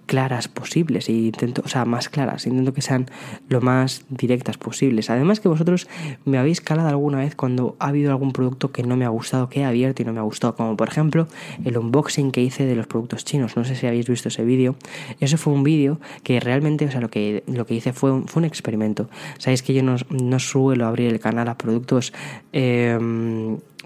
claras 0.09 0.47
posibles 0.47 1.07
y 1.07 1.27
intento, 1.27 1.61
o 1.63 1.69
sea, 1.69 1.85
más 1.85 2.09
claras, 2.09 2.47
intento 2.47 2.73
que 2.73 2.81
sean 2.81 3.05
lo 3.47 3.61
más 3.61 4.05
directas 4.09 4.57
posibles. 4.57 5.11
Además 5.11 5.39
que 5.39 5.47
vosotros 5.47 5.87
me 6.25 6.39
habéis 6.39 6.61
calado 6.61 6.89
alguna 6.89 7.19
vez 7.19 7.35
cuando 7.35 7.75
ha 7.77 7.89
habido 7.89 8.09
algún 8.09 8.31
producto 8.31 8.71
que 8.71 8.81
no 8.81 8.97
me 8.97 9.05
ha 9.05 9.09
gustado, 9.09 9.49
que 9.49 9.59
he 9.59 9.65
abierto 9.65 10.01
y 10.01 10.05
no 10.05 10.11
me 10.11 10.17
ha 10.17 10.23
gustado, 10.23 10.55
como 10.55 10.75
por 10.75 10.87
ejemplo 10.87 11.27
el 11.63 11.77
unboxing 11.77 12.31
que 12.31 12.41
hice 12.41 12.65
de 12.65 12.75
los 12.75 12.87
productos 12.87 13.23
chinos. 13.23 13.55
No 13.55 13.63
sé 13.63 13.75
si 13.75 13.85
habéis 13.85 14.09
visto 14.09 14.29
ese 14.29 14.43
vídeo. 14.43 14.75
Ese 15.19 15.37
fue 15.37 15.53
un 15.53 15.61
vídeo 15.61 15.99
que 16.23 16.39
realmente, 16.39 16.85
o 16.85 16.91
sea, 16.91 17.01
lo 17.01 17.11
que, 17.11 17.43
lo 17.45 17.67
que 17.67 17.75
hice 17.75 17.93
fue 17.93 18.11
un, 18.11 18.27
fue 18.27 18.39
un 18.39 18.45
experimento. 18.45 19.11
Sabéis 19.37 19.61
que 19.61 19.75
yo 19.75 19.83
no, 19.83 19.95
no 20.09 20.39
suelo 20.39 20.87
abrir 20.87 21.13
el 21.13 21.19
canal 21.19 21.47
a 21.49 21.55
productos... 21.55 22.13
Eh, 22.51 22.97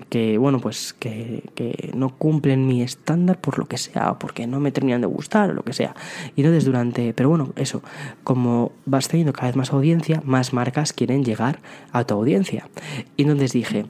que 0.09 0.37
bueno 0.37 0.59
pues 0.59 0.93
que, 0.93 1.43
que, 1.55 1.91
no 1.95 2.17
cumplen 2.17 2.65
mi 2.65 2.81
estándar 2.81 3.39
por 3.39 3.59
lo 3.59 3.67
que 3.67 3.77
sea 3.77 4.17
porque 4.17 4.47
no 4.47 4.59
me 4.59 4.71
terminan 4.71 5.01
de 5.01 5.07
gustar 5.07 5.51
o 5.51 5.53
lo 5.53 5.63
que 5.63 5.73
sea. 5.73 5.95
Y 6.35 6.41
entonces 6.41 6.65
durante 6.65 7.13
pero 7.13 7.29
bueno 7.29 7.53
eso 7.55 7.83
como 8.23 8.71
vas 8.85 9.07
teniendo 9.07 9.33
cada 9.33 9.47
vez 9.47 9.55
más 9.55 9.71
audiencia 9.71 10.21
más 10.25 10.53
marcas 10.53 10.93
quieren 10.93 11.23
llegar 11.23 11.59
a 11.91 12.03
tu 12.05 12.15
audiencia. 12.15 12.67
Y 13.17 13.23
entonces 13.23 13.53
dije 13.53 13.85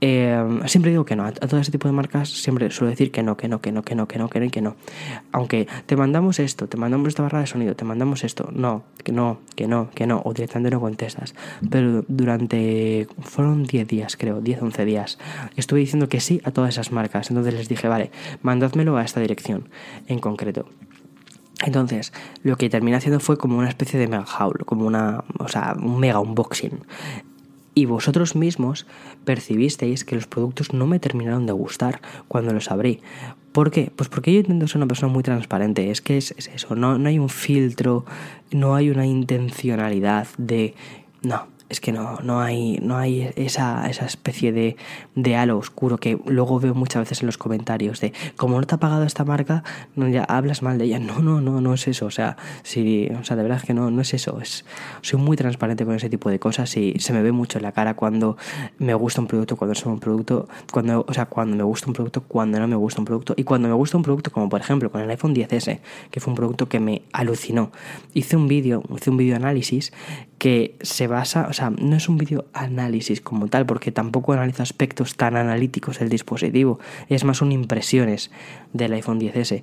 eh, 0.00 0.60
siempre 0.66 0.90
digo 0.90 1.04
que 1.04 1.16
no, 1.16 1.24
a, 1.24 1.32
todo 1.32 1.60
ese 1.60 1.70
tipo 1.70 1.88
de 1.88 1.92
marcas 1.92 2.28
siempre 2.28 2.70
suelo 2.70 2.90
decir 2.90 3.10
que 3.10 3.22
no, 3.22 3.36
que 3.36 3.48
no, 3.48 3.60
que 3.60 3.72
no, 3.72 3.82
que 3.82 3.94
no, 3.94 4.06
que 4.06 4.18
no, 4.18 4.28
que 4.28 4.40
no 4.40 4.50
que 4.50 4.60
no. 4.60 4.76
Aunque 5.32 5.66
te 5.86 5.96
mandamos 5.96 6.38
esto, 6.38 6.68
te 6.68 6.76
mandamos 6.76 7.08
esta 7.08 7.22
barra 7.22 7.40
de 7.40 7.46
sonido, 7.46 7.74
te 7.74 7.84
mandamos 7.84 8.24
esto, 8.24 8.50
no, 8.52 8.84
que 9.02 9.12
no, 9.12 9.38
que 9.54 9.66
no, 9.66 9.90
que 9.94 10.06
no, 10.06 10.20
o 10.24 10.32
directamente 10.32 10.74
no 10.74 10.80
contestas. 10.80 11.34
Pero 11.70 12.04
durante, 12.08 13.06
fueron 13.22 13.64
10 13.64 13.88
días 13.88 14.16
creo, 14.16 14.40
10, 14.40 14.62
11 14.62 14.84
días, 14.84 15.18
estuve 15.56 15.80
diciendo 15.80 16.08
que 16.08 16.20
sí 16.20 16.40
a 16.44 16.50
todas 16.50 16.70
esas 16.70 16.92
marcas. 16.92 17.30
Entonces 17.30 17.54
les 17.54 17.68
dije, 17.68 17.88
vale, 17.88 18.10
mandádmelo 18.42 18.96
a 18.96 19.04
esta 19.04 19.20
dirección 19.20 19.68
en 20.06 20.18
concreto. 20.18 20.66
Entonces, 21.64 22.12
lo 22.42 22.56
que 22.56 22.68
terminé 22.68 22.96
haciendo 22.96 23.20
fue 23.20 23.38
como 23.38 23.56
una 23.56 23.68
especie 23.68 23.98
de 23.98 24.08
mega 24.08 24.26
haul, 24.38 24.64
como 24.66 24.84
una, 24.84 25.24
o 25.38 25.48
sea, 25.48 25.74
un 25.80 25.98
mega 25.98 26.18
unboxing 26.20 26.80
y 27.74 27.86
vosotros 27.86 28.36
mismos 28.36 28.86
percibisteis 29.24 30.04
que 30.04 30.14
los 30.14 30.26
productos 30.26 30.72
no 30.72 30.86
me 30.86 31.00
terminaron 31.00 31.46
de 31.46 31.52
gustar 31.52 32.00
cuando 32.28 32.52
los 32.52 32.70
abrí. 32.70 33.00
¿Por 33.52 33.70
qué? 33.70 33.92
Pues 33.94 34.08
porque 34.08 34.32
yo 34.32 34.40
intento 34.40 34.66
ser 34.66 34.78
una 34.78 34.86
persona 34.86 35.12
muy 35.12 35.22
transparente. 35.22 35.90
Es 35.90 36.00
que 36.00 36.16
es, 36.16 36.32
eso, 36.32 36.74
no, 36.74 36.98
no 36.98 37.08
hay 37.08 37.18
un 37.18 37.28
filtro, 37.28 38.04
no 38.50 38.74
hay 38.74 38.90
una 38.90 39.06
intencionalidad 39.06 40.26
de... 40.38 40.74
No, 41.22 41.46
es 41.68 41.80
que 41.80 41.92
no, 41.92 42.18
no 42.22 42.40
hay, 42.40 42.78
no 42.82 42.96
hay 42.96 43.30
esa, 43.36 43.88
esa 43.88 44.04
especie 44.04 44.52
de, 44.52 44.76
de, 45.14 45.36
halo 45.36 45.58
oscuro 45.58 45.98
que 45.98 46.18
luego 46.26 46.60
veo 46.60 46.74
muchas 46.74 47.02
veces 47.02 47.22
en 47.22 47.26
los 47.26 47.38
comentarios 47.38 48.00
de 48.00 48.12
como 48.36 48.60
no 48.60 48.66
te 48.66 48.74
ha 48.74 48.78
pagado 48.78 49.04
esta 49.04 49.24
marca, 49.24 49.64
no, 49.96 50.08
ya 50.08 50.24
hablas 50.24 50.62
mal 50.62 50.78
de 50.78 50.84
ella. 50.84 50.98
No, 50.98 51.20
no, 51.20 51.40
no, 51.40 51.60
no 51.60 51.74
es 51.74 51.88
eso. 51.88 52.06
O 52.06 52.10
sea, 52.10 52.36
sí, 52.62 53.08
o 53.18 53.24
sea, 53.24 53.36
de 53.36 53.42
verdad 53.42 53.62
que 53.62 53.74
no, 53.74 53.90
no 53.90 54.02
es 54.02 54.14
eso. 54.14 54.40
Es, 54.40 54.64
soy 55.00 55.18
muy 55.18 55.36
transparente 55.36 55.84
con 55.84 55.94
ese 55.94 56.10
tipo 56.10 56.30
de 56.30 56.38
cosas 56.38 56.76
y 56.76 56.98
se 56.98 57.12
me 57.12 57.22
ve 57.22 57.32
mucho 57.32 57.58
en 57.58 57.62
la 57.62 57.72
cara 57.72 57.94
cuando 57.94 58.36
me 58.78 58.94
gusta 58.94 59.20
un 59.20 59.26
producto, 59.26 59.56
cuando 59.56 59.72
es 59.72 59.84
un 59.86 59.98
producto, 60.00 60.48
cuando, 60.70 61.04
o 61.08 61.12
sea, 61.14 61.26
cuando 61.26 61.56
me 61.56 61.62
gusta 61.62 61.86
un 61.86 61.94
producto, 61.94 62.22
cuando 62.22 62.58
no 62.58 62.68
me 62.68 62.76
gusta 62.76 63.00
un 63.00 63.04
producto. 63.04 63.34
Y 63.36 63.44
cuando 63.44 63.68
me 63.68 63.74
gusta 63.74 63.96
un 63.96 64.02
producto, 64.02 64.30
como 64.30 64.48
por 64.48 64.60
ejemplo 64.60 64.90
con 64.90 65.00
el 65.00 65.10
iPhone 65.10 65.34
10S, 65.34 65.80
que 66.10 66.20
fue 66.20 66.30
un 66.30 66.36
producto 66.36 66.68
que 66.68 66.80
me 66.80 67.02
alucinó. 67.12 67.72
Hice 68.12 68.36
un 68.36 68.48
vídeo, 68.48 68.82
hice 68.94 69.10
un 69.10 69.16
vídeo 69.16 69.36
análisis 69.36 69.92
que 70.38 70.76
se 70.82 71.06
basa, 71.06 71.48
sea, 71.54 71.70
no 71.70 71.96
es 71.96 72.08
un 72.08 72.18
vídeo 72.18 72.46
análisis 72.52 73.20
como 73.20 73.48
tal, 73.48 73.66
porque 73.66 73.92
tampoco 73.92 74.32
analiza 74.32 74.62
aspectos 74.62 75.16
tan 75.16 75.36
analíticos 75.36 75.98
del 75.98 76.08
dispositivo, 76.08 76.78
es 77.08 77.24
más 77.24 77.42
un 77.42 77.52
impresiones 77.52 78.30
del 78.72 78.92
iPhone 78.92 79.20
10S. 79.20 79.62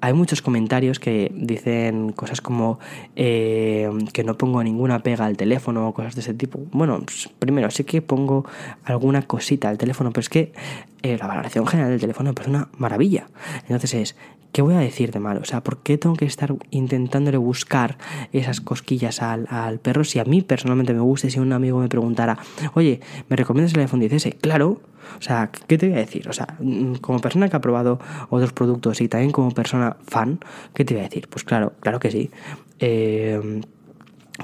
Hay 0.00 0.12
muchos 0.14 0.42
comentarios 0.42 0.98
que 0.98 1.30
dicen 1.34 2.12
cosas 2.12 2.40
como 2.40 2.80
eh, 3.14 3.88
que 4.12 4.24
no 4.24 4.36
pongo 4.36 4.62
ninguna 4.64 5.00
pega 5.02 5.26
al 5.26 5.36
teléfono 5.36 5.88
o 5.88 5.94
cosas 5.94 6.16
de 6.16 6.22
ese 6.22 6.34
tipo. 6.34 6.58
Bueno, 6.72 7.00
pues, 7.04 7.30
primero 7.38 7.70
sí 7.70 7.84
que 7.84 8.02
pongo 8.02 8.44
alguna 8.84 9.22
cosita 9.22 9.68
al 9.68 9.78
teléfono, 9.78 10.10
pero 10.10 10.20
es 10.22 10.28
que 10.28 10.52
eh, 11.02 11.16
la 11.18 11.26
valoración 11.26 11.66
general 11.66 11.90
del 11.90 12.00
teléfono 12.00 12.34
es 12.38 12.46
una 12.48 12.68
maravilla. 12.78 13.28
Entonces 13.62 13.94
es, 13.94 14.16
¿qué 14.52 14.62
voy 14.62 14.74
a 14.74 14.78
decir 14.78 15.10
de 15.10 15.18
malo? 15.18 15.40
O 15.40 15.44
sea, 15.44 15.62
¿por 15.62 15.78
qué 15.78 15.98
tengo 15.98 16.14
que 16.14 16.26
estar 16.26 16.54
intentándole 16.70 17.38
buscar 17.38 17.98
esas 18.32 18.60
cosquillas 18.60 19.22
al, 19.22 19.46
al 19.50 19.80
perro 19.80 20.04
si 20.04 20.18
a 20.18 20.24
mí 20.24 20.42
personalmente 20.42 20.92
me 20.92 21.00
gusta? 21.00 21.30
Si 21.30 21.38
un 21.38 21.52
amigo 21.52 21.78
me 21.80 21.88
preguntara, 21.88 22.38
oye, 22.74 23.00
¿me 23.28 23.36
recomiendas 23.36 23.74
el 23.74 23.80
iPhone 23.80 24.00
10S? 24.00 24.36
Claro, 24.40 24.80
o 25.18 25.22
sea, 25.22 25.50
¿qué 25.66 25.78
te 25.78 25.88
voy 25.88 25.96
a 25.96 26.00
decir? 26.00 26.28
O 26.28 26.32
sea, 26.32 26.56
mm, 26.60 26.96
como 26.96 27.20
persona 27.20 27.48
que 27.48 27.56
ha 27.56 27.60
probado 27.60 27.98
otros 28.30 28.52
productos 28.52 29.00
y 29.00 29.08
también 29.08 29.32
como 29.32 29.50
persona 29.50 29.96
fan, 30.06 30.40
¿qué 30.74 30.84
te 30.84 30.94
voy 30.94 31.00
a 31.00 31.04
decir? 31.08 31.28
Pues 31.28 31.44
claro, 31.44 31.72
claro 31.80 31.98
que 31.98 32.10
sí. 32.10 32.30
Eh, 32.78 33.60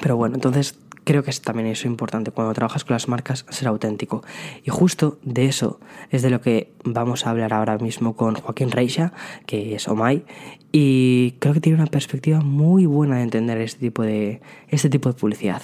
pero 0.01 0.16
bueno, 0.16 0.35
entonces 0.35 0.79
creo 1.09 1.23
que 1.23 1.31
es 1.31 1.40
también 1.40 1.68
eso 1.68 1.88
importante 1.88 2.33
cuando 2.33 2.53
trabajas 2.53 2.85
con 2.85 2.92
las 2.92 3.09
marcas, 3.09 3.47
ser 3.49 3.66
auténtico. 3.66 4.23
Y 4.62 4.71
justo 4.71 5.18
de 5.23 5.47
eso 5.47 5.81
es 6.11 6.21
de 6.21 6.29
lo 6.29 6.42
que 6.42 6.75
vamos 6.85 7.27
a 7.27 7.31
hablar 7.31 7.55
ahora 7.55 7.79
mismo 7.79 8.14
con 8.14 8.35
Joaquín 8.35 8.71
Reixa, 8.71 9.14
que 9.47 9.75
es 9.75 9.88
Omai, 9.88 10.27
y 10.71 11.37
creo 11.38 11.55
que 11.55 11.61
tiene 11.61 11.79
una 11.81 11.87
perspectiva 11.87 12.40
muy 12.40 12.85
buena 12.85 13.16
de 13.16 13.23
entender 13.23 13.57
este 13.57 13.81
tipo 13.81 14.03
de, 14.03 14.42
este 14.68 14.90
tipo 14.90 15.09
de 15.09 15.18
publicidad. 15.18 15.62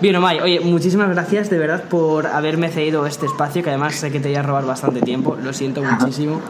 Bien, 0.00 0.14
Omay, 0.14 0.38
oye, 0.38 0.60
muchísimas 0.60 1.10
gracias 1.10 1.50
de 1.50 1.58
verdad 1.58 1.88
por 1.88 2.28
haberme 2.28 2.68
cedido 2.68 3.06
este 3.06 3.26
espacio, 3.26 3.64
que 3.64 3.70
además 3.70 3.96
sé 3.96 4.12
que 4.12 4.20
te 4.20 4.28
voy 4.28 4.36
a 4.36 4.42
robar 4.44 4.64
bastante 4.64 5.00
tiempo, 5.00 5.36
lo 5.42 5.52
siento 5.52 5.82
muchísimo. 5.82 6.40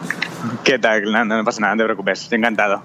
¿Qué 0.62 0.78
tal? 0.78 1.10
No, 1.10 1.24
no 1.24 1.42
pasa 1.42 1.62
nada, 1.62 1.74
no 1.74 1.80
te 1.80 1.84
preocupes, 1.86 2.24
estoy 2.24 2.36
encantado. 2.36 2.82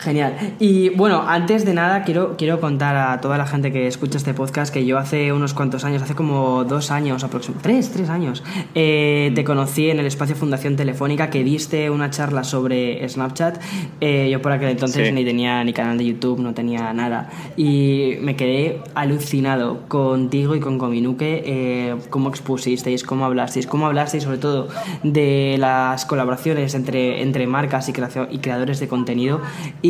Genial. 0.00 0.56
Y 0.58 0.88
bueno, 0.90 1.24
antes 1.28 1.66
de 1.66 1.74
nada 1.74 2.04
quiero, 2.04 2.36
quiero 2.38 2.58
contar 2.58 2.96
a 2.96 3.20
toda 3.20 3.36
la 3.36 3.46
gente 3.46 3.70
que 3.70 3.86
escucha 3.86 4.16
este 4.16 4.32
podcast 4.32 4.72
que 4.72 4.86
yo 4.86 4.96
hace 4.96 5.30
unos 5.30 5.52
cuantos 5.52 5.84
años, 5.84 6.00
hace 6.00 6.14
como 6.14 6.64
dos 6.64 6.90
años 6.90 7.22
aproximadamente, 7.22 7.68
tres, 7.68 7.90
tres 7.92 8.08
años, 8.08 8.42
eh, 8.74 9.30
te 9.34 9.44
conocí 9.44 9.90
en 9.90 9.98
el 9.98 10.06
espacio 10.06 10.34
Fundación 10.36 10.76
Telefónica 10.76 11.28
que 11.28 11.44
diste 11.44 11.90
una 11.90 12.08
charla 12.08 12.44
sobre 12.44 13.06
Snapchat. 13.06 13.60
Eh, 14.00 14.30
yo 14.32 14.40
por 14.40 14.52
aquel 14.52 14.70
entonces 14.70 15.08
sí. 15.08 15.12
ni 15.12 15.22
tenía 15.22 15.62
ni 15.64 15.74
canal 15.74 15.98
de 15.98 16.06
YouTube, 16.06 16.40
no 16.40 16.54
tenía 16.54 16.94
nada. 16.94 17.28
Y 17.58 18.14
me 18.22 18.36
quedé 18.36 18.80
alucinado 18.94 19.86
contigo 19.88 20.54
y 20.54 20.60
con 20.60 20.78
Cominuque, 20.78 21.42
eh, 21.44 21.96
cómo 22.08 22.30
expusisteis, 22.30 23.04
cómo 23.04 23.26
hablasteis, 23.26 23.66
cómo 23.66 23.86
hablasteis 23.86 24.24
sobre 24.24 24.38
todo 24.38 24.68
de 25.02 25.56
las 25.58 26.06
colaboraciones 26.06 26.74
entre, 26.74 27.20
entre 27.20 27.46
marcas 27.46 27.90
y, 27.90 27.92
creación, 27.92 28.28
y 28.30 28.38
creadores 28.38 28.80
de 28.80 28.88
contenido. 28.88 29.42
Y 29.82 29.89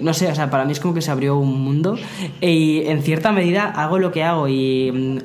no 0.00 0.14
sé, 0.14 0.28
o 0.28 0.34
sea, 0.34 0.50
para 0.50 0.64
mí 0.64 0.72
es 0.72 0.80
como 0.80 0.94
que 0.94 1.02
se 1.02 1.10
abrió 1.10 1.36
un 1.38 1.62
mundo. 1.62 1.96
Y 2.40 2.82
en 2.86 3.02
cierta 3.02 3.32
medida 3.32 3.64
hago 3.64 3.98
lo 3.98 4.12
que 4.12 4.24
hago 4.24 4.48
y. 4.48 5.20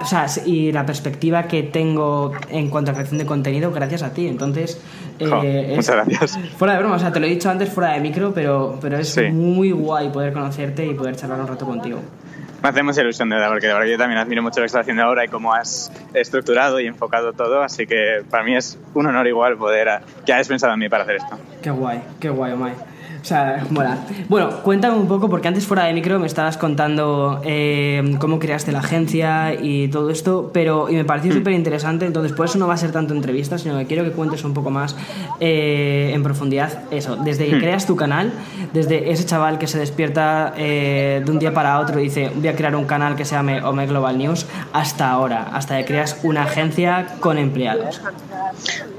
O 0.00 0.06
sea, 0.06 0.26
y 0.46 0.72
la 0.72 0.86
perspectiva 0.86 1.42
que 1.46 1.62
tengo 1.62 2.32
en 2.48 2.70
cuanto 2.70 2.90
a 2.90 2.94
creación 2.94 3.18
de 3.18 3.26
contenido 3.26 3.70
gracias 3.70 4.02
a 4.02 4.12
ti. 4.12 4.26
Entonces. 4.26 4.80
Eh, 5.18 5.74
muchas 5.76 5.96
gracias. 5.96 6.38
Fuera 6.56 6.74
de 6.74 6.80
broma, 6.80 6.96
o 6.96 6.98
sea, 6.98 7.12
te 7.12 7.20
lo 7.20 7.26
he 7.26 7.30
dicho 7.30 7.50
antes 7.50 7.68
fuera 7.68 7.92
de 7.92 8.00
micro, 8.00 8.32
pero, 8.32 8.78
pero 8.80 8.96
es 8.96 9.10
sí. 9.10 9.24
muy 9.30 9.70
guay 9.70 10.08
poder 10.08 10.32
conocerte 10.32 10.86
y 10.86 10.94
poder 10.94 11.16
charlar 11.16 11.40
un 11.40 11.46
rato 11.46 11.66
contigo. 11.66 11.98
Me 12.62 12.68
hace 12.68 12.82
mucha 12.82 13.00
ilusión, 13.00 13.30
de 13.30 13.36
verdad, 13.36 13.48
porque 13.48 13.66
de 13.66 13.72
verdad 13.72 13.88
yo 13.88 13.96
también 13.96 14.20
admiro 14.20 14.42
mucho 14.42 14.60
lo 14.60 14.64
que 14.64 14.66
estás 14.66 14.82
haciendo 14.82 15.02
ahora 15.02 15.24
y 15.24 15.28
cómo 15.28 15.54
has 15.54 15.90
estructurado 16.12 16.78
y 16.78 16.86
enfocado 16.86 17.32
todo, 17.32 17.62
así 17.62 17.86
que 17.86 18.22
para 18.28 18.44
mí 18.44 18.54
es 18.54 18.78
un 18.92 19.06
honor 19.06 19.26
igual 19.26 19.56
poder 19.56 20.02
que 20.26 20.32
hayas 20.32 20.48
pensado 20.48 20.74
en 20.74 20.78
mí 20.78 20.88
para 20.88 21.04
hacer 21.04 21.16
esto. 21.16 21.38
Qué 21.62 21.70
guay, 21.70 22.02
qué 22.20 22.28
guay, 22.28 22.52
Omay. 22.52 22.74
O 23.20 23.24
sea, 23.24 23.66
mola. 23.70 23.98
Bueno, 24.28 24.62
cuéntame 24.62 24.96
un 24.96 25.06
poco, 25.06 25.28
porque 25.28 25.48
antes 25.48 25.66
fuera 25.66 25.84
de 25.84 25.92
micro 25.92 26.18
me 26.18 26.26
estabas 26.26 26.56
contando 26.56 27.40
eh, 27.44 28.16
cómo 28.18 28.38
creaste 28.38 28.72
la 28.72 28.80
agencia 28.80 29.54
y 29.54 29.88
todo 29.88 30.10
esto, 30.10 30.50
pero 30.52 30.88
y 30.88 30.94
me 30.94 31.04
pareció 31.04 31.32
mm. 31.32 31.34
súper 31.34 31.52
interesante, 31.52 32.06
entonces 32.06 32.32
por 32.32 32.46
eso 32.46 32.58
no 32.58 32.66
va 32.66 32.74
a 32.74 32.76
ser 32.76 32.92
tanto 32.92 33.14
entrevista, 33.14 33.58
sino 33.58 33.78
que 33.78 33.86
quiero 33.86 34.04
que 34.04 34.12
cuentes 34.12 34.44
un 34.44 34.54
poco 34.54 34.70
más 34.70 34.96
eh, 35.38 36.12
en 36.14 36.22
profundidad 36.22 36.84
eso, 36.90 37.16
desde 37.16 37.46
que 37.46 37.56
mm. 37.56 37.60
creas 37.60 37.86
tu 37.86 37.96
canal, 37.96 38.32
desde 38.72 39.10
ese 39.10 39.24
chaval 39.26 39.58
que 39.58 39.66
se 39.66 39.78
despierta 39.78 40.54
eh, 40.56 41.22
de 41.24 41.30
un 41.30 41.38
día 41.38 41.52
para 41.52 41.78
otro 41.78 42.00
y 42.00 42.04
dice, 42.04 42.30
voy 42.34 42.48
a 42.48 42.54
crear 42.54 42.74
un 42.74 42.86
canal 42.86 43.16
que 43.16 43.24
se 43.24 43.34
llame 43.34 43.62
Ome 43.62 43.86
Global 43.86 44.16
News, 44.16 44.46
hasta 44.72 45.10
ahora, 45.10 45.48
hasta 45.52 45.76
que 45.78 45.84
creas 45.84 46.18
una 46.22 46.44
agencia 46.44 47.16
con 47.20 47.38
empleados. 47.38 48.00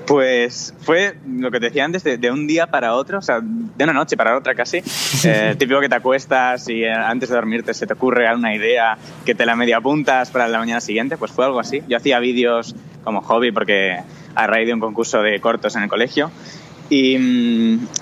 Pues 0.05 0.73
fue 0.81 1.15
lo 1.25 1.51
que 1.51 1.59
te 1.59 1.67
decía 1.67 1.85
antes, 1.85 2.03
de, 2.03 2.17
de, 2.17 2.31
un 2.31 2.47
día 2.47 2.67
para 2.67 2.95
otro, 2.95 3.19
o 3.19 3.21
sea, 3.21 3.39
de 3.41 3.83
una 3.83 3.93
noche 3.93 4.10
para 4.15 4.37
otra 4.37 4.55
casi. 4.55 4.81
Eh, 5.23 5.55
típico 5.57 5.79
que 5.79 5.87
te 5.87 5.95
acuestas 5.95 6.67
y 6.67 6.83
eh, 6.83 6.91
antes 6.91 7.29
de 7.29 7.35
dormirte 7.35 7.73
se 7.73 7.85
te 7.85 7.93
ocurre 7.93 8.33
una 8.33 8.55
idea 8.55 8.97
que 9.23 9.35
te 9.35 9.45
la 9.45 9.55
media 9.55 9.77
apuntas 9.77 10.31
para 10.31 10.47
la 10.47 10.57
mañana 10.57 10.81
siguiente, 10.81 11.15
pues 11.15 11.31
fue 11.31 11.45
algo 11.45 11.59
así. 11.59 11.83
Yo 11.87 11.97
hacía 11.97 12.19
vídeos 12.19 12.75
como 13.03 13.21
hobby 13.21 13.51
porque 13.51 13.99
a 14.33 14.47
raíz 14.47 14.67
de 14.67 14.73
un 14.73 14.79
concurso 14.79 15.21
de 15.21 15.39
cortos 15.39 15.75
en 15.75 15.83
el 15.83 15.89
colegio 15.89 16.31
Y, 16.93 17.15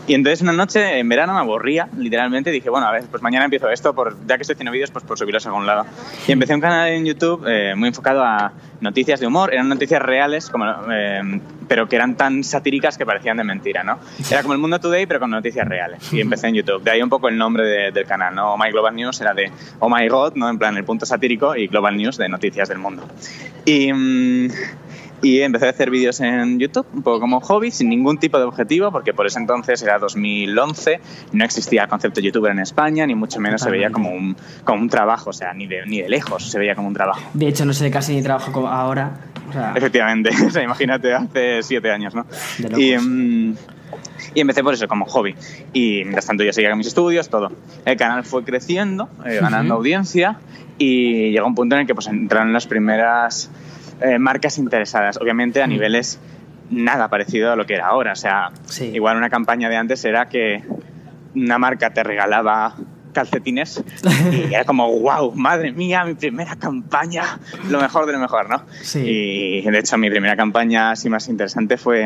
y 0.08 0.14
entonces 0.16 0.42
una 0.42 0.52
noche 0.52 0.98
en 0.98 1.08
verano 1.08 1.36
me 1.36 1.40
aburría, 1.42 1.88
literalmente, 1.96 2.50
dije, 2.50 2.72
bueno, 2.72 2.88
a 2.88 2.92
ver, 2.92 3.04
pues 3.04 3.22
mañana 3.22 3.46
empiezo 3.46 3.70
esto, 3.70 3.94
por, 3.94 4.18
ya 4.26 4.36
que 4.36 4.42
estoy 4.42 4.56
haciendo 4.56 4.72
vídeos, 4.72 4.90
pues 4.90 5.06
por 5.06 5.16
subirlos 5.16 5.46
a 5.46 5.50
algún 5.50 5.68
lado. 5.68 5.86
Y 6.28 6.32
empecé 6.32 6.56
un 6.56 6.60
canal 6.62 6.90
en 6.90 7.06
YouTube 7.06 7.46
eh, 7.48 7.76
muy 7.76 7.90
enfocado 7.90 8.24
a 8.24 8.52
noticias 8.82 9.20
de 9.20 9.28
humor, 9.28 9.54
eran 9.54 9.70
noticias 9.70 10.02
reales, 10.02 10.50
como, 10.50 10.66
eh, 10.92 11.22
pero 11.68 11.88
que 11.88 11.98
eran 11.98 12.18
tan 12.18 12.44
satíricas 12.44 12.98
que 12.98 13.06
parecían 13.06 13.38
de 13.38 13.44
mentira, 13.44 13.84
¿no? 13.84 14.00
Era 14.32 14.42
como 14.42 14.56
el 14.56 14.60
Mundo 14.60 14.80
Today, 14.80 15.06
pero 15.06 15.20
con 15.20 15.30
noticias 15.30 15.68
reales. 15.68 16.12
Y 16.12 16.22
empecé 16.22 16.48
en 16.48 16.56
YouTube. 16.56 16.82
De 16.82 16.90
ahí 16.90 17.04
un 17.04 17.10
poco 17.10 17.30
el 17.30 17.38
nombre 17.38 17.64
de- 17.68 17.92
del 17.92 18.06
canal, 18.08 18.34
¿no? 18.34 18.54
Oh 18.56 18.58
My 18.58 18.72
Global 18.72 18.96
News 18.96 19.22
era 19.22 19.36
de 19.36 19.52
Oh 19.78 19.88
My 19.96 20.08
God, 20.08 20.34
¿no? 20.34 20.50
En 20.50 20.58
plan, 20.58 20.76
el 20.76 20.84
punto 20.84 21.06
satírico, 21.06 21.56
y 21.56 21.68
Global 21.68 21.96
News 21.96 22.18
de 22.18 22.28
noticias 22.28 22.68
del 22.68 22.80
mundo. 22.80 23.04
Y... 23.66 23.94
mm, 23.94 24.48
y 25.22 25.42
empecé 25.42 25.68
a 25.68 25.70
hacer 25.70 25.90
vídeos 25.90 26.20
en 26.22 26.60
YouTube, 26.60 26.86
un 26.94 27.04
poco 27.04 27.20
como 27.20 27.40
hobby, 27.42 27.72
sin 27.72 27.90
ningún 27.90 28.18
tipo 28.18 28.38
de 28.38 28.46
objetivo, 28.46 28.92
porque 28.92 29.14
por 29.14 29.26
ese 29.26 29.40
entonces 29.40 29.82
era 29.82 30.00
2011, 30.00 31.00
no 31.34 31.46
existía 31.46 31.84
el 31.84 31.90
concepto 31.90 32.22
youtuber 32.22 32.52
en 32.52 32.60
España, 32.60 33.06
ni 33.06 33.16
mucho 33.16 33.40
menos 33.40 33.62
se 33.62 33.70
veía 33.70 33.92
como 33.92 34.12
un, 34.12 34.36
como 34.64 34.82
un 34.82 34.90
trabajo, 34.90 35.32
o 35.32 35.34
sea, 35.34 35.54
ni 35.54 35.68
de, 35.68 35.86
ni 35.86 36.02
de 36.02 36.10
lejos 36.10 36.50
se 36.50 36.60
veía 36.60 36.76
como 36.76 36.88
un 36.88 36.94
trabajo. 36.94 37.22
De 37.34 37.48
hecho, 37.48 37.66
no 37.66 37.74
sé 37.74 37.90
casi 37.92 38.16
ni 38.16 38.22
trabajo 38.22 38.52
como 38.52 38.68
ahora. 38.68 39.20
O 39.50 39.54
sea, 39.54 39.74
Efectivamente, 39.76 40.30
o 40.46 40.50
sea, 40.50 40.64
imagínate 40.64 41.14
hace 41.14 41.64
siete 41.64 41.92
años, 41.92 42.16
¿no? 42.16 42.26
De 42.58 42.70
locos. 42.70 42.80
Y, 42.80 42.98
mm, 42.98 43.56
y 44.34 44.42
empecé 44.42 44.64
por 44.64 44.74
eso, 44.74 44.88
como 44.88 45.06
hobby. 45.06 45.36
Y 45.74 46.02
mientras 46.04 46.26
tanto 46.26 46.44
yo 46.44 46.54
seguía 46.54 46.70
con 46.70 46.78
mis 46.78 46.88
estudios, 46.88 47.30
todo. 47.30 47.52
El 47.86 47.98
canal 47.98 48.24
fue 48.24 48.44
creciendo, 48.44 49.10
eh, 49.26 49.40
ganando 49.42 49.76
audiencia 49.76 50.38
y 50.78 51.32
llegó 51.32 51.48
un 51.48 51.56
punto 51.56 51.76
en 51.76 51.82
el 51.82 51.88
que 51.88 51.96
pues, 51.96 52.08
entraron 52.08 52.54
las 52.54 52.68
primeras 52.68 53.50
eh, 54.02 54.20
marcas 54.20 54.58
interesadas, 54.58 55.18
obviamente 55.18 55.62
a 55.62 55.68
Mm. 55.68 55.70
niveles 55.70 56.20
nada 56.72 57.08
parecido 57.10 57.52
a 57.52 57.56
lo 57.56 57.66
que 57.66 57.74
era 57.76 57.88
ahora. 57.88 58.14
O 58.14 58.16
sea, 58.16 58.52
Sí. 58.66 58.86
igual 58.94 59.18
una 59.18 59.30
campaña 59.30 59.70
de 59.70 59.76
antes 59.78 60.04
era 60.06 60.30
que 60.30 60.64
una 61.36 61.58
marca 61.58 61.92
te 61.94 62.04
regalaba 62.04 62.76
calcetines 63.14 63.84
y 64.32 64.54
era 64.54 64.66
como, 64.66 64.88
wow, 65.00 65.34
madre 65.36 65.72
mía, 65.72 66.06
mi 66.06 66.14
primera 66.14 66.56
campaña, 66.58 67.40
lo 67.70 67.82
mejor 67.82 68.06
de 68.06 68.14
lo 68.14 68.20
mejor, 68.20 68.50
¿no? 68.50 68.62
Sí. 68.82 69.00
Y 69.00 69.62
de 69.70 69.80
hecho 69.80 69.98
mi 69.98 70.10
primera 70.12 70.36
campaña 70.36 70.92
así 70.92 71.10
más 71.10 71.28
interesante 71.28 71.78
fue, 71.78 72.06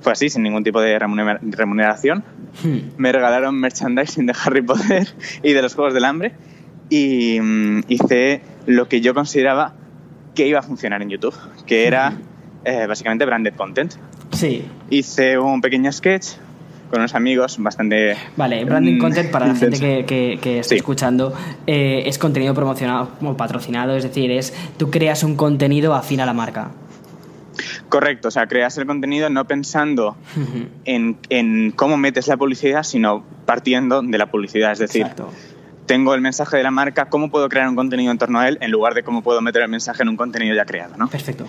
fue 0.00 0.12
así, 0.12 0.30
sin 0.30 0.42
ningún 0.42 0.64
tipo 0.64 0.80
de 0.80 0.98
remuner- 0.98 1.38
remuneración. 1.42 2.24
hmm, 2.64 2.78
Me 2.96 3.12
regalaron 3.12 3.54
merchandising 3.60 4.24
de 4.26 4.34
Harry 4.42 4.62
Potter 4.62 5.06
y 5.42 5.52
de 5.52 5.60
los 5.62 5.74
Juegos 5.74 5.92
del 5.92 6.06
Hambre 6.06 6.32
y 6.88 7.38
mm, 7.40 7.80
hice 7.88 8.40
lo 8.66 8.88
que 8.88 9.00
yo 9.02 9.12
consideraba 9.14 9.74
que 10.34 10.46
iba 10.46 10.58
a 10.58 10.62
funcionar 10.62 11.02
en 11.02 11.10
YouTube, 11.10 11.34
que 11.66 11.86
era 11.86 12.14
eh, 12.64 12.86
básicamente 12.86 13.24
branded 13.24 13.54
content. 13.54 13.92
sí. 14.32 14.64
Hice 14.90 15.38
un 15.38 15.60
pequeño 15.60 15.90
sketch 15.92 16.26
con 16.90 17.00
unos 17.00 17.14
amigos 17.14 17.56
bastante... 17.58 18.16
Vale, 18.36 18.64
branding 18.66 18.96
mm, 18.96 19.00
content 19.00 19.30
para 19.30 19.46
la 19.46 19.54
gente 19.54 20.04
que, 20.04 20.38
que, 20.38 20.62
Sí. 20.62 20.74
escuchando 20.74 21.32
eh, 21.66 22.02
es 22.04 22.18
contenido 22.18 22.52
promocionado 22.52 23.08
o 23.22 23.34
patrocinado, 23.36 23.96
es 23.96 24.02
decir, 24.02 24.30
es 24.30 24.52
tú 24.76 24.90
creas 24.90 25.22
un 25.22 25.34
contenido 25.36 25.94
afín 25.94 26.20
a 26.20 26.26
la 26.26 26.34
marca. 26.34 26.70
Correcto, 27.88 28.28
o 28.28 28.30
sea, 28.30 28.46
creas 28.46 28.76
el 28.78 28.86
contenido 28.86 29.30
no 29.30 29.46
pensando 29.46 30.16
en, 30.84 31.16
en 31.30 31.70
cómo 31.70 31.96
metes 31.96 32.26
la 32.26 32.36
publicidad, 32.36 32.82
sino 32.82 33.24
partiendo 33.46 34.02
de 34.02 34.18
la 34.18 34.30
publicidad. 34.30 34.72
Es 34.72 34.78
decir, 34.78 35.02
Exacto. 35.02 35.30
Tengo 35.86 36.14
el 36.14 36.20
mensaje 36.20 36.56
de 36.56 36.62
la 36.62 36.70
marca, 36.70 37.06
¿cómo 37.06 37.30
puedo 37.30 37.48
crear 37.48 37.68
un 37.68 37.76
contenido 37.76 38.12
en 38.12 38.18
torno 38.18 38.38
a 38.38 38.48
él 38.48 38.58
en 38.60 38.70
lugar 38.70 38.94
de 38.94 39.02
cómo 39.02 39.22
puedo 39.22 39.40
meter 39.40 39.62
el 39.62 39.68
mensaje 39.68 40.02
en 40.02 40.08
un 40.08 40.16
contenido 40.16 40.54
ya 40.54 40.64
creado? 40.64 40.96
¿no? 40.96 41.08
Perfecto. 41.08 41.46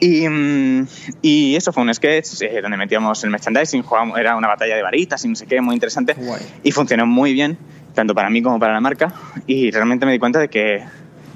Y, 0.00 0.28
mm, 0.28 0.86
y 1.22 1.54
eso 1.54 1.72
fue 1.72 1.84
un 1.84 1.94
sketch 1.94 2.42
eh, 2.42 2.60
donde 2.60 2.76
metíamos 2.76 3.22
el 3.22 3.30
merchandising, 3.30 3.82
jugábamos, 3.82 4.18
era 4.18 4.36
una 4.36 4.48
batalla 4.48 4.74
de 4.74 4.82
varitas 4.82 5.24
y 5.24 5.28
no 5.28 5.36
sé 5.36 5.46
qué, 5.46 5.60
muy 5.60 5.74
interesante. 5.74 6.14
Guay. 6.14 6.42
Y 6.64 6.72
funcionó 6.72 7.06
muy 7.06 7.32
bien, 7.32 7.56
tanto 7.94 8.14
para 8.14 8.28
mí 8.28 8.42
como 8.42 8.58
para 8.58 8.72
la 8.72 8.80
marca. 8.80 9.14
Y 9.46 9.70
realmente 9.70 10.04
me 10.04 10.12
di 10.12 10.18
cuenta 10.18 10.40
de 10.40 10.48
que, 10.48 10.84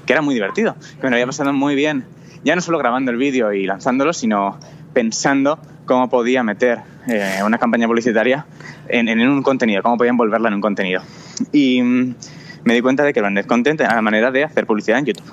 que 0.05 0.13
era 0.13 0.21
muy 0.21 0.33
divertido, 0.33 0.75
que 0.99 1.03
me 1.03 1.11
lo 1.11 1.15
había 1.15 1.27
pasado 1.27 1.53
muy 1.53 1.75
bien. 1.75 2.05
Ya 2.43 2.55
no 2.55 2.61
solo 2.61 2.77
grabando 2.77 3.09
el 3.11 3.17
vídeo 3.17 3.53
y 3.53 3.65
lanzándolo, 3.65 4.11
sino 4.11 4.59
pensando 4.97 5.59
cómo 5.85 6.09
podía 6.09 6.41
meter 6.41 6.79
eh, 7.07 7.41
una 7.45 7.59
campaña 7.59 7.85
publicitaria 7.85 8.47
en, 8.87 9.07
en 9.07 9.19
un 9.29 9.43
contenido, 9.43 9.83
cómo 9.83 9.95
podía 9.95 10.09
envolverla 10.09 10.47
en 10.47 10.55
un 10.55 10.61
contenido. 10.61 11.03
Y 11.51 11.83
mm, 11.83 12.15
me 12.63 12.73
di 12.73 12.81
cuenta 12.81 13.03
de 13.03 13.13
que 13.13 13.19
branded 13.21 13.45
content 13.45 13.79
era 13.79 13.93
la 13.93 14.01
manera 14.01 14.31
de 14.31 14.43
hacer 14.43 14.65
publicidad 14.65 14.97
en 14.97 15.05
YouTube. 15.05 15.31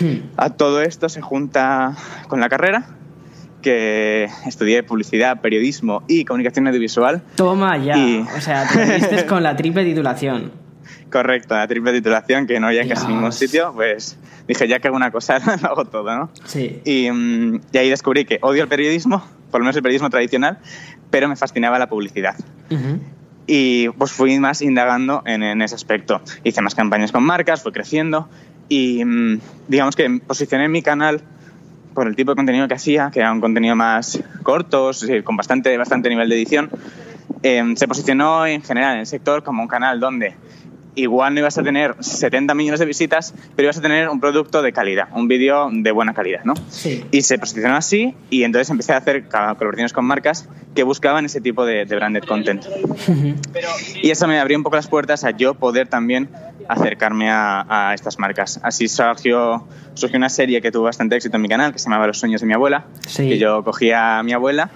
Hmm, 0.00 0.30
A 0.36 0.50
todo 0.50 0.82
esto 0.82 1.08
se 1.08 1.20
junta 1.20 1.94
con 2.26 2.40
la 2.40 2.48
carrera, 2.48 2.86
que 3.62 4.28
estudié 4.44 4.82
publicidad, 4.82 5.40
periodismo 5.40 6.02
y 6.08 6.24
comunicación 6.24 6.66
audiovisual. 6.66 7.22
Toma 7.36 7.76
ya. 7.78 7.96
Y- 7.96 8.26
O 8.36 8.40
sea, 8.40 8.66
te 8.66 8.84
viste 8.96 9.24
con 9.24 9.44
la 9.44 9.54
triple 9.54 9.84
titulación. 9.84 10.50
Correcto, 11.12 11.54
la 11.54 11.68
triple 11.68 11.92
titulación, 11.92 12.48
que 12.48 12.58
no 12.58 12.66
había 12.66 12.82
en 12.82 12.88
casi 12.88 13.06
ningún 13.06 13.30
sitio, 13.32 13.72
pues 13.72 14.18
dije, 14.46 14.68
ya 14.68 14.78
que 14.78 14.88
hago 14.88 14.96
una 14.96 15.10
cosa, 15.10 15.38
lo 15.62 15.68
hago 15.68 15.84
todo, 15.84 16.16
¿no? 16.16 16.30
Sí. 16.44 16.80
Y, 16.84 17.10
mm, 17.10 17.60
y 17.72 17.78
ahí 17.78 17.90
descubrí 17.90 18.24
que 18.24 18.38
odio 18.42 18.62
el 18.62 18.68
periodismo, 18.68 19.24
por 19.50 19.60
lo 19.60 19.64
menos 19.64 19.76
el 19.76 19.82
periodismo 19.82 20.10
tradicional, 20.10 20.58
pero 21.10 21.28
me 21.28 21.36
fascinaba 21.36 21.78
la 21.78 21.88
publicidad. 21.88 22.36
Ujú. 22.70 23.00
Y 23.46 23.88
pues 23.90 24.10
fui 24.12 24.38
más 24.40 24.60
indagando 24.60 25.22
en, 25.24 25.42
en 25.42 25.62
ese 25.62 25.76
aspecto. 25.76 26.20
Hice 26.42 26.62
más 26.62 26.74
campañas 26.74 27.12
con 27.12 27.22
marcas, 27.22 27.62
fui 27.62 27.72
creciendo 27.72 28.28
y 28.68 29.04
mm, 29.04 29.40
digamos 29.68 29.94
que 29.94 30.20
posicioné 30.26 30.68
mi 30.68 30.82
canal 30.82 31.22
por 31.94 32.06
el 32.06 32.14
tipo 32.14 32.32
de 32.32 32.36
contenido 32.36 32.68
que 32.68 32.74
hacía, 32.74 33.10
que 33.10 33.20
era 33.20 33.32
un 33.32 33.40
contenido 33.40 33.74
más 33.74 34.20
corto, 34.42 34.90
con 35.24 35.36
bastante, 35.36 35.76
bastante 35.78 36.08
nivel 36.08 36.28
de 36.28 36.36
edición. 36.36 36.70
Eh, 37.42 37.62
se 37.76 37.88
posicionó 37.88 38.46
en 38.46 38.62
general 38.62 38.94
en 38.94 39.00
el 39.00 39.06
sector 39.06 39.42
como 39.42 39.62
un 39.62 39.68
canal 39.68 39.98
donde 39.98 40.34
igual 40.96 41.34
no 41.34 41.40
ibas 41.40 41.56
a 41.58 41.62
tener 41.62 41.94
70 42.00 42.54
millones 42.54 42.80
de 42.80 42.86
visitas, 42.86 43.32
pero 43.54 43.66
ibas 43.66 43.78
a 43.78 43.82
tener 43.82 44.08
un 44.08 44.18
producto 44.18 44.62
de 44.62 44.72
calidad, 44.72 45.08
un 45.14 45.28
vídeo 45.28 45.68
de 45.70 45.92
buena 45.92 46.12
calidad, 46.14 46.42
¿no? 46.44 46.54
Sí. 46.68 47.04
Y 47.12 47.22
se 47.22 47.38
posicionó 47.38 47.76
así 47.76 48.14
y 48.30 48.42
entonces 48.42 48.68
empecé 48.70 48.92
a 48.94 48.96
hacer 48.96 49.28
colaboraciones 49.28 49.92
con 49.92 50.04
marcas 50.04 50.48
que 50.74 50.82
buscaban 50.82 51.24
ese 51.24 51.40
tipo 51.40 51.64
de, 51.64 51.84
de 51.86 51.96
branded 51.96 52.24
content. 52.24 52.64
Y 54.02 54.10
eso 54.10 54.26
me 54.26 54.38
abrió 54.38 54.56
un 54.58 54.62
poco 54.64 54.76
las 54.76 54.88
puertas 54.88 55.24
a 55.24 55.30
yo 55.30 55.54
poder 55.54 55.88
también 55.88 56.28
acercarme 56.68 57.30
a, 57.30 57.64
a 57.90 57.94
estas 57.94 58.18
marcas. 58.18 58.60
Así 58.62 58.88
surgió, 58.88 59.66
surgió 59.94 60.16
una 60.18 60.28
serie 60.28 60.60
que 60.60 60.70
tuvo 60.72 60.84
bastante 60.84 61.16
éxito 61.16 61.36
en 61.36 61.42
mi 61.42 61.48
canal, 61.48 61.72
que 61.72 61.78
se 61.78 61.84
llamaba 61.84 62.06
Los 62.06 62.18
sueños 62.18 62.40
de 62.40 62.46
mi 62.46 62.54
abuela, 62.54 62.86
Sí. 63.06 63.28
que 63.28 63.38
yo 63.38 63.62
cogía 63.64 64.18
a 64.18 64.22
mi 64.22 64.32
abuela 64.32 64.70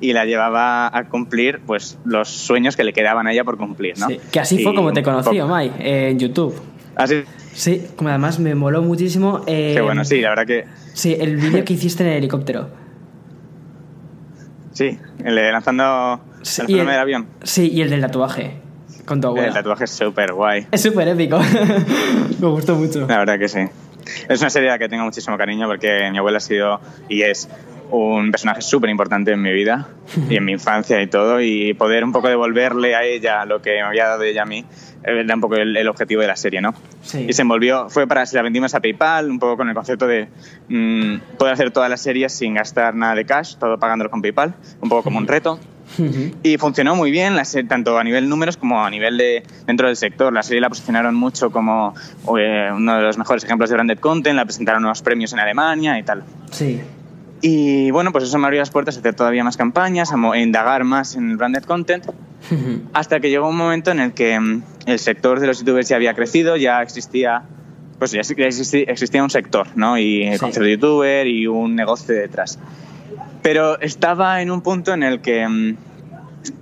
y 0.00 0.12
la 0.12 0.24
llevaba 0.24 0.86
a 0.96 1.08
cumplir 1.08 1.60
pues 1.66 1.98
los 2.04 2.28
sueños 2.28 2.76
que 2.76 2.84
le 2.84 2.92
quedaban 2.92 3.26
a 3.26 3.32
ella 3.32 3.44
por 3.44 3.56
cumplir, 3.58 3.98
¿no? 3.98 4.06
Sí, 4.08 4.20
Que 4.30 4.40
así 4.40 4.62
fue 4.62 4.72
Y 4.72 4.74
como 4.76 4.92
te 4.92 5.02
conocí, 5.02 5.40
Omay, 5.40 5.72
eh, 5.78 6.08
en 6.10 6.18
YouTube. 6.18 6.54
Así, 6.96 7.22
Sí, 7.52 7.86
como 7.96 8.08
además 8.10 8.38
me 8.38 8.54
moló 8.54 8.82
muchísimo. 8.82 9.42
eh, 9.46 9.72
que 9.74 9.80
bueno, 9.80 10.04
sí, 10.04 10.20
la 10.20 10.30
verdad 10.30 10.46
que 10.46 10.64
Sí, 10.94 11.16
el 11.18 11.36
vídeo 11.36 11.64
que 11.64 11.72
hiciste 11.74 12.04
en 12.04 12.10
el 12.10 12.16
helicóptero. 12.18 12.68
sí, 14.72 14.98
el 15.24 15.34
de 15.34 15.52
lanzando, 15.52 16.20
Sí, 16.42 16.62
el- 16.68 16.86
del 16.86 16.88
avión. 16.90 17.26
Sí, 17.42 17.68
y 17.72 17.82
el 17.82 17.90
del 17.90 18.00
tatuaje. 18.00 18.60
Con 19.04 19.20
tu 19.20 19.28
abuela. 19.28 19.48
El 19.48 19.54
tatuaje 19.54 19.84
es 19.84 19.90
súper 19.90 20.32
guay. 20.34 20.66
Es 20.70 20.82
súper 20.82 21.08
épico. 21.08 21.38
me 22.40 22.46
gustó 22.48 22.76
mucho. 22.76 23.06
La 23.08 23.18
verdad 23.18 23.38
que 23.38 23.48
sí. 23.48 23.60
Es 24.28 24.40
una 24.40 24.50
serie 24.50 24.68
a 24.68 24.72
la 24.72 24.78
que 24.78 24.88
tengo 24.88 25.04
muchísimo 25.04 25.36
cariño 25.36 25.66
porque 25.66 26.08
mi 26.10 26.18
abuela 26.18 26.38
ha 26.38 26.40
sido 26.40 26.80
y 27.08 27.22
es 27.22 27.48
un 27.90 28.30
personaje 28.30 28.60
súper 28.60 28.90
importante 28.90 29.32
en 29.32 29.40
mi 29.40 29.52
vida 29.52 29.88
y 30.28 30.36
en 30.36 30.44
mi 30.44 30.52
infancia 30.52 31.00
y 31.00 31.06
todo 31.06 31.40
y 31.40 31.72
poder 31.74 32.04
un 32.04 32.12
poco 32.12 32.28
devolverle 32.28 32.94
a 32.94 33.02
ella 33.02 33.44
lo 33.46 33.62
que 33.62 33.76
me 33.76 33.82
había 33.82 34.08
dado 34.08 34.24
ella 34.24 34.42
a 34.42 34.46
mí 34.46 34.64
eh, 35.04 35.20
era 35.20 35.34
un 35.34 35.40
poco 35.40 35.56
el, 35.56 35.76
el 35.76 35.88
objetivo 35.88 36.20
de 36.20 36.26
la 36.26 36.36
serie, 36.36 36.60
¿no? 36.60 36.74
Sí. 37.02 37.26
Y 37.28 37.32
se 37.32 37.42
envolvió, 37.42 37.88
fue 37.88 38.06
para, 38.06 38.26
se 38.26 38.36
la 38.36 38.42
vendimos 38.42 38.74
a 38.74 38.80
PayPal, 38.80 39.30
un 39.30 39.38
poco 39.38 39.56
con 39.56 39.68
el 39.68 39.74
concepto 39.74 40.06
de 40.06 40.28
mm, 40.68 41.36
poder 41.38 41.54
hacer 41.54 41.70
todas 41.70 41.88
las 41.88 42.02
series 42.02 42.32
sin 42.32 42.54
gastar 42.54 42.94
nada 42.94 43.14
de 43.14 43.24
cash, 43.24 43.56
todo 43.56 43.78
pagándolo 43.78 44.10
con 44.10 44.22
PayPal, 44.22 44.54
un 44.80 44.88
poco 44.88 45.04
como 45.04 45.18
un 45.18 45.26
reto. 45.26 45.58
Y 46.42 46.56
funcionó 46.58 46.94
muy 46.96 47.10
bien, 47.10 47.34
la 47.36 47.44
serie, 47.44 47.68
tanto 47.68 47.98
a 47.98 48.04
nivel 48.04 48.28
números 48.28 48.56
como 48.56 48.84
a 48.84 48.90
nivel 48.90 49.18
de 49.18 49.42
dentro 49.66 49.86
del 49.88 49.96
sector. 49.96 50.32
La 50.32 50.42
serie 50.42 50.60
la 50.60 50.68
posicionaron 50.68 51.14
mucho 51.14 51.50
como 51.50 51.94
eh, 52.38 52.70
uno 52.74 52.96
de 52.96 53.02
los 53.02 53.18
mejores 53.18 53.44
ejemplos 53.44 53.70
de 53.70 53.74
branded 53.76 53.98
content, 53.98 54.36
la 54.36 54.44
presentaron 54.44 54.84
unos 54.84 55.02
premios 55.02 55.32
en 55.32 55.40
Alemania 55.40 55.98
y 55.98 56.02
tal. 56.02 56.24
Sí. 56.50 56.80
Y 57.40 57.90
bueno, 57.92 58.10
pues 58.10 58.24
eso 58.24 58.36
me 58.38 58.46
abrió 58.46 58.60
las 58.60 58.70
puertas 58.70 58.96
a 58.96 59.00
hacer 59.00 59.14
todavía 59.14 59.44
más 59.44 59.56
campañas, 59.56 60.12
a 60.12 60.38
indagar 60.38 60.82
más 60.84 61.14
en 61.14 61.30
el 61.30 61.36
branded 61.36 61.62
content, 61.62 62.04
hasta 62.92 63.20
que 63.20 63.30
llegó 63.30 63.48
un 63.48 63.56
momento 63.56 63.90
en 63.92 64.00
el 64.00 64.12
que 64.12 64.38
mm, 64.40 64.62
el 64.86 64.98
sector 64.98 65.38
de 65.38 65.46
los 65.46 65.60
youtubers 65.60 65.88
ya 65.88 65.96
había 65.96 66.14
crecido, 66.14 66.56
ya 66.56 66.82
existía, 66.82 67.42
pues 67.98 68.10
ya 68.10 68.20
existía 68.20 69.22
un 69.22 69.30
sector, 69.30 69.68
¿no? 69.76 69.98
Y 69.98 70.24
el 70.24 70.34
Sí. 70.34 70.38
concepto 70.40 70.64
de 70.64 70.72
youtuber 70.72 71.26
y 71.28 71.46
un 71.46 71.76
negocio 71.76 72.14
detrás. 72.14 72.58
Pero 73.42 73.80
estaba 73.80 74.42
en 74.42 74.50
un 74.50 74.60
punto 74.62 74.92
en 74.92 75.02
el 75.04 75.20
que, 75.20 75.46
mm, 75.46 75.76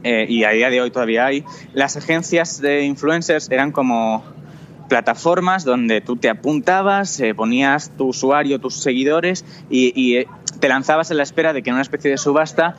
eh, 0.05 0.27
y 0.29 0.45
a 0.45 0.51
día 0.51 0.71
de 0.71 0.81
hoy 0.81 0.91
todavía 0.91 1.27
hay, 1.27 1.45
las 1.73 1.97
agencias 1.97 2.61
de 2.61 2.85
influencers 2.85 3.51
eran 3.51 3.73
como 3.73 4.25
plataformas 4.89 5.65
donde 5.65 6.01
tú 6.01 6.17
te 6.17 6.29
apuntabas, 6.29 7.19
eh, 7.21 7.35
ponías 7.35 7.91
tu 7.97 8.09
usuario, 8.09 8.61
tus 8.61 8.81
seguidores 8.81 9.45
y, 9.71 9.93
y, 10.01 10.17
eh, 10.19 10.29
te 10.61 10.69
lanzabas 10.69 11.11
en 11.11 11.19
la 11.19 11.23
espera 11.23 11.53
de 11.53 11.63
que 11.63 11.71
en 11.71 11.75
una 11.75 11.83
especie 11.83 12.11
de 12.11 12.17
subasta 12.17 12.77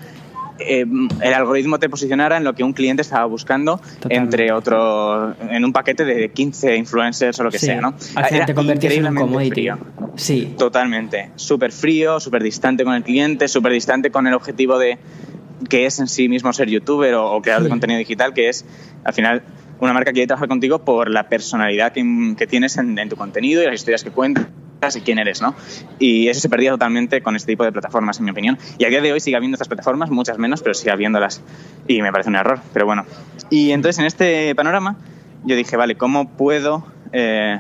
eh, 0.60 0.86
el 1.22 1.34
algoritmo 1.34 1.80
te 1.80 1.90
posicionara 1.90 2.38
en 2.38 2.44
lo 2.44 2.54
que 2.54 2.64
un 2.64 2.74
cliente 2.74 3.02
estaba 3.02 3.26
buscando 3.26 3.80
entre 4.10 4.52
otro, 4.52 5.36
en 5.50 5.64
un 5.64 5.74
paquete 5.74 6.06
de 6.06 6.30
15 6.30 6.76
influencers 6.76 7.40
o 7.40 7.44
lo 7.44 7.52
que 7.52 7.60
sea, 7.60 7.80
¿no? 7.82 7.94
Al 8.16 8.26
final 8.26 8.46
te 8.46 8.54
convertís 8.54 8.92
en 8.94 9.08
un 9.08 9.16
commodity. 9.16 9.70
Sí. 10.16 10.56
Totalmente. 10.58 11.32
Súper 11.36 11.72
frío, 11.72 12.20
súper 12.20 12.42
distante 12.42 12.84
con 12.84 12.96
el 12.96 13.04
cliente, 13.04 13.48
súper 13.48 13.72
distante 13.72 14.10
con 14.10 14.26
el 14.28 14.34
objetivo 14.34 14.80
de 14.80 14.98
que 15.70 15.86
es 15.86 16.00
en 16.00 16.08
sí 16.08 16.30
mismo 16.30 16.52
ser 16.54 16.70
youtuber 16.70 17.14
o, 17.16 17.42
creador 17.42 17.64
de 17.64 17.70
contenido 17.70 18.00
digital, 18.00 18.34
que 18.34 18.50
es 18.50 18.66
al 19.04 19.14
final 19.14 19.44
una 19.80 19.94
marca 19.94 20.12
que 20.12 20.16
quiere 20.16 20.28
trabajar 20.28 20.48
contigo 20.48 20.80
por 20.84 21.10
la 21.10 21.30
personalidad 21.30 21.92
que, 21.92 22.48
tienes 22.48 22.78
en, 22.78 22.98
en, 22.98 23.10
tu 23.10 23.16
contenido 23.16 23.62
y 23.62 23.66
las 23.66 23.76
historias 23.76 24.04
que 24.04 24.12
cuentas 24.12 24.48
y 24.96 25.02
quién 25.02 25.20
eres, 25.20 25.42
¿no? 25.42 25.56
Y 26.00 26.28
eso 26.28 26.40
se 26.40 26.50
perdía 26.50 26.72
totalmente 26.72 27.22
con 27.22 27.36
este 27.36 27.52
tipo 27.52 27.64
de 27.64 27.72
plataformas, 27.72 28.20
en 28.20 28.26
mi 28.26 28.32
opinión. 28.32 28.58
Y 28.78 28.86
a 28.86 28.90
día 28.90 29.02
de 29.02 29.12
hoy 29.12 29.20
sigue 29.20 29.36
habiendo 29.36 29.56
estas 29.56 29.68
plataformas, 29.68 30.10
muchas 30.10 30.38
menos, 30.38 30.62
pero 30.62 30.74
sigue 30.74 30.92
habiéndolas. 30.92 31.42
Y 31.88 32.02
me 32.02 32.12
parece 32.12 32.30
un 32.30 32.36
error, 32.36 32.60
pero 32.74 32.86
bueno. 32.86 33.06
Y 33.50 33.72
entonces 33.72 34.00
en 34.00 34.06
este 34.06 34.54
panorama 34.56 34.98
yo 35.44 35.56
dije, 35.56 35.78
vale, 35.78 35.96
¿cómo 35.96 36.30
puedo 36.30 36.86
eh, 37.12 37.60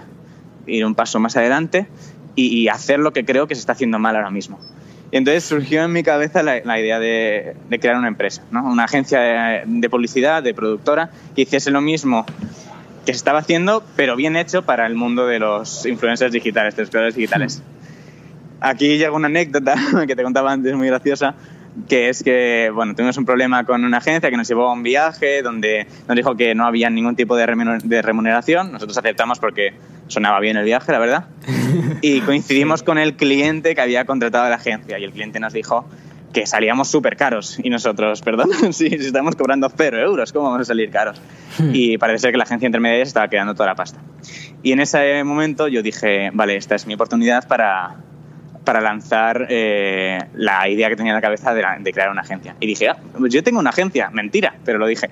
ir 0.66 0.86
un 0.86 0.96
paso 0.96 1.20
más 1.20 1.38
adelante 1.38 1.88
y, 2.36 2.68
hacer 2.68 3.00
lo 3.00 3.14
que 3.14 3.26
creo 3.26 3.48
que 3.48 3.56
se 3.56 3.62
está 3.62 3.72
haciendo 3.72 3.98
mal 3.98 4.16
ahora 4.16 4.30
mismo? 4.30 4.60
Y 5.12 5.18
entonces 5.18 5.46
surgió 5.46 5.84
en 5.84 5.94
mi 5.94 6.04
cabeza 6.04 6.44
la, 6.44 6.80
idea 6.80 7.00
de, 7.00 7.56
crear 7.80 7.96
una 7.98 8.10
empresa, 8.10 8.44
¿no? 8.52 8.66
una 8.66 8.84
agencia 8.84 9.20
de, 9.20 9.64
de, 9.66 9.90
publicidad, 9.90 10.44
de 10.44 10.54
productora, 10.54 11.12
que 11.36 11.44
hiciese 11.44 11.72
lo 11.72 11.82
mismo 11.82 12.26
que 13.06 13.14
se 13.14 13.18
estaba 13.18 13.40
haciendo, 13.40 13.84
pero 13.96 14.18
bien 14.18 14.36
hecho 14.36 14.64
para 14.64 14.86
el 14.86 14.96
mundo 14.96 15.26
de 15.26 15.40
los 15.40 15.86
influencers 15.86 16.34
digitales, 16.34 16.76
de 16.76 16.84
los 16.84 16.90
creadores 16.90 17.16
digitales. 17.16 17.64
Aquí 18.60 18.98
llega 18.98 19.12
una 19.14 19.28
anécdota 19.28 19.76
que 20.08 20.16
te 20.16 20.24
contaba 20.24 20.52
antes, 20.52 20.76
muy 20.76 20.88
graciosa, 20.88 21.36
que 21.88 22.10
es 22.10 22.22
que, 22.22 22.70
bueno, 22.74 22.94
tuvimos 22.94 23.16
un 23.18 23.26
problema 23.26 23.64
con 23.64 23.86
una 23.86 24.00
agencia 24.00 24.30
que 24.30 24.36
nos 24.36 24.48
llevó 24.50 24.68
a 24.68 24.74
un 24.74 24.84
viaje 24.84 25.42
donde 25.42 25.88
nos 26.06 26.18
dijo 26.18 26.36
que 26.36 26.54
no 26.54 26.66
había 26.66 26.90
ningún 26.90 27.16
tipo 27.16 27.38
de 27.38 27.46
remuneración. 27.46 28.74
Nosotros 28.74 28.98
aceptamos 28.98 29.40
porque 29.40 29.74
sonaba 30.08 30.40
bien 30.40 30.58
el 30.58 30.66
viaje, 30.66 30.92
la 30.92 31.00
verdad. 31.00 31.26
Y 32.02 32.22
coincidimos 32.22 32.84
con 32.84 32.98
el 33.00 33.16
cliente 33.16 33.74
que 33.74 33.82
había 33.82 34.06
contratado 34.06 34.46
a 34.46 34.50
la 34.50 34.58
agencia 34.58 35.00
y 35.00 35.04
el 35.04 35.12
cliente 35.12 35.40
nos 35.40 35.54
dijo 35.54 35.86
que 36.34 36.46
salíamos 36.46 36.90
súper 36.90 37.16
caros. 37.16 37.58
Y 37.64 37.70
nosotros, 37.70 38.22
perdón, 38.22 38.50
si, 38.74 38.88
estamos 38.88 39.36
cobrando 39.36 39.70
cero 39.76 40.00
euros, 40.00 40.32
¿cómo 40.32 40.46
vamos 40.46 40.62
a 40.62 40.66
salir 40.66 40.92
caros? 40.92 41.20
Hmm. 41.58 41.72
Y 41.74 41.98
parece 41.98 42.20
ser 42.20 42.32
que 42.32 42.38
la 42.38 42.44
agencia 42.44 42.68
intermedia 42.68 43.04
se 43.04 43.10
estaba 43.10 43.28
quedando 43.28 43.54
toda 43.54 43.68
la 43.68 43.76
pasta. 43.76 44.00
Y 44.62 44.72
en 44.72 44.80
ese 44.80 45.24
momento 45.24 45.68
yo 45.68 45.82
dije, 45.82 46.30
vale, 46.34 46.58
esta 46.58 46.76
es 46.76 46.86
mi 46.86 46.94
oportunidad 46.94 47.48
para, 47.48 47.96
para 48.68 48.82
lanzar 48.82 49.48
eh, 49.50 50.20
la 50.34 50.68
idea 50.68 50.90
que 50.90 50.98
tenía 50.98 51.14
en 51.14 51.16
la 51.16 51.22
cabeza 51.22 51.54
de, 51.54 51.94
crear 51.94 52.12
una 52.12 52.20
agencia. 52.20 52.54
Y 52.60 52.68
dije, 52.68 52.90
ah, 52.90 52.98
yo 53.30 53.42
tengo 53.42 53.62
una 53.62 53.70
agencia, 53.70 54.10
mentira, 54.12 54.56
pero 54.66 54.78
lo 54.78 54.86
dije. 54.88 55.10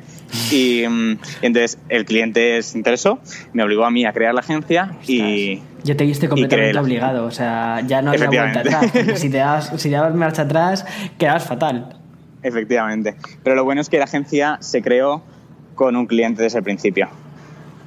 Y, 0.52 0.86
mm, 0.86 1.20
entonces 1.42 1.80
el 1.88 2.04
cliente 2.04 2.62
se 2.64 2.78
interesó, 2.78 3.20
me 3.54 3.64
obligó 3.64 3.86
a 3.86 3.92
mí 3.92 4.06
a 4.06 4.12
crear 4.12 4.34
la 4.34 4.42
agencia 4.42 4.98
y... 5.08 5.62
Yo 5.86 5.96
te 5.96 6.04
viste 6.04 6.28
completamente 6.28 6.78
obligado, 6.78 7.26
o 7.26 7.32
sea, 7.32 7.80
ya 7.88 8.02
no 8.02 8.12
había 8.12 8.28
vuelta 8.28 8.60
atrás. 8.60 8.92
Si 9.16 9.30
te, 9.30 9.38
das, 9.38 9.72
si 9.78 9.90
te 9.90 9.96
dabas 9.96 10.14
marcha 10.16 10.42
atrás, 10.42 10.86
quedabas 11.18 11.46
fatal. 11.46 11.96
Efectivamente. 12.44 13.16
Pero 13.42 13.56
lo 13.56 13.64
bueno 13.64 13.80
es 13.80 13.88
que 13.88 14.00
la 14.00 14.04
agencia 14.04 14.58
se 14.60 14.82
creó 14.82 15.24
con 15.76 15.96
un 15.96 16.08
cliente 16.08 16.44
desde 16.44 16.58
el 16.58 16.66
principio. 16.66 17.08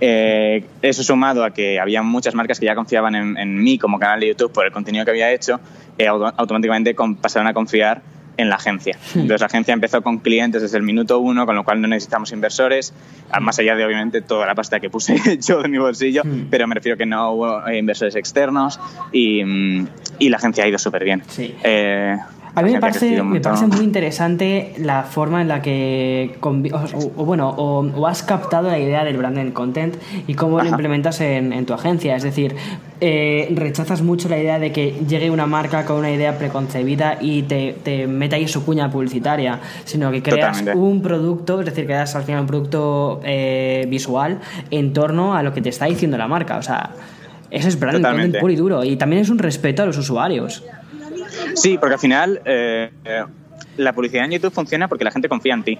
Eh, 0.00 0.64
eso 0.82 1.02
sumado 1.02 1.44
a 1.44 1.50
que 1.52 1.80
había 1.80 2.02
muchas 2.02 2.34
marcas 2.34 2.60
que 2.60 2.66
ya 2.66 2.74
confiaban 2.74 3.14
en, 3.14 3.62
mí 3.62 3.78
como 3.78 3.98
canal 3.98 4.20
de 4.20 4.28
YouTube 4.28 4.52
por 4.52 4.64
el 4.64 4.72
contenido 4.72 5.04
que 5.04 5.10
había 5.10 5.32
hecho, 5.32 5.60
eh, 5.96 6.06
automáticamente 6.06 6.94
pasaron 7.20 7.48
a 7.48 7.54
confiar 7.54 8.02
en 8.36 8.48
la 8.48 8.54
agencia. 8.54 8.96
Hmm. 9.14 9.20
Entonces 9.20 9.40
la 9.40 9.46
agencia 9.48 9.74
empezó 9.74 10.00
con 10.00 10.18
clientes 10.18 10.62
desde 10.62 10.76
el 10.76 10.84
minuto 10.84 11.18
uno, 11.18 11.44
con 11.44 11.56
lo 11.56 11.64
cual 11.64 11.80
no 11.80 11.88
necesitamos 11.88 12.30
inversores, 12.32 12.94
hmm. 13.32 13.42
más 13.42 13.58
allá 13.58 13.74
de 13.74 13.84
obviamente 13.84 14.22
toda 14.22 14.46
la 14.46 14.54
pasta 14.54 14.78
que 14.78 14.88
puse 14.88 15.38
yo 15.40 15.60
de 15.60 15.68
mi 15.68 15.78
bolsillo, 15.78 16.22
hmm. 16.24 16.46
pero 16.48 16.68
me 16.68 16.76
refiero 16.76 16.96
que 16.96 17.06
no 17.06 17.32
hubo 17.32 17.66
eh, 17.66 17.78
inversores 17.78 18.14
externos 18.14 18.78
y, 19.10 19.44
mm, 19.44 19.88
y 20.20 20.28
la 20.28 20.36
agencia 20.36 20.64
ha 20.64 20.68
ido 20.68 20.78
súper 20.78 21.04
bien. 21.04 21.22
Sí. 21.28 21.54
A 22.54 22.62
mí 22.62 22.72
me 22.72 22.80
parece, 22.80 23.22
me 23.22 23.40
parece 23.40 23.66
muy 23.66 23.84
interesante 23.84 24.72
la 24.78 25.02
forma 25.02 25.42
en 25.42 25.48
la 25.48 25.62
que, 25.62 26.36
o, 26.40 27.24
bueno, 27.24 27.50
o, 27.50 28.06
has 28.06 28.22
captado 28.22 28.68
la 28.68 28.78
idea 28.78 29.04
del 29.04 29.16
branded 29.16 29.52
content 29.52 29.96
y 30.26 30.34
cómo 30.34 30.58
lo 30.60 30.66
implementas 30.66 31.20
en, 31.20 31.66
tu 31.66 31.74
agencia. 31.74 32.16
Es 32.16 32.22
decir, 32.22 32.56
eh, 33.00 33.48
rechazas 33.54 34.02
mucho 34.02 34.28
la 34.28 34.38
idea 34.38 34.58
de 34.58 34.72
que 34.72 34.92
llegue 35.08 35.30
una 35.30 35.46
marca 35.46 35.84
con 35.84 35.96
una 35.96 36.10
idea 36.10 36.38
preconcebida 36.38 37.18
y 37.20 37.42
te, 37.42 37.76
te 37.82 38.06
meta 38.06 38.36
ahí 38.36 38.48
su 38.48 38.64
cuña 38.64 38.90
publicitaria, 38.90 39.60
sino 39.84 40.10
que 40.10 40.22
creas 40.22 40.64
un 40.74 41.02
producto, 41.02 41.60
es 41.60 41.66
decir, 41.66 41.86
creas 41.86 42.14
al 42.16 42.24
final 42.24 42.42
un 42.42 42.46
producto 42.46 43.20
eh, 43.24 43.86
visual 43.88 44.40
en 44.70 44.92
torno 44.92 45.34
a 45.34 45.42
lo 45.42 45.52
que 45.52 45.60
te 45.60 45.68
está 45.68 45.86
diciendo 45.86 46.16
la 46.16 46.28
marca. 46.28 46.56
O 46.58 46.62
sea, 46.62 46.90
eso 47.50 47.68
es 47.68 47.78
branded 47.78 48.02
content 48.02 48.38
puro 48.38 48.52
y 48.52 48.56
duro. 48.56 48.84
Y 48.84 48.96
también 48.96 49.22
es 49.22 49.30
un 49.30 49.38
respeto 49.38 49.82
a 49.82 49.86
los 49.86 49.96
usuarios. 49.98 50.64
Sí, 51.54 51.78
porque 51.78 51.94
al 51.94 52.00
final 52.00 52.40
eh, 52.44 52.90
la 53.76 53.92
publicidad 53.92 54.24
en 54.24 54.32
YouTube 54.32 54.52
funciona 54.52 54.88
porque 54.88 55.04
la 55.04 55.10
gente 55.10 55.28
confía 55.28 55.54
en 55.54 55.62
ti. 55.62 55.78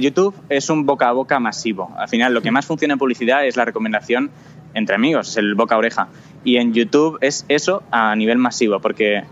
YouTube 0.00 0.34
es 0.48 0.70
un 0.70 0.86
boca 0.86 1.08
a 1.08 1.12
boca 1.12 1.40
masivo. 1.40 1.94
Al 1.96 2.08
final 2.08 2.34
lo 2.34 2.42
que 2.42 2.50
más 2.50 2.66
funciona 2.66 2.94
en 2.94 2.98
publicidad 2.98 3.46
es 3.46 3.56
la 3.56 3.64
recomendación 3.64 4.30
entre 4.74 4.94
amigos, 4.94 5.30
es 5.30 5.36
el 5.38 5.54
boca 5.54 5.74
a 5.74 5.78
oreja. 5.78 6.08
Y 6.44 6.58
en 6.58 6.74
YouTube 6.74 7.18
es 7.22 7.44
eso 7.48 7.82
a 7.90 8.14
nivel 8.14 8.38
masivo, 8.38 8.80
porque 8.80 9.24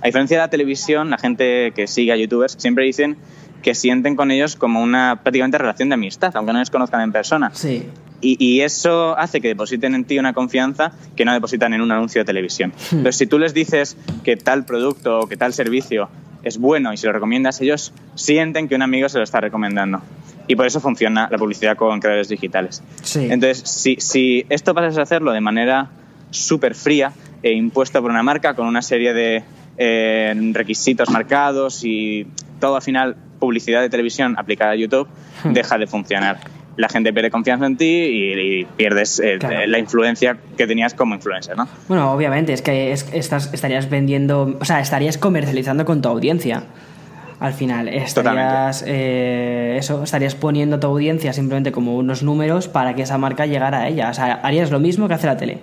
a 0.00 0.06
diferencia 0.06 0.36
de 0.36 0.42
la 0.42 0.50
televisión, 0.50 1.10
la 1.10 1.18
gente 1.18 1.72
que 1.74 1.86
sigue 1.86 2.12
a 2.12 2.16
youtubers 2.16 2.56
siempre 2.58 2.84
dicen 2.84 3.16
que 3.62 3.74
sienten 3.74 4.16
con 4.16 4.30
ellos 4.30 4.56
como 4.56 4.82
una 4.82 5.20
prácticamente 5.22 5.58
relación 5.58 5.88
de 5.88 5.94
amistad, 5.94 6.34
aunque 6.36 6.52
no 6.52 6.58
les 6.58 6.70
conozcan 6.70 7.00
en 7.00 7.12
persona. 7.12 7.50
Sí. 7.54 7.86
Y, 8.20 8.62
eso 8.62 9.16
hace 9.16 9.40
que 9.40 9.46
depositen 9.46 9.94
en 9.94 10.04
ti 10.04 10.18
una 10.18 10.32
confianza 10.32 10.90
que 11.14 11.24
no 11.24 11.32
depositan 11.32 11.72
en 11.72 11.82
un 11.82 11.92
anuncio 11.92 12.20
de 12.20 12.24
televisión. 12.24 12.72
Hmm. 12.90 12.96
Entonces, 12.96 13.16
si 13.16 13.26
tú 13.28 13.38
les 13.38 13.54
dices 13.54 13.96
que 14.24 14.36
tal 14.36 14.64
producto 14.64 15.20
o 15.20 15.28
que 15.28 15.36
tal 15.36 15.52
servicio 15.52 16.08
es 16.42 16.58
bueno 16.58 16.92
y 16.92 16.96
si 16.96 17.06
lo 17.06 17.12
recomiendas, 17.12 17.60
ellos 17.60 17.92
sienten 18.16 18.66
que 18.66 18.74
un 18.74 18.82
amigo 18.82 19.08
se 19.08 19.18
lo 19.18 19.24
está 19.24 19.40
recomendando. 19.40 20.00
Y 20.48 20.56
por 20.56 20.66
eso 20.66 20.80
funciona 20.80 21.28
la 21.30 21.38
publicidad 21.38 21.76
con 21.76 22.00
creadores 22.00 22.28
digitales. 22.28 22.82
Sí. 23.02 23.28
Entonces, 23.30 23.62
si, 23.70 23.96
si 24.00 24.44
esto 24.48 24.74
pasas 24.74 24.98
a 24.98 25.02
hacerlo 25.02 25.30
de 25.30 25.40
manera 25.40 25.90
súper 26.30 26.74
fría 26.74 27.12
e 27.42 27.52
impuesta 27.52 28.00
por 28.00 28.10
una 28.10 28.24
marca 28.24 28.54
con 28.54 28.66
una 28.66 28.82
serie 28.82 29.12
de 29.14 29.44
eh, 29.76 30.34
requisitos 30.52 31.08
marcados 31.10 31.84
y 31.84 32.26
todo 32.58 32.76
al 32.76 32.82
final 32.82 33.16
publicidad 33.38 33.80
de 33.80 33.90
televisión 33.90 34.34
aplicada 34.38 34.72
a 34.72 34.76
YouTube, 34.76 35.08
hmm. 35.44 35.52
deja 35.52 35.78
de 35.78 35.86
funcionar 35.86 36.38
la 36.78 36.88
gente 36.88 37.12
pierde 37.12 37.30
confianza 37.30 37.66
en 37.66 37.76
ti 37.76 37.84
y, 37.84 38.64
pierdes 38.76 39.18
eh, 39.18 39.38
la 39.66 39.78
influencia 39.78 40.38
que 40.56 40.66
tenías 40.66 40.94
como 40.94 41.16
influencer, 41.16 41.56
¿no? 41.56 41.68
Bueno, 41.88 42.12
obviamente, 42.12 42.52
es 42.52 42.62
que 42.62 42.92
estás, 42.92 43.52
estarías 43.52 43.90
vendiendo, 43.90 44.56
o 44.60 44.64
sea, 44.64 44.78
estarías 44.78 45.18
comercializando 45.18 45.84
con 45.84 46.00
tu 46.00 46.08
audiencia. 46.08 46.62
Al 47.40 47.52
final, 47.52 47.88
estarías, 47.88 48.84
eh, 48.86 49.76
eso, 49.78 50.04
estarías 50.04 50.36
poniendo 50.36 50.76
a 50.76 50.80
tu 50.80 50.86
audiencia 50.86 51.32
simplemente 51.32 51.72
como 51.72 51.96
unos 51.96 52.22
números 52.22 52.68
para 52.68 52.94
que 52.94 53.02
esa 53.02 53.18
marca 53.18 53.46
llegara 53.46 53.80
a 53.80 53.88
ella. 53.88 54.10
O 54.10 54.14
sea, 54.14 54.34
harías 54.34 54.70
lo 54.70 54.78
mismo 54.78 55.08
que 55.08 55.14
hace 55.14 55.26
la 55.26 55.36
tele. 55.36 55.58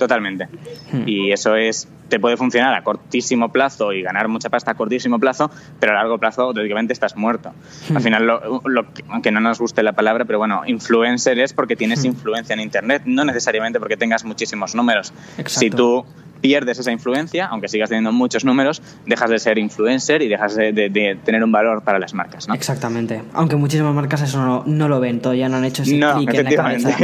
Totalmente. 0.00 0.48
Hmm. 0.92 1.02
Y 1.06 1.30
eso 1.30 1.54
es 1.56 1.86
te 2.08 2.18
puede 2.18 2.38
funcionar 2.38 2.74
a 2.74 2.82
cortísimo 2.82 3.52
plazo 3.52 3.92
y 3.92 4.00
ganar 4.00 4.28
mucha 4.28 4.48
pasta 4.48 4.70
a 4.70 4.74
cortísimo 4.74 5.20
plazo, 5.20 5.50
pero 5.78 5.92
a 5.92 5.96
largo 5.96 6.16
plazo 6.16 6.42
auténticamente 6.42 6.94
estás 6.94 7.16
muerto. 7.16 7.52
Hmm. 7.90 7.96
Al 7.98 8.02
final, 8.02 8.26
lo, 8.26 8.86
aunque 9.10 9.30
no 9.30 9.40
nos 9.40 9.60
guste 9.60 9.82
la 9.82 9.92
palabra, 9.92 10.24
pero 10.24 10.38
bueno, 10.38 10.62
influencer 10.66 11.38
es 11.38 11.52
porque 11.52 11.76
tienes 11.76 12.02
hmm. 12.02 12.06
influencia 12.06 12.54
en 12.54 12.60
Internet, 12.60 13.02
no 13.04 13.26
necesariamente 13.26 13.78
porque 13.78 13.98
tengas 13.98 14.24
muchísimos 14.24 14.74
números. 14.74 15.12
Si 15.44 15.68
tú 15.68 16.06
pierdes 16.40 16.78
esa 16.78 16.92
influencia, 16.92 17.46
aunque 17.46 17.68
sigas 17.68 17.88
teniendo 17.88 18.12
muchos 18.12 18.44
números, 18.44 18.82
dejas 19.06 19.30
de 19.30 19.38
ser 19.38 19.58
influencer 19.58 20.22
y 20.22 20.28
dejas 20.28 20.56
de, 20.56 21.18
tener 21.24 21.44
un 21.44 21.52
valor 21.52 21.82
para 21.82 21.98
las 21.98 22.14
marcas. 22.14 22.48
¿no? 22.48 22.54
Exactamente. 22.54 23.22
Aunque 23.32 23.56
muchísimas 23.56 23.94
marcas 23.94 24.22
eso 24.22 24.64
no, 24.66 24.88
lo 24.88 25.00
ven, 25.00 25.20
todavía 25.20 25.48
no 25.48 25.58
han 25.58 25.64
hecho 25.64 25.82
ese 25.82 25.98
clic 25.98 26.34
en 26.34 26.44
la 26.44 26.54
cabeza 26.54 26.96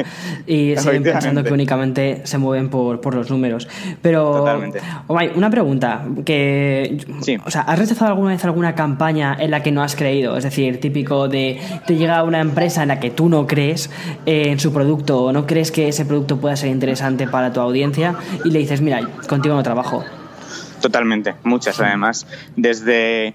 y 0.46 0.76
siguen 0.76 1.02
pensando 1.02 1.42
que 1.44 1.52
únicamente 1.52 2.22
se 2.24 2.38
mueven 2.38 2.68
por, 2.68 3.00
por 3.00 3.14
los 3.14 3.30
números. 3.30 3.68
Pero, 4.02 4.38
Totalmente. 4.38 4.80
una 5.08 5.50
pregunta, 5.50 6.04
que, 6.24 6.98
o 7.44 7.50
sea, 7.50 7.62
¿has 7.62 7.78
rechazado 7.78 8.10
alguna 8.10 8.30
vez 8.30 8.44
alguna 8.44 8.74
campaña 8.74 9.36
en 9.38 9.50
la 9.50 9.62
que 9.62 9.72
no 9.72 9.82
has 9.82 9.96
creído? 9.96 10.36
Es 10.36 10.44
decir, 10.44 10.80
típico 10.80 11.28
de 11.28 11.60
te 11.86 11.96
llega 11.96 12.22
una 12.22 12.40
empresa 12.40 12.82
en 12.82 12.88
la 12.88 13.00
que 13.00 13.10
tú 13.10 13.28
no 13.28 13.46
crees 13.46 13.90
en 14.24 14.58
su 14.58 14.72
producto 14.72 15.24
o 15.24 15.32
no 15.32 15.46
crees 15.46 15.70
que 15.70 15.88
ese 15.88 16.04
producto 16.04 16.38
pueda 16.38 16.56
ser 16.56 16.70
interesante 16.70 17.26
para 17.26 17.52
tu 17.52 17.60
audiencia 17.60 18.14
y 18.44 18.50
le 18.50 18.58
dices, 18.58 18.80
mira, 18.80 19.00
contigo 19.26 19.54
no 19.54 19.62
trabajo. 19.62 20.04
Totalmente, 20.80 21.34
muchas 21.42 21.80
además. 21.80 22.26
Desde 22.56 23.34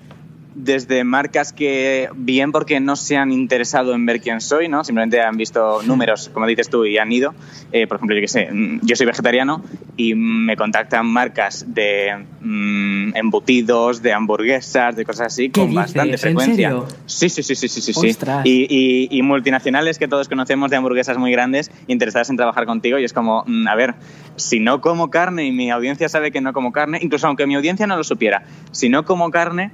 desde 0.53 1.03
marcas 1.03 1.53
que 1.53 2.09
bien 2.15 2.51
porque 2.51 2.79
no 2.79 2.95
se 2.95 3.17
han 3.17 3.31
interesado 3.31 3.93
en 3.93 4.05
ver 4.05 4.19
quién 4.19 4.41
soy, 4.41 4.67
¿no? 4.67 4.83
Simplemente 4.83 5.21
han 5.21 5.37
visto 5.37 5.81
números, 5.83 6.29
como 6.33 6.45
dices 6.45 6.69
tú, 6.69 6.85
y 6.85 6.97
han 6.97 7.11
ido. 7.11 7.33
Eh, 7.71 7.87
por 7.87 7.97
ejemplo, 7.97 8.15
yo 8.15 8.21
que 8.21 8.27
sé, 8.27 8.49
mm, 8.51 8.81
yo 8.83 8.95
soy 8.95 9.05
vegetariano 9.05 9.63
y 9.95 10.13
me 10.15 10.57
contactan 10.57 11.05
marcas 11.07 11.65
de 11.67 12.25
mm, 12.41 13.15
embutidos, 13.15 14.01
de 14.01 14.13
hamburguesas, 14.13 14.95
de 14.95 15.05
cosas 15.05 15.27
así, 15.27 15.49
con 15.49 15.73
bastante 15.73 16.17
frecuencia. 16.17 16.69
¿En 16.69 16.81
serio? 16.81 16.87
Sí, 17.05 17.29
sí, 17.29 17.43
sí, 17.43 17.55
sí, 17.55 17.67
sí, 17.67 17.81
sí. 17.81 17.93
sí. 17.93 18.17
Y, 18.43 18.67
y, 18.69 19.07
y, 19.09 19.21
multinacionales 19.21 19.97
que 19.97 20.07
todos 20.07 20.27
conocemos 20.27 20.69
de 20.69 20.77
hamburguesas 20.77 21.17
muy 21.17 21.31
grandes 21.31 21.71
interesadas 21.87 22.29
en 22.29 22.37
trabajar 22.37 22.65
contigo 22.65 22.99
y 22.99 23.05
es 23.05 23.13
como, 23.13 23.43
mm, 23.47 23.67
a 23.67 23.75
ver, 23.75 23.95
si 24.35 24.59
no 24.59 24.81
como 24.81 25.09
carne 25.09 25.45
y 25.45 25.51
mi 25.51 25.71
audiencia 25.71 26.09
sabe 26.09 26.31
que 26.31 26.41
no 26.41 26.51
como 26.51 26.71
carne, 26.71 26.99
incluso 27.01 27.27
aunque 27.27 27.47
mi 27.47 27.55
audiencia 27.55 27.87
no 27.87 27.95
lo 27.95 28.03
supiera, 28.03 28.43
si 28.71 28.89
no 28.89 29.05
como 29.05 29.31
carne, 29.31 29.71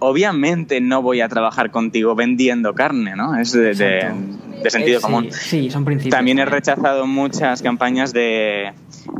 obviamente 0.00 0.80
no 0.80 1.02
voy 1.02 1.20
a 1.20 1.28
trabajar 1.28 1.70
contigo 1.70 2.14
vendiendo 2.14 2.74
carne, 2.74 3.14
¿no? 3.16 3.36
Es 3.38 3.52
de, 3.52 3.74
de, 3.74 4.06
de 4.62 4.70
sentido 4.70 4.98
Eh, 4.98 5.02
común. 5.02 5.28
Sí, 5.32 5.62
sí, 5.64 5.70
son 5.70 5.84
principios. 5.84 6.14
También 6.16 6.38
he 6.38 6.44
rechazado 6.44 7.06
muchas 7.06 7.62
campañas 7.62 8.12
de, 8.12 8.72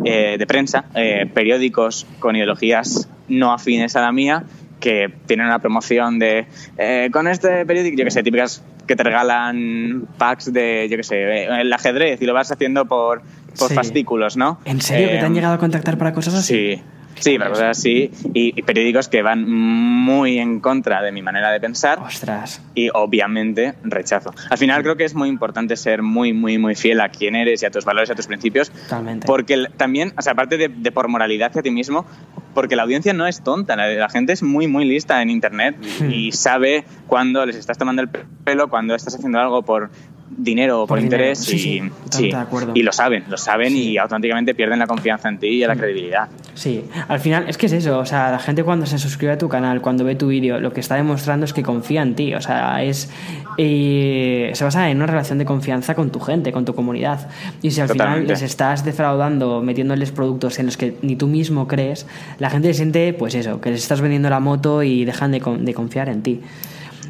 eh, 0.04 0.36
de 0.38 0.46
prensa, 0.46 0.84
eh, 0.94 1.30
periódicos 1.32 2.06
con 2.18 2.36
ideologías 2.36 3.08
no 3.28 3.52
afines 3.52 3.94
a 3.96 4.00
la 4.02 4.12
mía, 4.12 4.44
que 4.80 5.12
tienen 5.26 5.46
una 5.46 5.58
promoción 5.58 6.18
de 6.18 6.46
eh, 6.78 7.08
con 7.12 7.26
este 7.28 7.66
periódico, 7.66 7.96
yo 7.98 8.04
que 8.04 8.10
sé, 8.12 8.22
típicas 8.22 8.62
que 8.86 8.94
te 8.96 9.02
regalan 9.02 10.06
packs 10.16 10.50
de, 10.52 10.86
yo 10.90 10.96
que 10.96 11.02
sé, 11.02 11.16
eh, 11.16 11.60
el 11.60 11.72
ajedrez 11.72 12.22
y 12.22 12.26
lo 12.26 12.32
vas 12.32 12.50
haciendo 12.52 12.86
por, 12.86 13.20
por 13.58 13.68
Sí. 13.68 13.74
fascículos, 13.74 14.36
¿no? 14.36 14.60
¿En 14.64 14.80
serio 14.80 15.08
que 15.08 15.18
te 15.18 15.24
han 15.26 15.32
Eh, 15.32 15.34
llegado 15.34 15.54
a 15.54 15.58
contactar 15.58 15.98
para 15.98 16.12
cosas 16.14 16.34
así? 16.34 16.54
Sí, 16.76 16.82
sí, 17.20 17.38
para 17.38 17.50
cosas 17.50 17.78
así. 17.78 18.10
Y, 18.34 18.58
y 18.58 18.62
periódicos 18.62 19.08
que 19.08 19.22
van 19.22 19.48
muy 19.48 20.38
en 20.38 20.60
contra 20.60 21.02
de 21.02 21.12
mi 21.12 21.22
manera 21.22 21.50
de 21.50 21.60
pensar 21.60 21.98
Ostras. 22.00 22.60
y 22.74 22.88
obviamente 22.92 23.74
rechazo. 23.82 24.32
Al 24.50 24.58
final 24.58 24.82
creo 24.82 24.96
que 24.96 25.04
es 25.04 25.14
muy 25.14 25.28
importante 25.28 25.76
ser 25.76 26.02
muy, 26.02 26.32
muy, 26.32 26.58
muy 26.58 26.74
fiel 26.74 27.00
a 27.00 27.08
quién 27.08 27.34
eres 27.36 27.62
y 27.62 27.66
a 27.66 27.70
tus 27.70 27.84
valores 27.84 28.08
y 28.08 28.12
a 28.12 28.14
tus 28.14 28.26
principios. 28.26 28.70
Totalmente. 28.70 29.26
Porque 29.26 29.66
también, 29.76 30.12
o 30.18 30.22
sea, 30.22 30.32
aparte 30.32 30.56
de, 30.56 30.68
de 30.68 30.92
por 30.92 31.08
moralidad 31.08 31.50
hacia 31.50 31.62
ti 31.62 31.70
mismo, 31.70 32.06
porque 32.54 32.76
la 32.76 32.82
audiencia 32.84 33.12
no 33.12 33.26
es 33.26 33.42
tonta, 33.42 33.76
la, 33.76 33.88
la 33.88 34.08
gente 34.08 34.32
es 34.32 34.42
muy, 34.42 34.66
muy 34.66 34.84
lista 34.84 35.20
en 35.22 35.30
Internet 35.30 35.76
Hmm. 36.00 36.10
y 36.12 36.32
sabe 36.32 36.84
cuando 37.06 37.44
les 37.46 37.56
estás 37.56 37.78
tomando 37.78 38.02
el 38.02 38.08
pelo, 38.08 38.68
cuando 38.68 38.94
estás 38.94 39.14
haciendo 39.14 39.38
algo 39.40 39.62
por 39.62 39.90
dinero 40.36 40.82
o 40.82 40.86
por, 40.86 40.98
Por 40.98 41.02
dinero, 41.02 41.22
interés 41.22 41.38
sí, 41.38 41.80
y, 41.82 41.90
sí, 42.10 42.30
y 42.74 42.82
lo 42.82 42.92
saben, 42.92 43.24
lo 43.28 43.36
saben 43.36 43.74
y 43.76 43.96
automáticamente 43.98 44.54
pierden 44.54 44.78
la 44.78 44.86
confianza 44.86 45.28
en 45.28 45.38
ti 45.38 45.48
y 45.48 45.62
en 45.62 45.68
la 45.68 45.74
Hmm. 45.74 45.78
credibilidad. 45.78 46.28
Sí, 46.54 46.84
al 47.06 47.20
final 47.20 47.44
es 47.48 47.56
que 47.56 47.66
es 47.66 47.72
eso, 47.72 47.98
o 47.98 48.06
sea, 48.06 48.30
la 48.30 48.38
gente 48.38 48.64
cuando 48.64 48.84
se 48.86 48.98
suscribe 48.98 49.32
a 49.32 49.38
tu 49.38 49.48
canal, 49.48 49.80
cuando 49.80 50.04
ve 50.04 50.16
tu 50.16 50.28
vídeo, 50.28 50.60
lo 50.60 50.72
que 50.72 50.80
está 50.80 50.96
demostrando 50.96 51.44
es 51.46 51.52
que 51.52 51.62
confía 51.62 52.02
en 52.02 52.14
ti, 52.14 52.34
o 52.34 52.40
sea, 52.40 52.82
es 52.82 53.10
eh, 53.58 54.50
se 54.54 54.64
basa 54.64 54.88
en 54.90 54.98
una 54.98 55.06
relación 55.06 55.38
de 55.38 55.44
confianza 55.44 55.94
con 55.94 56.10
tu 56.10 56.20
gente, 56.20 56.52
con 56.52 56.64
tu 56.64 56.74
comunidad. 56.74 57.28
Y 57.62 57.72
si 57.72 57.80
al 57.80 57.88
final 57.88 58.26
les 58.26 58.42
estás 58.42 58.84
defraudando, 58.84 59.62
metiéndoles 59.62 60.12
productos 60.12 60.58
en 60.58 60.66
los 60.66 60.76
que 60.76 60.96
ni 61.02 61.16
tú 61.16 61.26
mismo 61.26 61.66
crees, 61.66 62.06
la 62.38 62.50
gente 62.50 62.72
siente, 62.74 63.12
pues 63.12 63.34
eso, 63.34 63.60
que 63.60 63.70
les 63.70 63.82
estás 63.82 64.00
vendiendo 64.00 64.30
la 64.30 64.38
moto 64.40 64.82
y 64.82 65.04
dejan 65.04 65.32
de 65.32 65.74
confiar 65.74 66.08
en 66.08 66.22
ti. 66.22 66.40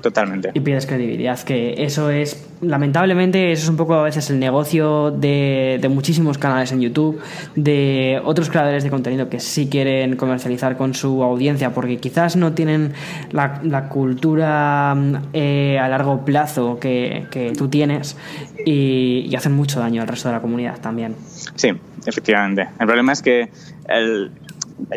Totalmente. 0.03 0.51
Y 0.55 0.61
pierdes 0.61 0.87
credibilidad, 0.87 1.39
que 1.43 1.75
eso 1.85 2.11
es, 2.11 2.47
lamentablemente, 2.61 3.53
eso 3.53 3.65
es 3.65 3.69
un 3.69 3.77
poco 3.77 3.95
a 3.95 4.03
veces 4.03 4.31
el 4.31 4.39
negocio 4.39 5.11
de, 5.11 5.79
de 5.81 5.89
muchísimos 5.89 6.39
canales 6.39 6.73
en 6.73 6.81
YouTube, 6.81 7.21
de 7.57 8.21
otros 8.25 8.49
creadores 8.51 8.85
de 8.85 8.91
contenido 8.91 9.29
que 9.29 9.41
sí 9.41 9.69
quieren 9.69 10.17
comercializar 10.17 10.77
con 10.77 10.95
su 10.95 11.23
audiencia, 11.23 11.71
porque 11.75 11.99
quizás 11.99 12.37
no 12.37 12.53
tienen 12.53 12.93
la, 13.33 13.61
la 13.63 13.89
cultura 13.89 14.97
eh, 15.33 15.79
a 15.81 15.89
largo 15.89 16.25
plazo 16.25 16.79
que, 16.81 17.27
que 17.31 17.53
tú 17.53 17.69
tienes 17.69 18.17
y, 18.65 19.27
y 19.31 19.35
hacen 19.37 19.53
mucho 19.53 19.81
daño 19.81 20.03
al 20.03 20.09
resto 20.09 20.29
de 20.29 20.35
la 20.35 20.41
comunidad 20.41 20.79
también. 20.81 21.15
Sí, 21.55 21.71
efectivamente. 22.07 22.69
El 22.79 22.87
problema 22.87 23.13
es 23.13 23.23
que 23.23 23.49
el- 23.89 24.31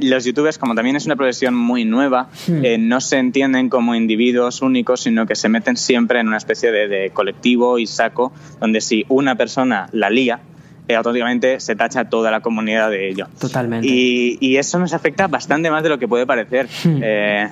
los 0.02 0.26
youtubers, 0.26 0.58
como 0.58 0.76
también 0.76 0.96
es 0.96 1.06
una 1.06 1.16
profesión 1.16 1.56
muy 1.56 1.86
nueva, 1.86 2.30
Hmm. 2.48 2.64
eh, 2.66 2.78
no 2.78 3.02
se 3.02 3.18
entienden 3.18 3.70
como 3.70 3.96
individuos 3.96 4.62
únicos, 4.62 5.02
sino 5.02 5.26
que 5.26 5.36
se 5.36 5.50
meten 5.50 5.78
siempre 5.78 6.20
en 6.20 6.28
una 6.28 6.38
especie 6.38 6.72
de, 6.72 6.88
de 6.88 7.10
colectivo 7.12 7.80
y 7.80 7.88
saco, 7.88 8.32
donde 8.60 8.82
si 8.82 9.06
una 9.10 9.36
persona 9.36 9.90
la 9.92 10.10
lía, 10.10 10.40
eh, 10.88 10.96
automáticamente 10.96 11.60
se 11.60 11.76
tacha 11.76 12.10
toda 12.10 12.32
la 12.32 12.42
comunidad 12.42 12.90
de 12.90 13.10
ello. 13.10 13.28
Totalmente. 13.40 13.88
Y, 13.88 14.38
y 14.40 14.58
eso 14.58 14.80
nos 14.80 14.94
afecta 14.94 15.28
bastante 15.28 15.70
más 15.72 15.84
de 15.84 15.90
lo 15.90 16.00
que 16.00 16.08
puede 16.08 16.26
parecer. 16.26 16.68
Hmm. 16.84 17.00
Eh, 17.04 17.50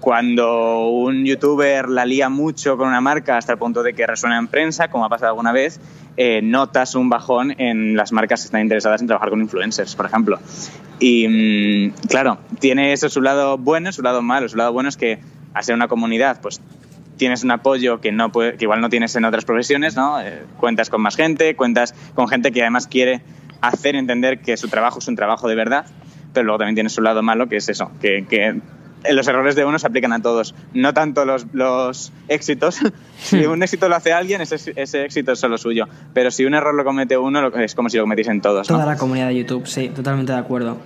cuando 0.00 0.88
un 0.88 1.24
youtuber 1.24 1.88
la 1.88 2.04
lía 2.04 2.28
mucho 2.28 2.76
con 2.76 2.88
una 2.88 3.00
marca 3.00 3.36
hasta 3.36 3.52
el 3.52 3.58
punto 3.58 3.82
de 3.82 3.94
que 3.94 4.06
resuena 4.06 4.38
en 4.38 4.46
prensa, 4.48 4.88
como 4.88 5.04
ha 5.04 5.08
pasado 5.08 5.30
alguna 5.30 5.52
vez, 5.52 5.80
eh, 6.16 6.40
notas 6.42 6.94
un 6.94 7.08
bajón 7.08 7.54
en 7.58 7.96
las 7.96 8.12
marcas 8.12 8.40
que 8.40 8.46
están 8.46 8.62
interesadas 8.62 9.00
en 9.00 9.06
trabajar 9.06 9.30
con 9.30 9.40
influencers, 9.40 9.94
por 9.94 10.06
ejemplo. 10.06 10.38
Y 10.98 11.28
mm, 11.28 12.06
claro, 12.08 12.38
tiene 12.58 12.92
eso 12.92 13.08
su 13.08 13.20
lado 13.20 13.56
bueno, 13.58 13.92
su 13.92 14.02
lado 14.02 14.22
malo. 14.22 14.48
Su 14.48 14.56
lado 14.56 14.72
bueno 14.72 14.88
es 14.88 14.96
que 14.96 15.20
al 15.54 15.64
ser 15.64 15.74
una 15.74 15.88
comunidad, 15.88 16.40
pues 16.40 16.60
tienes 17.16 17.42
un 17.44 17.50
apoyo 17.50 18.00
que 18.00 18.12
no 18.12 18.30
puede- 18.30 18.56
que 18.56 18.64
igual 18.64 18.80
no 18.80 18.88
tienes 18.88 19.14
en 19.16 19.24
otras 19.24 19.44
profesiones, 19.44 19.96
¿no? 19.96 20.20
Eh, 20.20 20.42
cuentas 20.58 20.88
con 20.90 21.00
más 21.02 21.16
gente, 21.16 21.54
cuentas 21.56 21.94
con 22.14 22.28
gente 22.28 22.52
que 22.52 22.62
además 22.62 22.86
quiere 22.86 23.22
hacer 23.60 23.96
entender 23.96 24.40
que 24.40 24.56
su 24.56 24.68
trabajo 24.68 25.00
es 25.00 25.08
un 25.08 25.16
trabajo 25.16 25.48
de 25.48 25.56
verdad, 25.56 25.86
pero 26.32 26.44
luego 26.44 26.58
también 26.58 26.76
tiene 26.76 26.90
su 26.90 27.00
lado 27.02 27.22
malo, 27.22 27.48
que 27.48 27.56
es 27.56 27.68
eso, 27.68 27.90
que, 28.00 28.24
que 28.28 28.60
los 29.10 29.26
errores 29.28 29.54
de 29.56 29.64
uno 29.64 29.78
se 29.78 29.86
aplican 29.86 30.12
a 30.12 30.20
todos, 30.20 30.54
no 30.74 30.92
tanto 30.94 31.24
los, 31.24 31.46
los 31.52 32.12
éxitos. 32.28 32.78
si 33.18 33.44
un 33.46 33.62
éxito 33.62 33.88
lo 33.88 33.96
hace 33.96 34.12
alguien, 34.12 34.40
ese, 34.40 34.72
ese 34.76 35.04
éxito 35.04 35.32
es 35.32 35.38
solo 35.38 35.58
suyo, 35.58 35.86
pero 36.14 36.30
si 36.30 36.44
un 36.44 36.54
error 36.54 36.74
lo 36.74 36.84
comete 36.84 37.16
uno, 37.16 37.40
lo- 37.42 37.56
es 37.56 37.74
como 37.74 37.88
si 37.88 37.96
lo 37.96 38.02
cometiesen 38.04 38.40
todos, 38.40 38.68
¿no? 38.70 38.76
Toda 38.76 38.86
la 38.86 38.96
comunidad 38.98 39.28
de 39.28 39.36
YouTube, 39.36 39.66
sí, 39.66 39.88
totalmente 39.88 40.32
de 40.32 40.38
acuerdo. 40.38 40.78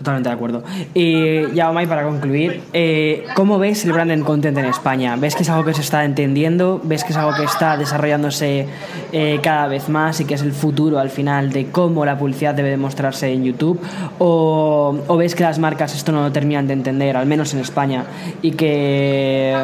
Totalmente 0.00 0.30
de 0.30 0.34
acuerdo. 0.34 0.62
Y 0.94 1.52
ya, 1.52 1.68
Omay, 1.68 1.86
para 1.86 2.04
concluir, 2.04 2.62
eh, 2.72 3.26
¿cómo 3.34 3.58
ves 3.58 3.84
el 3.84 3.92
branded 3.92 4.22
content 4.22 4.56
en 4.56 4.64
España? 4.64 5.14
¿Ves 5.16 5.34
que 5.34 5.42
es 5.42 5.50
algo 5.50 5.62
que 5.62 5.74
se 5.74 5.82
está 5.82 6.06
entendiendo? 6.06 6.80
¿Ves 6.82 7.04
que 7.04 7.12
es 7.12 7.18
algo 7.18 7.36
que 7.36 7.44
está 7.44 7.76
desarrollándose 7.76 8.66
eh, 9.12 9.40
cada 9.42 9.66
vez 9.66 9.90
más 9.90 10.18
y 10.20 10.24
que 10.24 10.32
es 10.32 10.40
el 10.40 10.52
futuro 10.52 10.98
al 11.00 11.10
final 11.10 11.52
de 11.52 11.66
cómo 11.66 12.06
la 12.06 12.16
publicidad 12.16 12.54
debe 12.54 12.70
demostrarse 12.70 13.30
en 13.30 13.44
YouTube? 13.44 13.78
¿O, 14.18 14.98
o 15.06 15.16
ves 15.18 15.34
que 15.34 15.42
las 15.42 15.58
marcas 15.58 15.94
esto 15.94 16.12
no 16.12 16.22
lo 16.22 16.32
terminan 16.32 16.66
de 16.66 16.72
entender, 16.72 17.18
al 17.18 17.26
menos 17.26 17.52
en 17.52 17.60
España, 17.60 18.04
y 18.40 18.52
que 18.52 19.54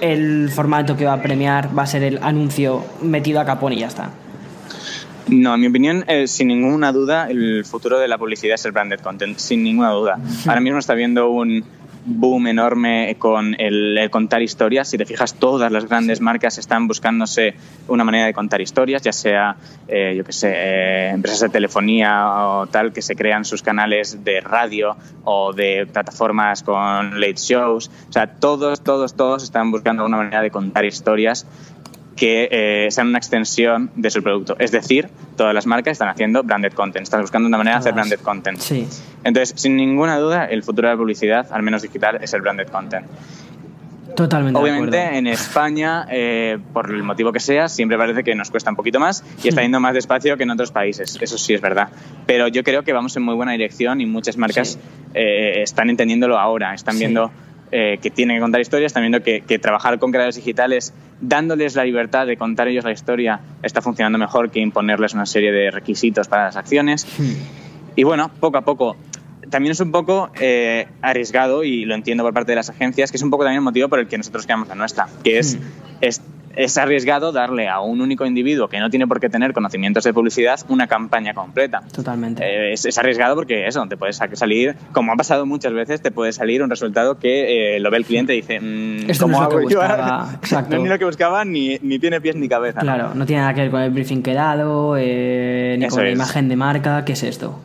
el 0.00 0.48
formato 0.50 0.96
que 0.96 1.06
va 1.06 1.14
a 1.14 1.22
premiar 1.22 1.76
va 1.76 1.82
a 1.82 1.86
ser 1.86 2.04
el 2.04 2.20
anuncio 2.22 2.84
metido 3.02 3.40
a 3.40 3.44
capón 3.44 3.72
y 3.72 3.80
ya 3.80 3.88
está? 3.88 4.10
No, 5.30 5.54
en 5.54 5.60
mi 5.60 5.68
opinión, 5.68 6.04
eh, 6.08 6.26
sin 6.26 6.48
ninguna 6.48 6.92
duda, 6.92 7.30
el 7.30 7.64
futuro 7.64 7.98
de 8.00 8.08
la 8.08 8.18
publicidad 8.18 8.56
es 8.56 8.64
el 8.64 8.72
branded 8.72 8.98
content, 8.98 9.38
sin 9.38 9.62
ninguna 9.62 9.90
duda. 9.90 10.18
Ahora 10.46 10.60
mismo 10.60 10.78
está 10.78 10.92
habiendo 10.94 11.30
un 11.30 11.64
boom 12.04 12.48
enorme 12.48 13.14
con 13.18 13.54
el, 13.58 13.96
el 13.96 14.10
contar 14.10 14.42
historias. 14.42 14.88
Si 14.88 14.98
te 14.98 15.06
fijas, 15.06 15.34
todas 15.34 15.70
las 15.70 15.86
grandes 15.86 16.20
marcas 16.20 16.58
están 16.58 16.88
buscándose 16.88 17.54
una 17.86 18.02
manera 18.02 18.26
de 18.26 18.34
contar 18.34 18.60
historias, 18.60 19.02
ya 19.02 19.12
sea, 19.12 19.56
eh, 19.86 20.14
yo 20.16 20.24
qué 20.24 20.32
sé, 20.32 20.52
eh, 20.52 21.10
empresas 21.10 21.40
de 21.40 21.48
telefonía 21.50 22.26
o 22.26 22.66
tal, 22.66 22.92
que 22.92 23.02
se 23.02 23.14
crean 23.14 23.44
sus 23.44 23.62
canales 23.62 24.24
de 24.24 24.40
radio 24.40 24.96
o 25.24 25.52
de 25.52 25.86
plataformas 25.86 26.62
con 26.62 27.20
late 27.20 27.36
shows. 27.36 27.90
O 28.08 28.12
sea, 28.12 28.26
todos, 28.26 28.82
todos, 28.82 29.14
todos 29.14 29.44
están 29.44 29.70
buscando 29.70 30.04
una 30.04 30.16
manera 30.16 30.42
de 30.42 30.50
contar 30.50 30.84
historias 30.84 31.46
que 32.16 32.48
eh, 32.50 32.88
sean 32.90 33.08
una 33.08 33.18
extensión 33.18 33.90
de 33.96 34.10
su 34.10 34.22
producto. 34.22 34.56
Es 34.58 34.70
decir, 34.72 35.08
todas 35.36 35.54
las 35.54 35.66
marcas 35.66 35.92
están 35.92 36.08
haciendo 36.08 36.42
branded 36.42 36.72
content, 36.74 37.04
están 37.04 37.20
buscando 37.22 37.48
una 37.48 37.56
manera 37.56 37.76
de 37.76 37.80
hacer 37.80 37.94
branded 37.94 38.20
content. 38.20 38.58
Sí. 38.58 38.86
Entonces, 39.24 39.54
sin 39.60 39.76
ninguna 39.76 40.18
duda, 40.18 40.44
el 40.44 40.62
futuro 40.62 40.88
de 40.88 40.94
la 40.94 40.98
publicidad, 40.98 41.46
al 41.50 41.62
menos 41.62 41.82
digital, 41.82 42.18
es 42.20 42.32
el 42.34 42.42
branded 42.42 42.68
content. 42.68 43.06
Totalmente 44.16 44.58
de 44.58 44.62
Obviamente, 44.62 44.98
acuerdo. 44.98 45.18
en 45.18 45.26
España, 45.28 46.06
eh, 46.10 46.58
por 46.72 46.90
el 46.90 47.02
motivo 47.04 47.32
que 47.32 47.38
sea, 47.38 47.68
siempre 47.68 47.96
parece 47.96 48.24
que 48.24 48.34
nos 48.34 48.50
cuesta 48.50 48.68
un 48.68 48.76
poquito 48.76 48.98
más 48.98 49.24
y 49.42 49.48
está 49.48 49.62
yendo 49.62 49.78
más 49.78 49.94
despacio 49.94 50.36
que 50.36 50.42
en 50.42 50.50
otros 50.50 50.72
países. 50.72 51.16
Eso 51.20 51.38
sí 51.38 51.54
es 51.54 51.60
verdad. 51.60 51.88
Pero 52.26 52.48
yo 52.48 52.64
creo 52.64 52.82
que 52.82 52.92
vamos 52.92 53.16
en 53.16 53.22
muy 53.22 53.34
buena 53.36 53.52
dirección 53.52 54.00
y 54.00 54.06
muchas 54.06 54.36
marcas 54.36 54.70
Sí. 54.72 54.78
eh, 55.14 55.62
están 55.62 55.90
entendiéndolo 55.90 56.38
ahora. 56.38 56.74
Están 56.74 56.94
Sí. 56.94 57.00
viendo 57.00 57.30
eh, 57.72 57.98
que 58.02 58.10
tienen 58.10 58.36
que 58.36 58.40
contar 58.40 58.60
historias, 58.60 58.90
están 58.90 59.02
viendo 59.02 59.22
que, 59.22 59.42
que 59.42 59.58
trabajar 59.58 59.98
con 59.98 60.10
creadores 60.10 60.36
digitales, 60.36 60.92
dándoles 61.20 61.76
la 61.76 61.84
libertad 61.84 62.26
de 62.26 62.36
contar 62.36 62.68
ellos 62.68 62.84
la 62.84 62.92
historia, 62.92 63.40
está 63.62 63.82
funcionando 63.82 64.18
mejor 64.18 64.50
que 64.50 64.60
imponerles 64.60 65.14
una 65.14 65.26
serie 65.26 65.52
de 65.52 65.70
requisitos 65.70 66.28
para 66.28 66.44
las 66.44 66.56
acciones. 66.56 67.06
Hmm. 67.18 67.32
Y 67.96 68.04
bueno, 68.04 68.30
poco 68.40 68.58
a 68.58 68.62
poco. 68.62 68.96
También 69.50 69.72
es 69.72 69.80
un 69.80 69.90
poco 69.90 70.30
eh, 70.40 70.86
arriesgado, 71.02 71.64
y 71.64 71.84
lo 71.84 71.94
entiendo 71.94 72.22
por 72.22 72.32
parte 72.32 72.52
de 72.52 72.56
las 72.56 72.70
agencias, 72.70 73.10
que 73.10 73.16
es 73.16 73.22
un 73.22 73.30
poco 73.30 73.44
también 73.44 73.58
el 73.58 73.64
motivo 73.64 73.88
por 73.88 73.98
el 73.98 74.06
que 74.06 74.16
nosotros 74.16 74.44
creamos 74.44 74.68
la 74.68 74.74
nuestra, 74.74 75.08
que 75.24 75.38
es, 75.38 75.56
Hmm. 75.56 75.62
es 76.00 76.22
es 76.56 76.76
arriesgado 76.78 77.32
darle 77.32 77.68
a 77.68 77.80
un 77.80 78.00
único 78.00 78.26
individuo 78.26 78.68
que 78.68 78.78
no 78.80 78.90
tiene 78.90 79.06
por 79.06 79.20
qué 79.20 79.28
tener 79.28 79.52
conocimientos 79.52 80.04
de 80.04 80.12
publicidad 80.12 80.60
una 80.68 80.86
campaña 80.86 81.34
completa. 81.34 81.82
Totalmente. 81.92 82.44
Eh, 82.44 82.72
es, 82.72 82.84
es, 82.84 82.98
arriesgado 82.98 83.34
porque 83.34 83.66
eso, 83.66 83.84
te 83.86 83.96
puede 83.96 84.12
salir, 84.12 84.76
como 84.92 85.12
ha 85.12 85.16
pasado 85.16 85.46
muchas 85.46 85.72
veces, 85.72 86.00
te 86.02 86.10
puede 86.10 86.32
salir 86.32 86.62
un 86.62 86.70
resultado 86.70 87.18
que 87.18 87.76
eh, 87.76 87.80
lo 87.80 87.90
ve 87.90 87.98
el 87.98 88.04
cliente 88.04 88.34
y 88.34 88.40
dice, 88.42 88.60
mmm, 88.60 89.10
Esto 89.10 89.24
¿cómo 89.24 89.38
no 89.40 89.44
es 89.44 89.52
lo 89.52 89.58
hago 89.58 89.68
que 89.68 89.74
buscaba. 89.76 90.30
Exacto. 90.34 90.70
no 90.70 90.76
es 90.76 90.82
ni 90.82 90.88
lo 90.88 90.98
que 90.98 91.04
buscaba, 91.04 91.44
ni, 91.44 91.78
ni 91.82 91.98
tiene 91.98 92.20
pies 92.20 92.36
ni 92.36 92.48
cabeza. 92.48 92.80
Claro, 92.80 93.08
¿no? 93.10 93.14
no 93.14 93.26
tiene 93.26 93.42
nada 93.42 93.54
que 93.54 93.62
ver 93.62 93.70
con 93.70 93.80
el 93.82 93.90
briefing 93.90 94.22
que 94.22 94.32
he 94.32 94.34
dado, 94.34 94.96
eh, 94.98 95.76
ni 95.78 95.84
Eso 95.84 95.96
con 95.96 96.04
la 96.04 96.10
es. 96.10 96.16
imagen 96.16 96.48
de 96.48 96.56
marca. 96.56 97.04
¿Qué 97.04 97.12
es 97.12 97.22
esto? 97.22 97.60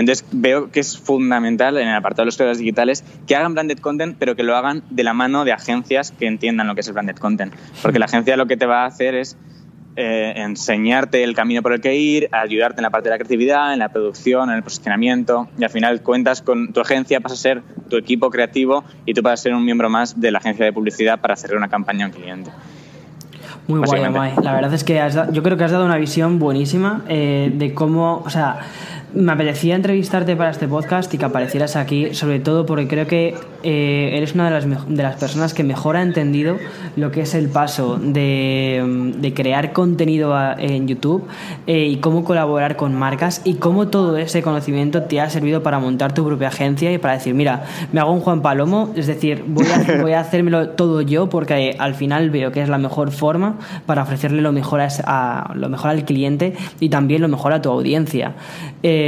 Entonces 0.00 0.26
veo 0.32 0.70
que 0.70 0.80
es 0.80 0.98
fundamental 0.98 1.76
en 1.78 1.88
el 1.88 1.94
apartado 1.94 2.22
de 2.22 2.26
los 2.26 2.36
creadores 2.36 2.58
digitales 2.58 3.04
que 3.26 3.36
hagan 3.36 3.54
branded 3.54 3.78
content, 3.78 4.16
pero 4.18 4.34
que 4.34 4.42
lo 4.42 4.56
hagan 4.56 4.82
de 4.90 5.04
la 5.04 5.12
mano 5.14 5.44
de 5.44 5.52
agencias 5.52 6.12
que 6.12 6.26
entiendan 6.26 6.66
lo 6.66 6.74
que 6.74 6.80
es 6.80 6.88
el 6.88 6.94
branded 6.94 7.16
content. 7.16 7.54
Porque 7.82 7.98
la 7.98 8.06
agencia 8.06 8.36
lo 8.36 8.46
que 8.46 8.56
te 8.56 8.66
va 8.66 8.82
a 8.82 8.86
hacer 8.86 9.14
es 9.14 9.36
eh, 9.96 10.32
enseñarte 10.36 11.22
el 11.22 11.34
camino 11.34 11.62
por 11.62 11.72
el 11.72 11.80
que 11.80 11.94
ir, 11.96 12.28
ayudarte 12.32 12.80
en 12.80 12.84
la 12.84 12.90
parte 12.90 13.08
de 13.08 13.14
la 13.14 13.18
creatividad, 13.18 13.72
en 13.72 13.78
la 13.80 13.90
producción, 13.90 14.48
en 14.48 14.56
el 14.56 14.62
posicionamiento, 14.62 15.48
y 15.58 15.64
al 15.64 15.70
final 15.70 16.00
cuentas 16.02 16.42
con 16.42 16.72
tu 16.72 16.80
agencia, 16.80 17.20
pasa 17.20 17.34
a 17.34 17.38
ser 17.38 17.62
tu 17.90 17.96
equipo 17.96 18.30
creativo 18.30 18.84
y 19.04 19.14
tú 19.14 19.20
vas 19.22 19.34
a 19.40 19.42
ser 19.42 19.52
un 19.54 19.64
miembro 19.64 19.90
más 19.90 20.18
de 20.18 20.30
la 20.30 20.38
agencia 20.38 20.64
de 20.64 20.72
publicidad 20.72 21.20
para 21.20 21.34
hacer 21.34 21.54
una 21.54 21.68
campaña 21.68 22.06
a 22.06 22.08
un 22.08 22.14
cliente. 22.14 22.50
Muy 23.66 23.80
guay. 23.80 24.04
Amai. 24.04 24.32
La 24.42 24.54
verdad 24.54 24.72
es 24.72 24.84
que 24.84 25.00
has 25.00 25.14
da- 25.14 25.30
yo 25.30 25.42
creo 25.42 25.56
que 25.56 25.64
has 25.64 25.70
dado 25.70 25.84
una 25.84 25.96
visión 25.98 26.38
buenísima 26.38 27.04
eh, 27.08 27.52
de 27.54 27.74
cómo, 27.74 28.22
o 28.24 28.30
sea, 28.30 28.60
me 29.14 29.32
apetecía 29.32 29.74
entrevistarte 29.74 30.36
para 30.36 30.50
este 30.50 30.68
podcast 30.68 31.12
y 31.14 31.18
que 31.18 31.24
aparecieras 31.24 31.74
aquí, 31.76 32.14
sobre 32.14 32.38
todo 32.38 32.64
porque 32.66 32.86
creo 32.86 33.06
que 33.06 33.34
eh, 33.62 34.10
eres 34.14 34.34
una 34.34 34.44
de 34.44 34.50
las, 34.52 34.88
de 34.88 35.02
las 35.02 35.16
personas 35.16 35.52
que 35.52 35.64
mejor 35.64 35.96
ha 35.96 36.02
entendido 36.02 36.56
lo 36.96 37.10
que 37.10 37.22
es 37.22 37.34
el 37.34 37.48
paso 37.48 37.96
de, 37.96 38.82
mm, 38.86 39.20
de 39.20 39.34
crear 39.34 39.72
contenido 39.72 40.34
a- 40.34 40.54
en 40.58 40.86
YouTube 40.86 41.24
eh, 41.66 41.86
y 41.88 41.96
cómo 41.96 42.22
colaborar 42.24 42.76
con 42.76 42.94
marcas 42.94 43.42
y 43.44 43.54
cómo 43.54 43.88
todo 43.88 44.16
ese 44.16 44.42
conocimiento 44.42 45.02
te 45.02 45.20
ha 45.20 45.28
servido 45.28 45.62
para 45.62 45.78
montar 45.80 46.12
tu 46.14 46.24
propia 46.24 46.48
agencia 46.48 46.92
y 46.92 46.98
para 46.98 47.14
decir, 47.14 47.34
mira, 47.34 47.64
me 47.92 48.00
hago 48.00 48.12
un 48.12 48.20
Juan 48.20 48.42
Palomo, 48.42 48.92
es 48.94 49.06
decir, 49.08 49.42
voy 49.46 49.66
a, 49.66 50.00
voy 50.02 50.12
a 50.12 50.20
hacérmelo 50.20 50.70
todo 50.70 51.00
yo 51.02 51.28
porque 51.28 51.74
al 51.78 51.94
final 51.94 52.30
veo 52.30 52.52
que 52.52 52.62
es 52.62 52.68
la 52.68 52.78
mejor 52.78 53.10
forma 53.10 53.58
para 53.86 54.02
ofrecerle 54.02 54.40
lo 54.40 54.52
mejor, 54.52 54.80
a, 54.80 54.88
a- 55.04 55.54
lo 55.54 55.68
mejor 55.68 55.90
al 55.90 56.04
cliente 56.04 56.54
y 56.78 56.88
también 56.90 57.22
lo 57.22 57.28
mejor 57.28 57.52
a 57.52 57.60
tu 57.60 57.70
audiencia. 57.70 58.34
Eh, 58.82 58.98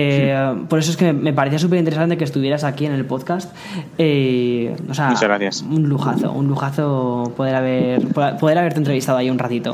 Por 0.68 0.78
eso 0.78 0.90
es 0.90 0.97
que 0.97 1.07
me, 1.07 1.12
me 1.12 1.32
parecía 1.32 1.59
súper 1.59 1.78
interesante 1.78 2.16
que 2.16 2.24
estuvieras 2.24 2.64
aquí 2.64 2.86
en 2.86 2.93
el 2.93 3.05
podcast. 3.05 3.55
Eh, 3.99 4.74
o 4.88 4.95
sea, 4.95 5.09
Muchas 5.09 5.22
gracias. 5.22 5.62
Un 5.62 5.88
lujazo, 5.88 6.32
un 6.32 6.47
lujazo 6.49 7.32
poder, 7.36 7.55
haber, 7.55 8.01
poder 8.38 8.59
haberte 8.59 8.78
entrevistado 8.78 9.18
ahí 9.18 9.30
un 9.30 9.38
ratito. 9.38 9.72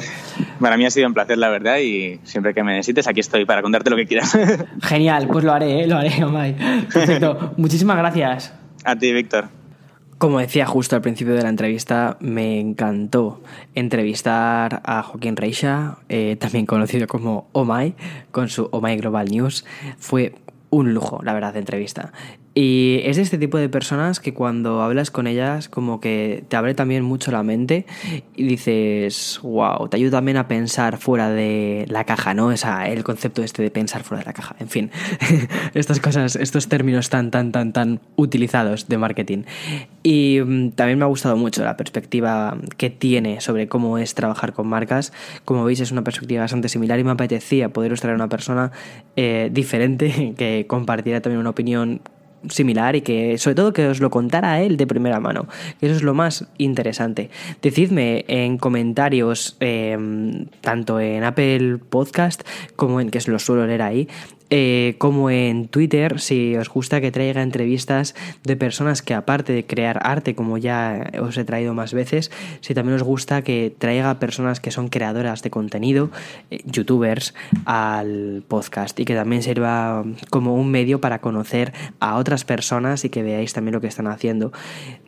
Para 0.61 0.77
mí 0.77 0.87
ha 0.87 0.91
sido 0.91 1.07
un 1.07 1.14
placer, 1.14 1.39
la 1.39 1.49
verdad, 1.49 1.79
y 1.79 2.21
siempre 2.25 2.55
que 2.55 2.62
me 2.62 2.73
necesites, 2.73 3.07
aquí 3.07 3.21
estoy 3.21 3.45
para 3.45 3.62
contarte 3.62 3.91
lo 3.91 3.97
que 3.97 4.07
quieras. 4.07 4.37
Genial, 4.83 5.29
pues 5.29 5.45
lo 5.45 5.53
haré, 5.53 5.85
¿eh? 5.85 5.87
lo 5.87 5.97
haré, 5.97 6.25
Omay. 6.25 6.55
Perfecto, 6.93 7.53
muchísimas 7.57 7.97
gracias. 7.97 8.53
a 8.85 8.97
ti, 8.97 9.12
Víctor. 9.12 9.58
Como 10.19 10.41
decía 10.41 10.66
justo 10.66 10.97
al 10.97 11.03
principio 11.03 11.35
de 11.35 11.43
la 11.45 11.49
entrevista, 11.49 12.16
me 12.19 12.59
encantó 12.59 13.41
entrevistar 13.77 14.83
a 14.85 15.05
Joaquín 15.05 15.37
Reixa, 15.37 15.99
eh, 16.09 16.35
también 16.41 16.66
conocido 16.66 17.07
como 17.07 17.47
Omai, 17.53 17.95
con 18.33 18.49
su 18.49 18.69
Omai 18.73 18.97
Global 18.97 19.29
News. 19.29 19.64
Fue 19.97 20.35
un 20.71 20.93
lujo, 20.93 21.21
la 21.23 21.35
verdad, 21.35 21.53
de 21.53 21.61
entrevista. 21.61 22.12
Y 22.55 23.03
es 23.05 23.17
de 23.17 23.23
este 23.23 23.39
tipo 23.39 23.57
de 23.59 23.69
personas 23.69 24.19
que 24.21 24.35
cuando 24.35 24.83
hablas 24.83 25.11
con 25.11 25.27
ellas 25.27 25.69
como 25.69 26.01
que 26.01 26.45
te 26.49 26.57
abre 26.57 26.75
también 26.75 27.05
mucho 27.05 27.31
la 27.31 27.43
mente 27.43 27.87
y 28.35 28.45
dices, 28.45 29.39
wow, 29.43 29.89
te 29.89 29.97
ayuda 29.97 30.19
también 30.19 30.39
a 30.39 30.49
pensar 30.49 30.99
fuera 30.99 31.31
de 31.31 31.87
la 31.89 32.05
caja, 32.05 32.35
¿no? 32.35 32.51
Esa, 32.51 32.89
el 32.89 33.05
concepto 33.05 33.43
este 33.45 33.63
de 33.63 33.71
pensar 33.71 34.03
fuera 34.03 34.23
de 34.23 34.27
la 34.27 34.33
caja. 34.33 34.57
En 34.59 34.69
fin, 34.69 34.91
estas 35.75 36.01
cosas, 36.01 36.35
estos 36.37 36.69
términos 36.69 37.11
tan, 37.11 37.31
tan, 37.31 37.53
tan, 37.53 37.73
tan 37.73 38.01
utilizados 38.17 38.89
de 38.89 38.99
marketing. 38.99 39.45
Y 40.03 40.41
mm, 40.45 40.71
también 40.71 40.99
me 40.99 41.05
ha 41.05 41.09
gustado 41.09 41.37
mucho 41.37 41.63
la 41.63 41.77
perspectiva 41.77 42.57
que 42.77 42.91
tiene 42.91 43.41
sobre 43.41 43.69
cómo 43.69 43.99
es 43.99 44.15
trabajar 44.15 44.53
con 44.53 44.67
marcas. 44.67 45.13
Como 45.45 45.65
veis, 45.65 45.81
es 45.81 45.93
una 45.93 46.03
perspectiva 46.03 46.43
bastante 46.43 46.69
similar 46.69 46.99
y 46.99 47.05
me 47.05 47.13
apetecía 47.13 47.69
poderos 47.69 48.01
traer 48.01 48.15
a 48.15 48.17
una 48.17 48.29
persona 48.29 48.73
eh, 49.17 49.51
diferente 49.53 50.35
que 50.39 50.67
compartiera 50.67 51.21
también 51.21 51.41
una 51.41 51.51
opinión 51.51 52.01
similar 52.49 52.97
y 52.97 53.01
que 53.03 53.39
sobre 53.39 53.55
todo 53.55 53.72
que 53.72 53.86
os 53.89 54.01
lo 54.01 54.11
contara 54.11 54.61
él 54.62 54.76
de 54.76 54.86
primera 54.86 55.20
mano 55.20 55.49
eso 55.80 55.95
es 55.95 56.03
lo 56.03 56.14
más 56.14 56.47
interesante. 56.59 57.30
Decidme 57.62 58.24
en 58.28 58.59
comentarios 58.59 59.57
eh, 59.61 59.97
tanto 60.61 61.01
en 61.01 61.24
Apple 61.24 61.78
Podcast 61.78 62.43
como 62.76 63.01
en 63.01 63.11
que 63.11 63.20
los 63.28 63.45
suelo 63.45 63.66
leer 63.66 63.82
ahí 63.82 64.09
eh, 64.51 64.95
como 64.99 65.31
en 65.31 65.69
Twitter, 65.69 66.21
si 66.21 66.57
os 66.57 66.69
gusta 66.69 67.01
que 67.01 67.13
traiga 67.13 67.43
entrevistas 67.43 68.15
de 68.45 68.57
personas 68.57 69.03
que 69.03 69.15
aparte 69.15 69.53
de 69.53 69.67
crear 69.67 70.01
arte, 70.03 70.35
como 70.35 70.57
ya 70.57 71.11
os 71.21 71.37
he 71.37 71.45
traído 71.45 71.75
más 71.75 71.93
veces, 71.93 72.31
si 72.61 72.75
también 72.75 72.97
os 72.97 73.03
gusta 73.03 73.43
que 73.43 73.75
traiga 73.77 74.19
personas 74.19 74.61
que 74.61 74.71
son 74.71 74.89
creadoras 74.89 75.43
de 75.43 75.51
contenido, 75.51 76.11
eh, 76.51 76.63
youtubers, 76.65 77.35
al 77.67 78.43
podcast 78.49 78.99
y 79.01 79.05
que 79.05 79.15
también 79.15 79.43
sirva 79.43 80.05
como 80.31 80.55
un 80.55 80.71
medio 80.71 81.01
para 81.01 81.21
conocer 81.21 81.73
a 82.01 82.17
otras 82.17 82.45
personas 82.45 83.05
y 83.05 83.11
que 83.11 83.23
veáis 83.23 83.53
también 83.53 83.75
lo 83.75 83.81
que 83.81 83.89
están 83.89 84.07
haciendo. 84.07 84.53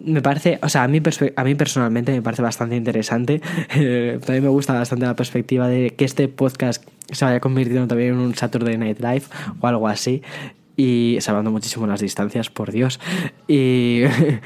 Me 0.00 0.20
parece, 0.20 0.58
o 0.62 0.68
sea, 0.68 0.84
a 0.84 0.88
mí, 0.88 1.00
a 1.36 1.44
mí 1.44 1.54
personalmente 1.54 2.12
me 2.12 2.22
parece 2.22 2.42
bastante 2.42 2.76
interesante. 2.76 3.40
También 3.70 4.42
me 4.42 4.48
gusta 4.48 4.74
bastante 4.74 5.06
la 5.06 5.16
perspectiva 5.16 5.68
de 5.68 5.90
que 5.90 6.04
este 6.04 6.28
podcast 6.28 6.84
se 7.12 7.24
vaya 7.24 7.40
convirtiendo 7.40 7.88
también 7.88 8.14
en 8.14 8.20
un 8.20 8.34
Saturday 8.34 8.76
Night 8.78 9.00
Live 9.00 9.22
o 9.60 9.66
algo 9.66 9.88
así. 9.88 10.22
Y 10.76 11.18
salvando 11.20 11.50
muchísimo 11.50 11.86
las 11.86 12.00
distancias, 12.00 12.50
por 12.50 12.72
Dios. 12.72 13.00
Y, 13.46 14.02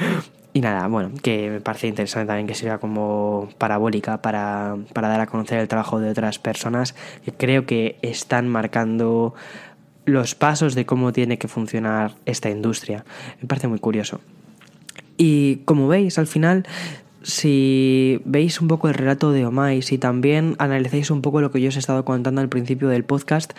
y 0.52 0.60
nada, 0.60 0.86
bueno, 0.88 1.10
que 1.22 1.50
me 1.50 1.60
parece 1.60 1.86
interesante 1.86 2.26
también 2.26 2.46
que 2.46 2.54
sirva 2.54 2.78
como 2.78 3.48
parabólica 3.58 4.22
para, 4.22 4.76
para 4.92 5.08
dar 5.08 5.20
a 5.20 5.26
conocer 5.26 5.60
el 5.60 5.68
trabajo 5.68 6.00
de 6.00 6.10
otras 6.10 6.38
personas 6.38 6.94
que 7.24 7.32
creo 7.32 7.66
que 7.66 7.98
están 8.02 8.48
marcando 8.48 9.34
los 10.04 10.34
pasos 10.34 10.74
de 10.74 10.86
cómo 10.86 11.12
tiene 11.12 11.38
que 11.38 11.48
funcionar 11.48 12.14
esta 12.26 12.50
industria. 12.50 13.04
Me 13.40 13.48
parece 13.48 13.68
muy 13.68 13.78
curioso. 13.78 14.20
Y 15.16 15.56
como 15.64 15.88
veis, 15.88 16.18
al 16.18 16.26
final, 16.26 16.66
si 17.24 18.20
veis 18.26 18.60
un 18.60 18.68
poco 18.68 18.88
el 18.88 18.94
relato 18.94 19.32
de 19.32 19.46
Omai, 19.46 19.80
si 19.80 19.96
también 19.96 20.54
analizáis 20.58 21.10
un 21.10 21.22
poco 21.22 21.40
lo 21.40 21.50
que 21.50 21.60
yo 21.60 21.70
os 21.70 21.76
he 21.76 21.78
estado 21.78 22.04
contando 22.04 22.42
al 22.42 22.50
principio 22.50 22.88
del 22.88 23.04
podcast, 23.04 23.54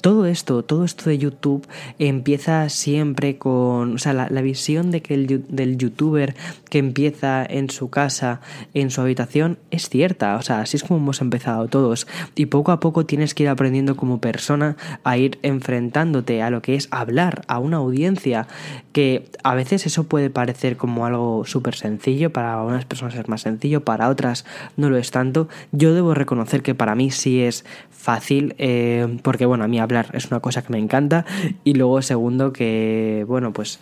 todo 0.00 0.24
esto, 0.24 0.62
todo 0.62 0.84
esto 0.84 1.10
de 1.10 1.18
YouTube 1.18 1.66
empieza 1.98 2.68
siempre 2.70 3.36
con, 3.36 3.94
o 3.94 3.98
sea, 3.98 4.14
la, 4.14 4.28
la 4.30 4.40
visión 4.40 4.90
de 4.90 5.02
que 5.02 5.12
el, 5.12 5.44
del 5.48 5.76
youtuber 5.76 6.34
que 6.70 6.78
empieza 6.78 7.44
en 7.44 7.68
su 7.68 7.90
casa, 7.90 8.40
en 8.72 8.90
su 8.90 9.02
habitación, 9.02 9.58
es 9.70 9.90
cierta, 9.90 10.36
o 10.36 10.42
sea, 10.42 10.60
así 10.60 10.78
es 10.78 10.84
como 10.84 10.98
hemos 10.98 11.20
empezado 11.20 11.68
todos. 11.68 12.06
Y 12.34 12.46
poco 12.46 12.72
a 12.72 12.80
poco 12.80 13.04
tienes 13.04 13.34
que 13.34 13.42
ir 13.42 13.50
aprendiendo 13.50 13.96
como 13.96 14.20
persona 14.20 14.76
a 15.04 15.18
ir 15.18 15.38
enfrentándote 15.42 16.40
a 16.40 16.48
lo 16.48 16.62
que 16.62 16.74
es 16.74 16.88
hablar 16.90 17.42
a 17.48 17.58
una 17.58 17.76
audiencia 17.76 18.46
que 18.92 19.28
a 19.44 19.54
veces 19.54 19.84
eso 19.84 20.04
puede 20.04 20.30
parecer 20.30 20.78
como 20.78 21.04
algo 21.04 21.44
súper 21.44 21.74
sencillo, 21.74 22.32
para 22.32 22.62
unas 22.62 22.86
personas 22.86 23.09
es 23.14 23.28
más 23.28 23.42
sencillo, 23.42 23.82
para 23.84 24.08
otras 24.08 24.44
no 24.76 24.90
lo 24.90 24.96
es 24.96 25.10
tanto. 25.10 25.48
Yo 25.72 25.94
debo 25.94 26.14
reconocer 26.14 26.62
que 26.62 26.74
para 26.74 26.94
mí 26.94 27.10
sí 27.10 27.42
es 27.42 27.64
fácil, 27.90 28.54
eh, 28.58 29.18
porque 29.22 29.46
bueno, 29.46 29.64
a 29.64 29.68
mí 29.68 29.78
hablar 29.78 30.10
es 30.12 30.26
una 30.26 30.40
cosa 30.40 30.62
que 30.62 30.72
me 30.72 30.78
encanta 30.78 31.24
y 31.64 31.74
luego 31.74 32.00
segundo 32.02 32.52
que, 32.52 33.24
bueno, 33.28 33.52
pues 33.52 33.80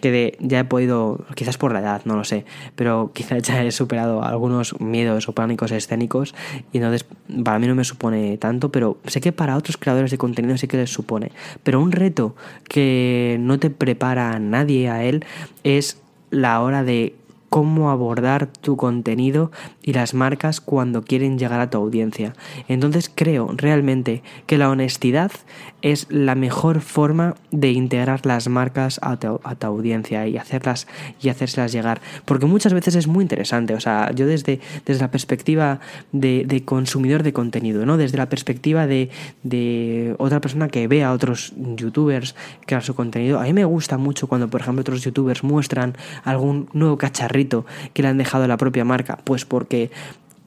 que 0.00 0.36
ya 0.40 0.60
he 0.60 0.64
podido, 0.64 1.24
quizás 1.34 1.58
por 1.58 1.72
la 1.72 1.80
edad, 1.80 2.02
no 2.04 2.16
lo 2.16 2.24
sé, 2.24 2.44
pero 2.76 3.10
quizás 3.12 3.42
ya 3.42 3.62
he 3.64 3.72
superado 3.72 4.22
algunos 4.22 4.80
miedos 4.80 5.28
o 5.28 5.32
pánicos 5.32 5.72
escénicos 5.72 6.34
y 6.72 6.78
entonces 6.78 7.04
para 7.44 7.58
mí 7.58 7.66
no 7.66 7.74
me 7.74 7.84
supone 7.84 8.38
tanto, 8.38 8.70
pero 8.70 8.98
sé 9.06 9.20
que 9.20 9.32
para 9.32 9.56
otros 9.56 9.76
creadores 9.76 10.10
de 10.10 10.18
contenido 10.18 10.56
sí 10.56 10.68
que 10.68 10.76
les 10.76 10.90
supone. 10.90 11.32
Pero 11.62 11.80
un 11.80 11.92
reto 11.92 12.36
que 12.68 13.38
no 13.40 13.58
te 13.58 13.70
prepara 13.70 14.38
nadie 14.38 14.88
a 14.88 15.04
él 15.04 15.24
es 15.64 16.00
la 16.30 16.60
hora 16.60 16.84
de 16.84 17.14
cómo 17.48 17.90
abordar 17.90 18.46
tu 18.46 18.76
contenido 18.76 19.50
y 19.82 19.92
las 19.92 20.14
marcas 20.14 20.60
cuando 20.60 21.02
quieren 21.02 21.38
llegar 21.38 21.60
a 21.60 21.70
tu 21.70 21.78
audiencia. 21.78 22.34
Entonces 22.68 23.10
creo 23.14 23.50
realmente 23.56 24.22
que 24.46 24.58
la 24.58 24.70
honestidad 24.70 25.32
es 25.80 26.06
la 26.10 26.34
mejor 26.34 26.80
forma 26.80 27.36
de 27.50 27.70
integrar 27.70 28.26
las 28.26 28.48
marcas 28.48 28.98
a 29.02 29.16
tu, 29.16 29.40
a 29.44 29.54
tu 29.54 29.66
audiencia 29.66 30.26
y 30.26 30.36
hacerlas 30.36 30.86
y 31.20 31.28
hacérselas 31.28 31.72
llegar. 31.72 32.00
Porque 32.24 32.46
muchas 32.46 32.74
veces 32.74 32.96
es 32.96 33.06
muy 33.06 33.22
interesante. 33.22 33.74
O 33.74 33.80
sea, 33.80 34.12
yo 34.12 34.26
desde, 34.26 34.60
desde 34.84 35.00
la 35.00 35.10
perspectiva 35.10 35.80
de, 36.12 36.44
de 36.46 36.64
consumidor 36.64 37.22
de 37.22 37.32
contenido, 37.32 37.86
¿no? 37.86 37.96
Desde 37.96 38.18
la 38.18 38.28
perspectiva 38.28 38.86
de, 38.86 39.10
de 39.42 40.14
otra 40.18 40.40
persona 40.40 40.68
que 40.68 40.88
ve 40.88 41.04
a 41.04 41.12
otros 41.12 41.54
youtubers 41.56 42.34
crear 42.66 42.82
su 42.82 42.94
contenido. 42.94 43.38
A 43.38 43.44
mí 43.44 43.52
me 43.52 43.64
gusta 43.64 43.98
mucho 43.98 44.26
cuando, 44.26 44.48
por 44.48 44.60
ejemplo, 44.60 44.80
otros 44.80 45.02
youtubers 45.02 45.44
muestran 45.44 45.96
algún 46.24 46.68
nuevo 46.72 46.98
que 47.46 48.02
le 48.02 48.08
han 48.08 48.18
dejado 48.18 48.44
a 48.44 48.48
la 48.48 48.56
propia 48.56 48.84
marca. 48.84 49.18
Pues 49.24 49.44
porque 49.44 49.90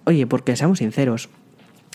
oye, 0.06 0.28
porque 0.28 0.56
seamos 0.56 0.80
sinceros, 0.80 1.30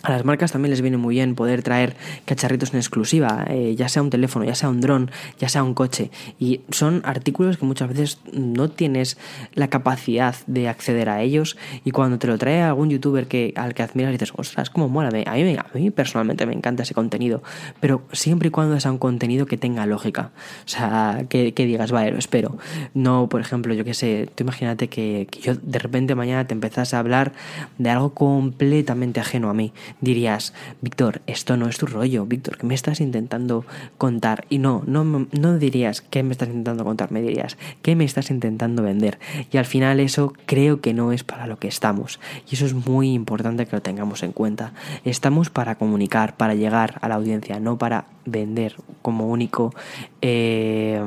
a 0.07 0.13
las 0.13 0.25
marcas 0.25 0.53
también 0.53 0.71
les 0.71 0.83
viene 0.83 0.97
muy 0.99 1.17
bien 1.17 1.35
poder 1.35 1.65
traer 1.65 1.97
cacharritos 2.27 2.73
en 2.73 2.79
exclusiva, 2.79 3.45
eh, 3.49 3.75
ya 3.77 3.89
sea 3.89 4.03
un 4.03 4.11
teléfono, 4.11 4.45
ya 4.45 4.55
sea 4.55 4.69
un 4.69 4.81
dron, 4.81 5.11
ya 5.41 5.49
sea 5.49 5.65
un 5.65 5.75
coche. 5.75 6.13
Y 6.39 6.61
son 6.71 7.03
artículos 7.05 7.57
que 7.57 7.65
muchas 7.65 7.89
veces 7.89 8.19
no 8.33 8.71
tienes 8.71 9.19
la 9.55 9.69
capacidad 9.69 10.37
de 10.47 10.69
acceder 10.69 11.09
a 11.09 11.23
ellos. 11.23 11.57
Y 11.85 11.91
cuando 11.91 12.21
te 12.21 12.29
lo 12.29 12.39
trae 12.39 12.63
algún 12.63 12.89
youtuber 12.89 13.27
que, 13.27 13.53
al 13.57 13.75
que 13.75 13.83
admiras, 13.83 14.13
dices, 14.13 14.33
ostras, 14.37 14.71
como 14.71 14.89
mola. 14.89 15.09
A 15.09 15.35
mí, 15.35 15.57
a 15.57 15.67
mí 15.75 15.91
personalmente 15.91 16.47
me 16.47 16.53
encanta 16.53 16.85
ese 16.85 16.95
contenido. 16.95 17.43
Pero 17.81 18.03
siempre 18.13 18.49
y 18.49 18.51
cuando 18.53 18.79
sea 18.79 18.93
un 18.93 18.99
contenido 18.99 19.47
que 19.47 19.57
tenga 19.57 19.87
lógica. 19.87 20.31
O 20.65 20.69
sea, 20.69 21.25
que, 21.29 21.53
digas, 21.53 21.91
vale, 21.91 22.13
lo 22.13 22.19
espero. 22.19 22.59
No, 22.95 23.29
por 23.29 23.41
ejemplo, 23.41 23.75
yo 23.75 23.85
qué 23.85 23.95
sé, 23.95 24.29
tú 24.37 24.45
imagínate 24.45 24.89
que, 24.89 25.27
que 25.29 25.41
yo 25.41 25.57
de 25.57 25.81
repente 25.81 26.15
mañana 26.15 26.47
te 26.47 26.55
empezás 26.55 26.95
a 26.95 27.01
hablar 27.01 27.33
de 27.79 27.91
algo 27.91 28.15
completamente 28.15 29.19
ajeno 29.19 29.51
a 29.51 29.55
mí 29.55 29.73
dirías, 30.01 30.53
Víctor, 30.81 31.23
esto 31.27 31.57
no 31.57 31.69
es 31.69 31.79
tu 31.79 31.87
rollo, 31.87 32.27
Víctor, 32.27 32.59
¿qué 32.59 32.67
me 32.67 32.75
estás 32.75 33.01
intentando 33.01 33.65
contar? 33.99 34.47
Y 34.49 34.59
no, 34.59 34.83
no, 34.87 35.05
no 35.05 35.59
dirías, 35.59 36.01
¿qué 36.03 36.23
me 36.23 36.33
estás 36.33 36.49
intentando 36.49 36.85
contar? 36.85 37.13
Me 37.13 37.23
dirías, 37.23 37.57
¿qué 37.83 37.97
me 37.97 38.05
estás 38.05 38.31
intentando 38.31 38.83
vender? 38.83 39.19
Y 39.51 39.57
al 39.57 39.65
final 39.65 40.01
eso 40.01 40.33
creo 40.47 40.81
que 40.81 40.95
no 40.95 41.13
es 41.13 41.25
para 41.25 41.47
lo 41.47 41.59
que 41.59 41.69
estamos. 41.69 42.21
Y 42.51 42.55
eso 42.55 42.67
es 42.67 42.75
muy 42.75 43.13
importante 43.13 43.67
que 43.67 43.77
lo 43.77 43.83
tengamos 43.83 44.23
en 44.23 44.33
cuenta. 44.33 44.73
Estamos 45.05 45.51
para 45.51 45.77
comunicar, 45.77 46.37
para 46.37 46.55
llegar 46.55 46.99
a 47.01 47.09
la 47.09 47.17
audiencia, 47.17 47.61
no 47.61 47.79
para 47.79 48.07
vender 48.27 48.77
como 49.03 49.29
único 49.29 49.73
eh, 50.21 51.01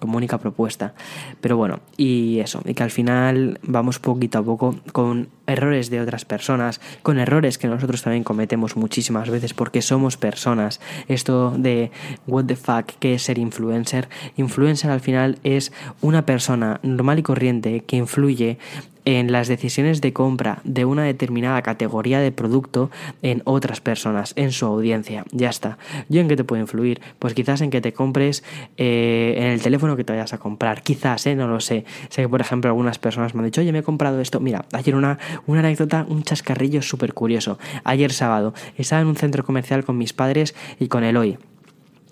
como 0.00 0.16
única 0.16 0.38
propuesta 0.38 0.94
pero 1.40 1.56
bueno 1.56 1.80
y 1.96 2.40
eso 2.40 2.62
y 2.64 2.74
que 2.74 2.82
al 2.82 2.90
final 2.90 3.60
vamos 3.62 3.98
poquito 3.98 4.38
a 4.38 4.42
poco 4.42 4.76
con 4.92 5.28
errores 5.46 5.90
de 5.90 6.00
otras 6.00 6.24
personas 6.24 6.80
con 7.02 7.18
errores 7.18 7.58
que 7.58 7.68
nosotros 7.68 8.02
también 8.02 8.21
cometemos 8.24 8.76
muchísimas 8.76 9.30
veces 9.30 9.54
porque 9.54 9.82
somos 9.82 10.16
personas. 10.16 10.80
Esto 11.08 11.54
de 11.56 11.90
what 12.26 12.46
the 12.46 12.56
fuck 12.56 12.86
que 12.98 13.14
es 13.14 13.22
ser 13.22 13.38
influencer. 13.38 14.08
Influencer 14.36 14.90
al 14.90 15.00
final 15.00 15.38
es 15.44 15.72
una 16.00 16.26
persona 16.26 16.80
normal 16.82 17.18
y 17.18 17.22
corriente 17.22 17.80
que 17.80 17.96
influye 17.96 18.58
en 19.04 19.32
las 19.32 19.48
decisiones 19.48 20.00
de 20.00 20.12
compra 20.12 20.60
de 20.64 20.84
una 20.84 21.04
determinada 21.04 21.62
categoría 21.62 22.20
de 22.20 22.32
producto 22.32 22.90
en 23.22 23.42
otras 23.44 23.80
personas, 23.80 24.32
en 24.36 24.52
su 24.52 24.66
audiencia. 24.66 25.24
Ya 25.32 25.50
está. 25.50 25.78
¿Yo 26.08 26.20
en 26.20 26.28
qué 26.28 26.36
te 26.36 26.44
puede 26.44 26.62
influir? 26.62 27.00
Pues 27.18 27.34
quizás 27.34 27.60
en 27.60 27.70
que 27.70 27.80
te 27.80 27.92
compres 27.92 28.44
eh, 28.76 29.34
en 29.36 29.46
el 29.46 29.62
teléfono 29.62 29.96
que 29.96 30.04
te 30.04 30.12
vayas 30.12 30.32
a 30.32 30.38
comprar. 30.38 30.82
Quizás, 30.82 31.26
¿eh? 31.26 31.34
No 31.34 31.48
lo 31.48 31.60
sé. 31.60 31.84
Sé 32.08 32.22
que, 32.22 32.28
por 32.28 32.40
ejemplo, 32.40 32.70
algunas 32.70 32.98
personas 32.98 33.34
me 33.34 33.40
han 33.40 33.46
dicho, 33.46 33.60
oye, 33.60 33.72
me 33.72 33.80
he 33.80 33.82
comprado 33.82 34.20
esto. 34.20 34.40
Mira, 34.40 34.64
ayer 34.72 34.94
una, 34.94 35.18
una 35.46 35.60
anécdota, 35.60 36.06
un 36.08 36.22
chascarrillo 36.22 36.82
súper 36.82 37.14
curioso. 37.14 37.58
Ayer 37.84 38.12
sábado 38.12 38.54
estaba 38.76 39.02
en 39.02 39.08
un 39.08 39.16
centro 39.16 39.44
comercial 39.44 39.84
con 39.84 39.98
mis 39.98 40.12
padres 40.12 40.54
y 40.78 40.88
con 40.88 41.04
Eloy. 41.04 41.38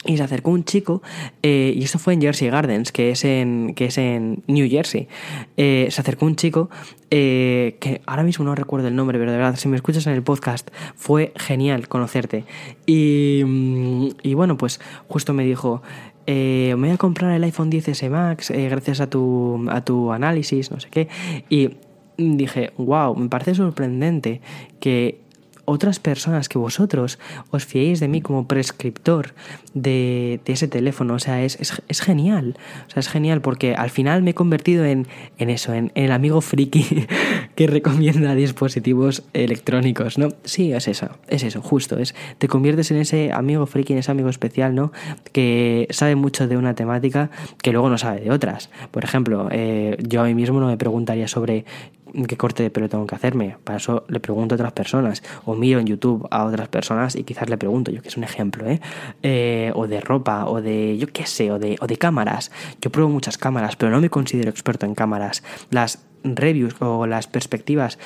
Y 0.06 0.16
se 0.16 0.22
acercó 0.22 0.50
un 0.50 0.64
chico, 0.64 1.02
eh, 1.42 1.74
y 1.76 1.82
esto 1.82 1.98
fue 1.98 2.14
en 2.14 2.22
Jersey 2.22 2.48
Gardens, 2.48 2.90
que 2.90 3.10
es 3.10 3.22
en, 3.22 3.74
que 3.74 3.86
es 3.86 3.98
en 3.98 4.42
New 4.46 4.66
Jersey. 4.68 5.08
Eh, 5.58 5.88
se 5.90 6.00
acercó 6.00 6.24
un 6.24 6.36
chico 6.36 6.70
eh, 7.10 7.76
que 7.80 8.00
ahora 8.06 8.22
mismo 8.22 8.46
no 8.46 8.54
recuerdo 8.54 8.88
el 8.88 8.96
nombre, 8.96 9.18
pero 9.18 9.30
de 9.30 9.36
verdad, 9.36 9.56
si 9.56 9.68
me 9.68 9.76
escuchas 9.76 10.06
en 10.06 10.14
el 10.14 10.22
podcast, 10.22 10.70
fue 10.96 11.34
genial 11.36 11.86
conocerte. 11.86 12.44
Y, 12.86 13.42
mm, 13.44 14.08
y 14.22 14.32
bueno, 14.32 14.56
pues 14.56 14.80
justo 15.06 15.34
me 15.34 15.44
dijo, 15.44 15.82
me 16.26 16.74
voy 16.76 16.90
a 16.90 16.96
comprar 16.96 17.32
el 17.32 17.42
iPhone 17.44 17.70
10S 17.70 18.08
Max 18.08 18.50
gracias 18.50 19.00
a 19.00 19.10
tu, 19.10 19.66
a 19.68 19.84
tu 19.84 20.12
análisis, 20.12 20.70
no 20.70 20.80
sé 20.80 20.88
qué. 20.88 21.08
Y 21.50 21.76
dije, 22.16 22.72
wow, 22.78 23.14
me 23.16 23.28
parece 23.28 23.54
sorprendente 23.54 24.40
que 24.78 25.20
otras 25.70 26.00
personas 26.00 26.48
que 26.48 26.58
vosotros 26.58 27.18
os 27.50 27.64
fiéis 27.64 28.00
de 28.00 28.08
mí 28.08 28.20
como 28.20 28.48
prescriptor 28.48 29.34
de, 29.72 30.40
ese 30.46 30.66
teléfono. 30.66 31.14
O 31.14 31.18
sea, 31.18 31.44
es, 31.44 31.58
es, 31.88 32.00
genial. 32.00 32.56
O 32.88 32.90
sea, 32.90 33.00
es 33.00 33.08
genial 33.08 33.40
porque 33.40 33.74
al 33.74 33.90
final 33.90 34.22
me 34.22 34.32
he 34.32 34.34
convertido 34.34 34.84
en, 34.84 35.06
en 35.38 35.48
eso, 35.48 35.72
en, 35.72 35.92
el 35.94 36.10
amigo 36.10 36.40
friki 36.40 37.06
que 37.54 37.66
recomienda 37.68 38.34
dispositivos 38.34 39.22
electrónicos, 39.32 40.18
¿no? 40.18 40.28
Sí, 40.44 40.72
es 40.72 40.88
eso, 40.88 41.08
es 41.28 41.44
eso, 41.44 41.62
justo. 41.62 41.98
Es, 41.98 42.14
te 42.38 42.48
conviertes 42.48 42.90
en 42.90 42.96
ese 42.96 43.32
amigo 43.32 43.66
friki, 43.66 43.92
en 43.92 44.00
ese 44.00 44.10
amigo 44.10 44.28
especial, 44.28 44.74
¿no? 44.74 44.92
Que 45.32 45.86
sabe 45.90 46.16
mucho 46.16 46.48
de 46.48 46.56
una 46.56 46.74
temática 46.74 47.30
que 47.62 47.70
luego 47.70 47.88
no 47.88 47.98
sabe 47.98 48.20
de 48.20 48.32
otras. 48.32 48.70
Por 48.90 49.04
ejemplo, 49.04 49.48
eh, 49.52 49.96
yo 50.00 50.22
a 50.22 50.24
mí 50.24 50.34
mismo 50.34 50.58
no 50.58 50.66
me 50.66 50.76
preguntaría 50.76 51.28
sobre 51.28 51.64
qué 52.26 52.36
corte 52.36 52.62
de 52.62 52.70
pelo 52.70 52.88
tengo 52.88 53.06
que 53.06 53.14
hacerme. 53.14 53.56
Para 53.64 53.78
eso 53.78 54.04
le 54.08 54.20
pregunto 54.20 54.54
a 54.54 54.56
otras 54.56 54.72
personas. 54.72 55.22
O 55.44 55.54
miro 55.54 55.80
en 55.80 55.86
YouTube 55.86 56.26
a 56.30 56.44
otras 56.44 56.68
personas 56.68 57.16
y 57.16 57.24
quizás 57.24 57.48
le 57.48 57.58
pregunto, 57.58 57.90
yo 57.90 58.02
que 58.02 58.08
es 58.08 58.16
un 58.16 58.24
ejemplo, 58.24 58.68
¿eh? 58.68 58.80
¿eh? 59.22 59.72
o 59.74 59.86
de 59.86 60.00
ropa, 60.00 60.46
o 60.46 60.60
de, 60.60 60.98
yo 60.98 61.06
qué 61.08 61.26
sé, 61.26 61.50
o 61.50 61.58
de, 61.58 61.76
o 61.80 61.86
de 61.86 61.96
cámaras. 61.96 62.50
Yo 62.80 62.90
pruebo 62.90 63.10
muchas 63.10 63.38
cámaras, 63.38 63.76
pero 63.76 63.90
no 63.90 64.00
me 64.00 64.10
considero 64.10 64.50
experto 64.50 64.86
en 64.86 64.94
cámaras. 64.94 65.42
Las 65.70 66.04
reviews 66.22 66.74
o 66.80 67.06
las 67.06 67.26
perspectivas, 67.26 67.98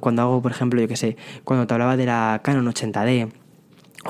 cuando 0.00 0.22
hago, 0.22 0.42
por 0.42 0.52
ejemplo, 0.52 0.80
yo 0.80 0.88
qué 0.88 0.96
sé, 0.96 1.16
cuando 1.44 1.66
te 1.66 1.74
hablaba 1.74 1.96
de 1.96 2.06
la 2.06 2.40
Canon 2.42 2.66
80D, 2.66 3.30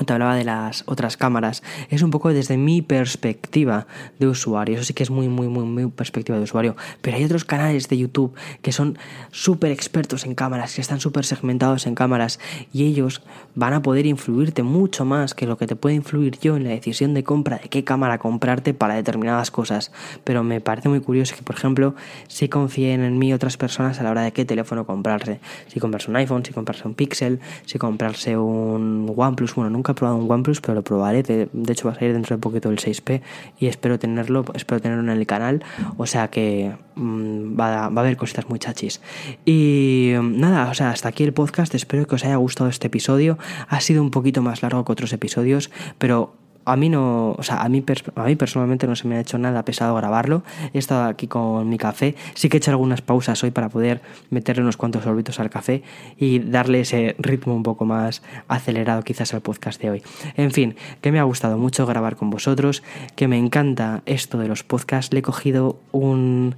te 0.05 0.13
hablaba 0.13 0.35
de 0.35 0.43
las 0.43 0.83
otras 0.87 1.17
cámaras, 1.17 1.61
es 1.89 2.01
un 2.01 2.09
poco 2.09 2.33
desde 2.33 2.57
mi 2.57 2.81
perspectiva 2.81 3.85
de 4.19 4.27
usuario. 4.27 4.75
Eso 4.75 4.83
sí 4.83 4.93
que 4.93 5.03
es 5.03 5.11
muy, 5.11 5.27
muy, 5.27 5.47
muy, 5.47 5.65
muy 5.65 5.87
perspectiva 5.91 6.37
de 6.37 6.43
usuario. 6.43 6.75
Pero 7.01 7.17
hay 7.17 7.23
otros 7.23 7.45
canales 7.45 7.89
de 7.89 7.97
YouTube 7.97 8.33
que 8.61 8.71
son 8.71 8.97
súper 9.31 9.71
expertos 9.71 10.25
en 10.25 10.33
cámaras, 10.33 10.73
que 10.73 10.81
están 10.81 10.99
súper 10.99 11.25
segmentados 11.25 11.85
en 11.85 11.95
cámaras 11.95 12.39
y 12.71 12.85
ellos 12.85 13.21
van 13.55 13.73
a 13.73 13.81
poder 13.81 14.05
influirte 14.05 14.63
mucho 14.63 15.05
más 15.05 15.33
que 15.33 15.45
lo 15.45 15.57
que 15.57 15.67
te 15.67 15.75
puede 15.75 15.95
influir 15.95 16.39
yo 16.39 16.55
en 16.55 16.63
la 16.63 16.71
decisión 16.71 17.13
de 17.13 17.23
compra 17.23 17.57
de 17.57 17.69
qué 17.69 17.83
cámara 17.83 18.17
comprarte 18.17 18.73
para 18.73 18.95
determinadas 18.95 19.51
cosas. 19.51 19.91
Pero 20.23 20.43
me 20.43 20.59
parece 20.61 20.89
muy 20.89 21.01
curioso 21.01 21.35
que, 21.35 21.43
por 21.43 21.55
ejemplo, 21.55 21.93
si 22.27 22.49
confíen 22.49 23.03
en 23.03 23.17
mí 23.19 23.33
otras 23.33 23.57
personas 23.57 23.99
a 23.99 24.03
la 24.03 24.11
hora 24.11 24.21
de 24.21 24.31
qué 24.31 24.45
teléfono 24.45 24.85
comprarse. 24.85 25.39
Si 25.67 25.79
comprarse 25.79 26.09
un 26.09 26.15
iPhone, 26.17 26.43
si 26.45 26.53
comprarse 26.53 26.87
un 26.87 26.95
Pixel, 26.95 27.39
si 27.65 27.77
comprarse 27.77 28.37
un 28.37 29.13
OnePlus, 29.15 29.55
bueno, 29.55 29.69
nunca 29.69 29.82
he 29.91 29.95
probado 29.95 30.17
un 30.17 30.31
OnePlus, 30.31 30.61
pero 30.61 30.73
lo 30.75 30.83
probaré. 30.83 31.23
De, 31.23 31.49
hecho, 31.71 31.87
va 31.87 31.93
a 31.93 31.95
salir 31.95 32.13
dentro 32.13 32.35
de 32.35 32.41
poquito 32.41 32.69
el 32.69 32.77
6P 32.77 33.21
y 33.59 33.67
espero 33.67 33.99
tenerlo, 33.99 34.45
espero 34.55 34.81
tenerlo 34.81 35.03
en 35.03 35.17
el 35.17 35.25
canal. 35.27 35.63
O 35.97 36.05
sea 36.05 36.29
que 36.29 36.73
mm, 36.95 37.59
va, 37.59 37.89
va, 37.89 37.97
a, 37.97 37.99
haber 37.99 38.17
cositas 38.17 38.49
muy 38.49 38.59
chachis. 38.59 39.01
Y 39.45 40.13
mm, 40.19 40.39
nada, 40.39 40.69
o 40.69 40.73
sea, 40.73 40.89
hasta 40.89 41.09
aquí 41.09 41.23
el 41.23 41.33
podcast. 41.33 41.75
Espero 41.75 42.07
que 42.07 42.15
os 42.15 42.25
haya 42.25 42.37
gustado 42.37 42.69
este 42.69 42.87
episodio. 42.87 43.37
Ha 43.67 43.81
sido 43.81 44.01
un 44.01 44.11
poquito 44.11 44.41
más 44.41 44.61
largo 44.61 44.83
que 44.85 44.91
otros 44.91 45.13
episodios, 45.13 45.69
pero 45.97 46.33
a 46.65 46.75
mí 46.75 46.89
no, 46.89 47.31
o 47.31 47.43
sea, 47.43 47.61
a 47.61 47.69
mí, 47.69 47.83
a 48.15 48.23
mí 48.23 48.35
personalmente 48.35 48.87
no 48.87 48.95
se 48.95 49.07
me 49.07 49.17
ha 49.17 49.19
hecho 49.19 49.37
nada 49.37 49.65
pesado 49.65 49.95
grabarlo. 49.95 50.43
He 50.73 50.79
estado 50.79 51.03
aquí 51.05 51.27
con 51.27 51.67
mi 51.69 51.77
café. 51.77 52.15
Sí 52.33 52.49
que 52.49 52.57
he 52.57 52.59
hecho 52.59 52.71
algunas 52.71 53.01
pausas 53.01 53.43
hoy 53.43 53.51
para 53.51 53.69
poder 53.69 54.01
meterle 54.29 54.63
unos 54.63 54.77
cuantos 54.77 55.03
sorbitos 55.03 55.39
al 55.39 55.49
café 55.49 55.83
y 56.17 56.39
darle 56.39 56.81
ese 56.81 57.15
ritmo 57.19 57.55
un 57.55 57.63
poco 57.63 57.85
más 57.85 58.21
acelerado 58.47 59.03
quizás 59.03 59.33
al 59.33 59.41
podcast 59.41 59.81
de 59.81 59.89
hoy. 59.89 60.03
En 60.35 60.51
fin, 60.51 60.75
que 61.01 61.11
me 61.11 61.19
ha 61.19 61.23
gustado 61.23 61.57
mucho 61.57 61.85
grabar 61.85 62.15
con 62.15 62.29
vosotros, 62.29 62.83
que 63.15 63.27
me 63.27 63.37
encanta 63.37 64.01
esto 64.05 64.37
de 64.37 64.47
los 64.47 64.63
podcasts. 64.63 65.13
Le 65.13 65.19
he 65.19 65.23
cogido 65.23 65.77
un 65.91 66.55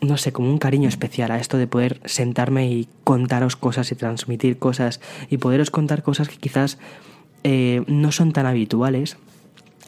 no 0.00 0.16
sé, 0.16 0.32
como 0.32 0.48
un 0.48 0.58
cariño 0.58 0.88
especial 0.88 1.30
a 1.30 1.38
esto 1.38 1.58
de 1.58 1.66
poder 1.66 2.00
sentarme 2.04 2.70
y 2.70 2.88
contaros 3.04 3.56
cosas 3.56 3.92
y 3.92 3.94
transmitir 3.94 4.58
cosas 4.58 5.00
y 5.28 5.36
poderos 5.36 5.70
contar 5.70 6.02
cosas 6.02 6.28
que 6.28 6.36
quizás 6.36 6.78
eh, 7.44 7.82
no 7.86 8.12
son 8.12 8.32
tan 8.32 8.46
habituales 8.46 9.16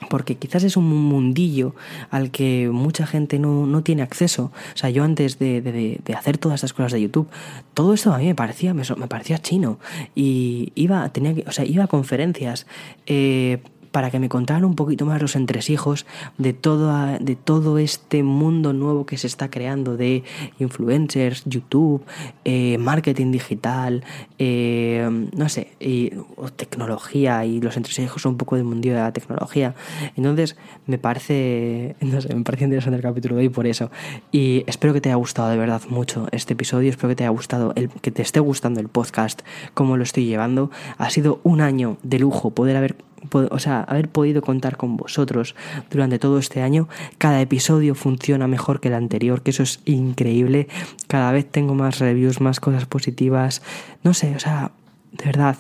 porque 0.09 0.37
quizás 0.37 0.65
es 0.65 0.77
un 0.77 0.89
mundillo 0.89 1.75
al 2.11 2.31
que 2.31 2.69
mucha 2.73 3.07
gente 3.07 3.39
no, 3.39 3.83
tiene 3.83 4.03
acceso. 4.03 4.53
O 4.75 4.77
sea, 4.77 4.91
yo 4.91 5.05
antes 5.05 5.39
de, 5.39 6.01
hacer 6.17 6.39
todas 6.39 6.57
estas 6.57 6.73
cosas 6.73 6.93
de 6.93 7.03
YouTube, 7.03 7.29
todo 7.75 7.95
esto 7.95 8.13
a 8.13 8.19
mí 8.19 8.27
me 8.27 8.35
parecía, 8.35 8.75
me, 8.75 8.85
parecía 8.85 9.39
chino. 9.39 9.79
Y 10.15 10.73
iba, 10.75 11.09
tenía 11.11 11.35
o 11.47 11.53
sea, 11.53 11.65
iba 11.65 11.85
a 11.85 11.87
conferencias, 11.87 12.67
eh, 13.07 13.63
para 13.93 14.11
que 14.11 14.19
me 14.19 14.29
contaran 14.29 14.65
un 14.65 14.75
poquito 14.75 15.07
más 15.07 15.23
los 15.23 15.37
entresijos 15.37 16.07
de 16.39 16.53
todo, 16.53 16.93
de 17.21 17.37
todo 17.37 17.79
este 17.79 18.23
mundo 18.23 18.73
nuevo 18.73 19.07
que 19.07 19.19
se 19.19 19.27
está 19.27 19.51
creando 19.51 19.97
de 19.97 20.25
influencers, 20.59 21.45
YouTube, 21.45 22.03
eh, 22.45 22.79
marketing 22.79 23.31
digital, 23.31 24.03
eh, 24.39 25.29
no 25.37 25.49
sé, 25.49 25.73
y, 25.79 26.11
tecnología 26.57 27.45
y 27.45 27.61
los 27.61 27.77
entresijos 27.77 28.25
un 28.27 28.37
poco 28.37 28.57
del 28.57 28.65
mundo 28.65 28.89
de 28.89 28.95
la 28.95 29.13
tecnología. 29.13 29.75
Entonces 30.17 30.57
me 30.87 30.99
parece, 30.99 31.95
no 32.01 32.21
sé, 32.21 32.35
me 32.35 32.43
parece 32.43 32.65
interesante 32.65 32.97
el 32.97 33.03
capítulo 33.03 33.37
de 33.37 33.43
hoy 33.43 33.49
por 33.49 33.67
eso. 33.67 33.91
Y 34.33 34.65
espero 34.67 34.93
que 34.93 35.01
te 35.01 35.11
haya 35.11 35.17
gustado 35.17 35.51
de 35.51 35.57
verdad 35.57 35.83
mucho 35.89 36.29
este 36.33 36.55
episodio, 36.55 36.91
espero 36.91 37.11
que 37.11 37.17
te 37.17 37.25
haya 37.25 37.31
gustado, 37.31 37.73
el, 37.77 37.91
que 37.91 38.11
te 38.11 38.23
esté 38.23 38.41
gustando 38.41 38.81
el 38.81 38.89
podcast, 38.89 39.43
cómo 39.75 39.97
lo 39.97 40.03
estoy 40.03 40.25
llevando. 40.25 40.71
Ha 40.99 41.11
sido 41.11 41.41
un 41.43 41.61
año 41.61 41.99
de 42.03 42.19
lujo 42.19 42.51
poder 42.51 42.77
haber 42.77 42.97
o 43.31 43.59
sea, 43.59 43.83
haber 43.83 44.09
podido 44.09 44.43
contar 44.43 44.77
con 44.77 44.97
vosotros 44.97 45.55
durante 45.91 46.19
todo 46.19 46.39
este 46.39 46.63
año. 46.63 46.89
Cada 47.19 47.41
episodio 47.41 47.95
funciona 47.95 48.49
mejor 48.49 48.81
que 48.81 48.89
el 48.89 48.95
anterior, 48.95 49.43
que 49.43 49.51
eso 49.51 49.63
es 49.63 49.81
increíble. 49.85 50.69
Cada 51.07 51.33
vez 51.33 51.51
tengo 51.51 51.75
más 51.75 51.99
reviews, 51.99 52.41
más 52.41 52.61
cosas 52.61 52.87
positivas. 52.87 53.63
No 54.03 54.15
sé, 54.15 54.35
o 54.35 54.39
sea, 54.39 54.73
de 55.13 55.25
verdad, 55.25 55.57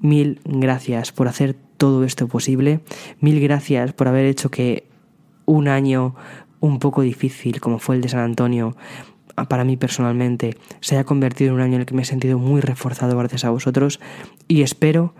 mil 0.00 0.40
gracias 0.44 1.12
por 1.12 1.28
hacer 1.28 1.56
todo 1.76 2.04
esto 2.04 2.28
posible. 2.28 2.80
Mil 3.20 3.40
gracias 3.40 3.92
por 3.92 4.08
haber 4.08 4.26
hecho 4.26 4.50
que 4.50 4.86
un 5.44 5.68
año 5.68 6.14
un 6.60 6.78
poco 6.78 7.02
difícil, 7.02 7.60
como 7.60 7.78
fue 7.78 7.96
el 7.96 8.02
de 8.02 8.08
San 8.08 8.20
Antonio, 8.20 8.76
para 9.44 9.64
mí 9.64 9.76
personalmente, 9.76 10.56
se 10.80 10.94
haya 10.96 11.04
convertido 11.04 11.50
en 11.50 11.56
un 11.56 11.60
año 11.60 11.74
en 11.74 11.80
el 11.80 11.86
que 11.86 11.94
me 11.94 12.02
he 12.02 12.06
sentido 12.06 12.38
muy 12.38 12.60
reforzado 12.62 13.16
gracias 13.18 13.44
a 13.44 13.50
vosotros 13.50 14.00
y 14.48 14.62
espero 14.62 15.14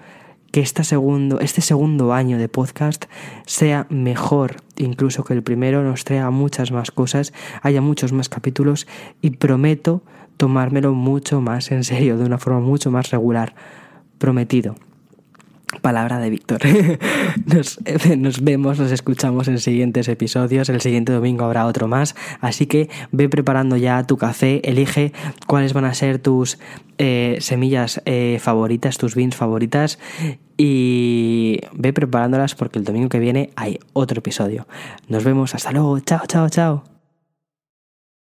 que 0.57 0.65
segundo, 0.85 1.41
este 1.41 1.61
segundo 1.61 2.15
año 2.15 2.39
de 2.39 2.49
podcast 2.49 3.05
sea 3.45 3.87
mejor 3.91 4.57
incluso 4.77 5.23
que 5.23 5.35
el 5.35 5.43
primero, 5.43 5.83
nos 5.83 6.05
traiga 6.05 6.31
muchas 6.31 6.73
más 6.73 6.91
cosas, 6.91 7.35
haya 7.61 7.83
muchos 7.83 8.15
más 8.15 8.31
capítulos 8.31 8.87
y 9.21 9.33
prometo 9.33 10.01
tomármelo 10.39 10.95
mucho 10.95 11.43
más 11.43 11.71
en 11.73 11.85
serio, 11.85 12.17
de 12.17 12.25
una 12.25 12.39
forma 12.39 12.61
mucho 12.61 12.91
más 12.91 13.11
regular. 13.11 13.55
Prometido. 14.17 14.77
Palabra 15.83 16.19
de 16.19 16.31
Víctor. 16.31 16.61
Nos, 17.47 17.79
nos, 18.17 18.43
vemos, 18.43 18.79
nos 18.79 18.93
escuchamos 18.93 19.49
en 19.49 19.59
siguientes 19.59 20.09
episodios. 20.09 20.69
El 20.69 20.81
siguiente 20.81 21.13
domingo 21.13 21.45
habrá 21.45 21.67
otro 21.67 21.89
más. 21.89 22.15
Así 22.41 22.67
que 22.67 22.89
ve 23.13 23.29
preparando 23.29 23.77
ya 23.77 24.05
tu 24.05 24.17
café. 24.17 24.61
Elige 24.65 25.13
cuáles 25.47 25.73
van 25.73 25.85
a 25.85 25.95
ser 25.95 26.19
tus 26.19 26.59
eh, 26.99 27.39
semillas 27.41 28.01
eh, 28.05 28.39
favoritas, 28.41 28.99
tus 28.99 29.15
beans 29.15 29.37
favoritas. 29.37 29.99
Y 30.57 31.61
ve 31.73 31.93
preparándolas 31.93 32.55
porque 32.55 32.79
el 32.79 32.85
domingo 32.85 33.09
que 33.09 33.19
viene 33.19 33.51
hay 33.57 33.79
otro 33.93 34.19
episodio. 34.21 34.67
Nos 35.09 35.25
vemos. 35.25 35.55
Hasta 35.55 35.73
luego. 35.73 35.99
Chao, 36.01 36.27
chao, 36.27 36.49
chao. 36.49 36.96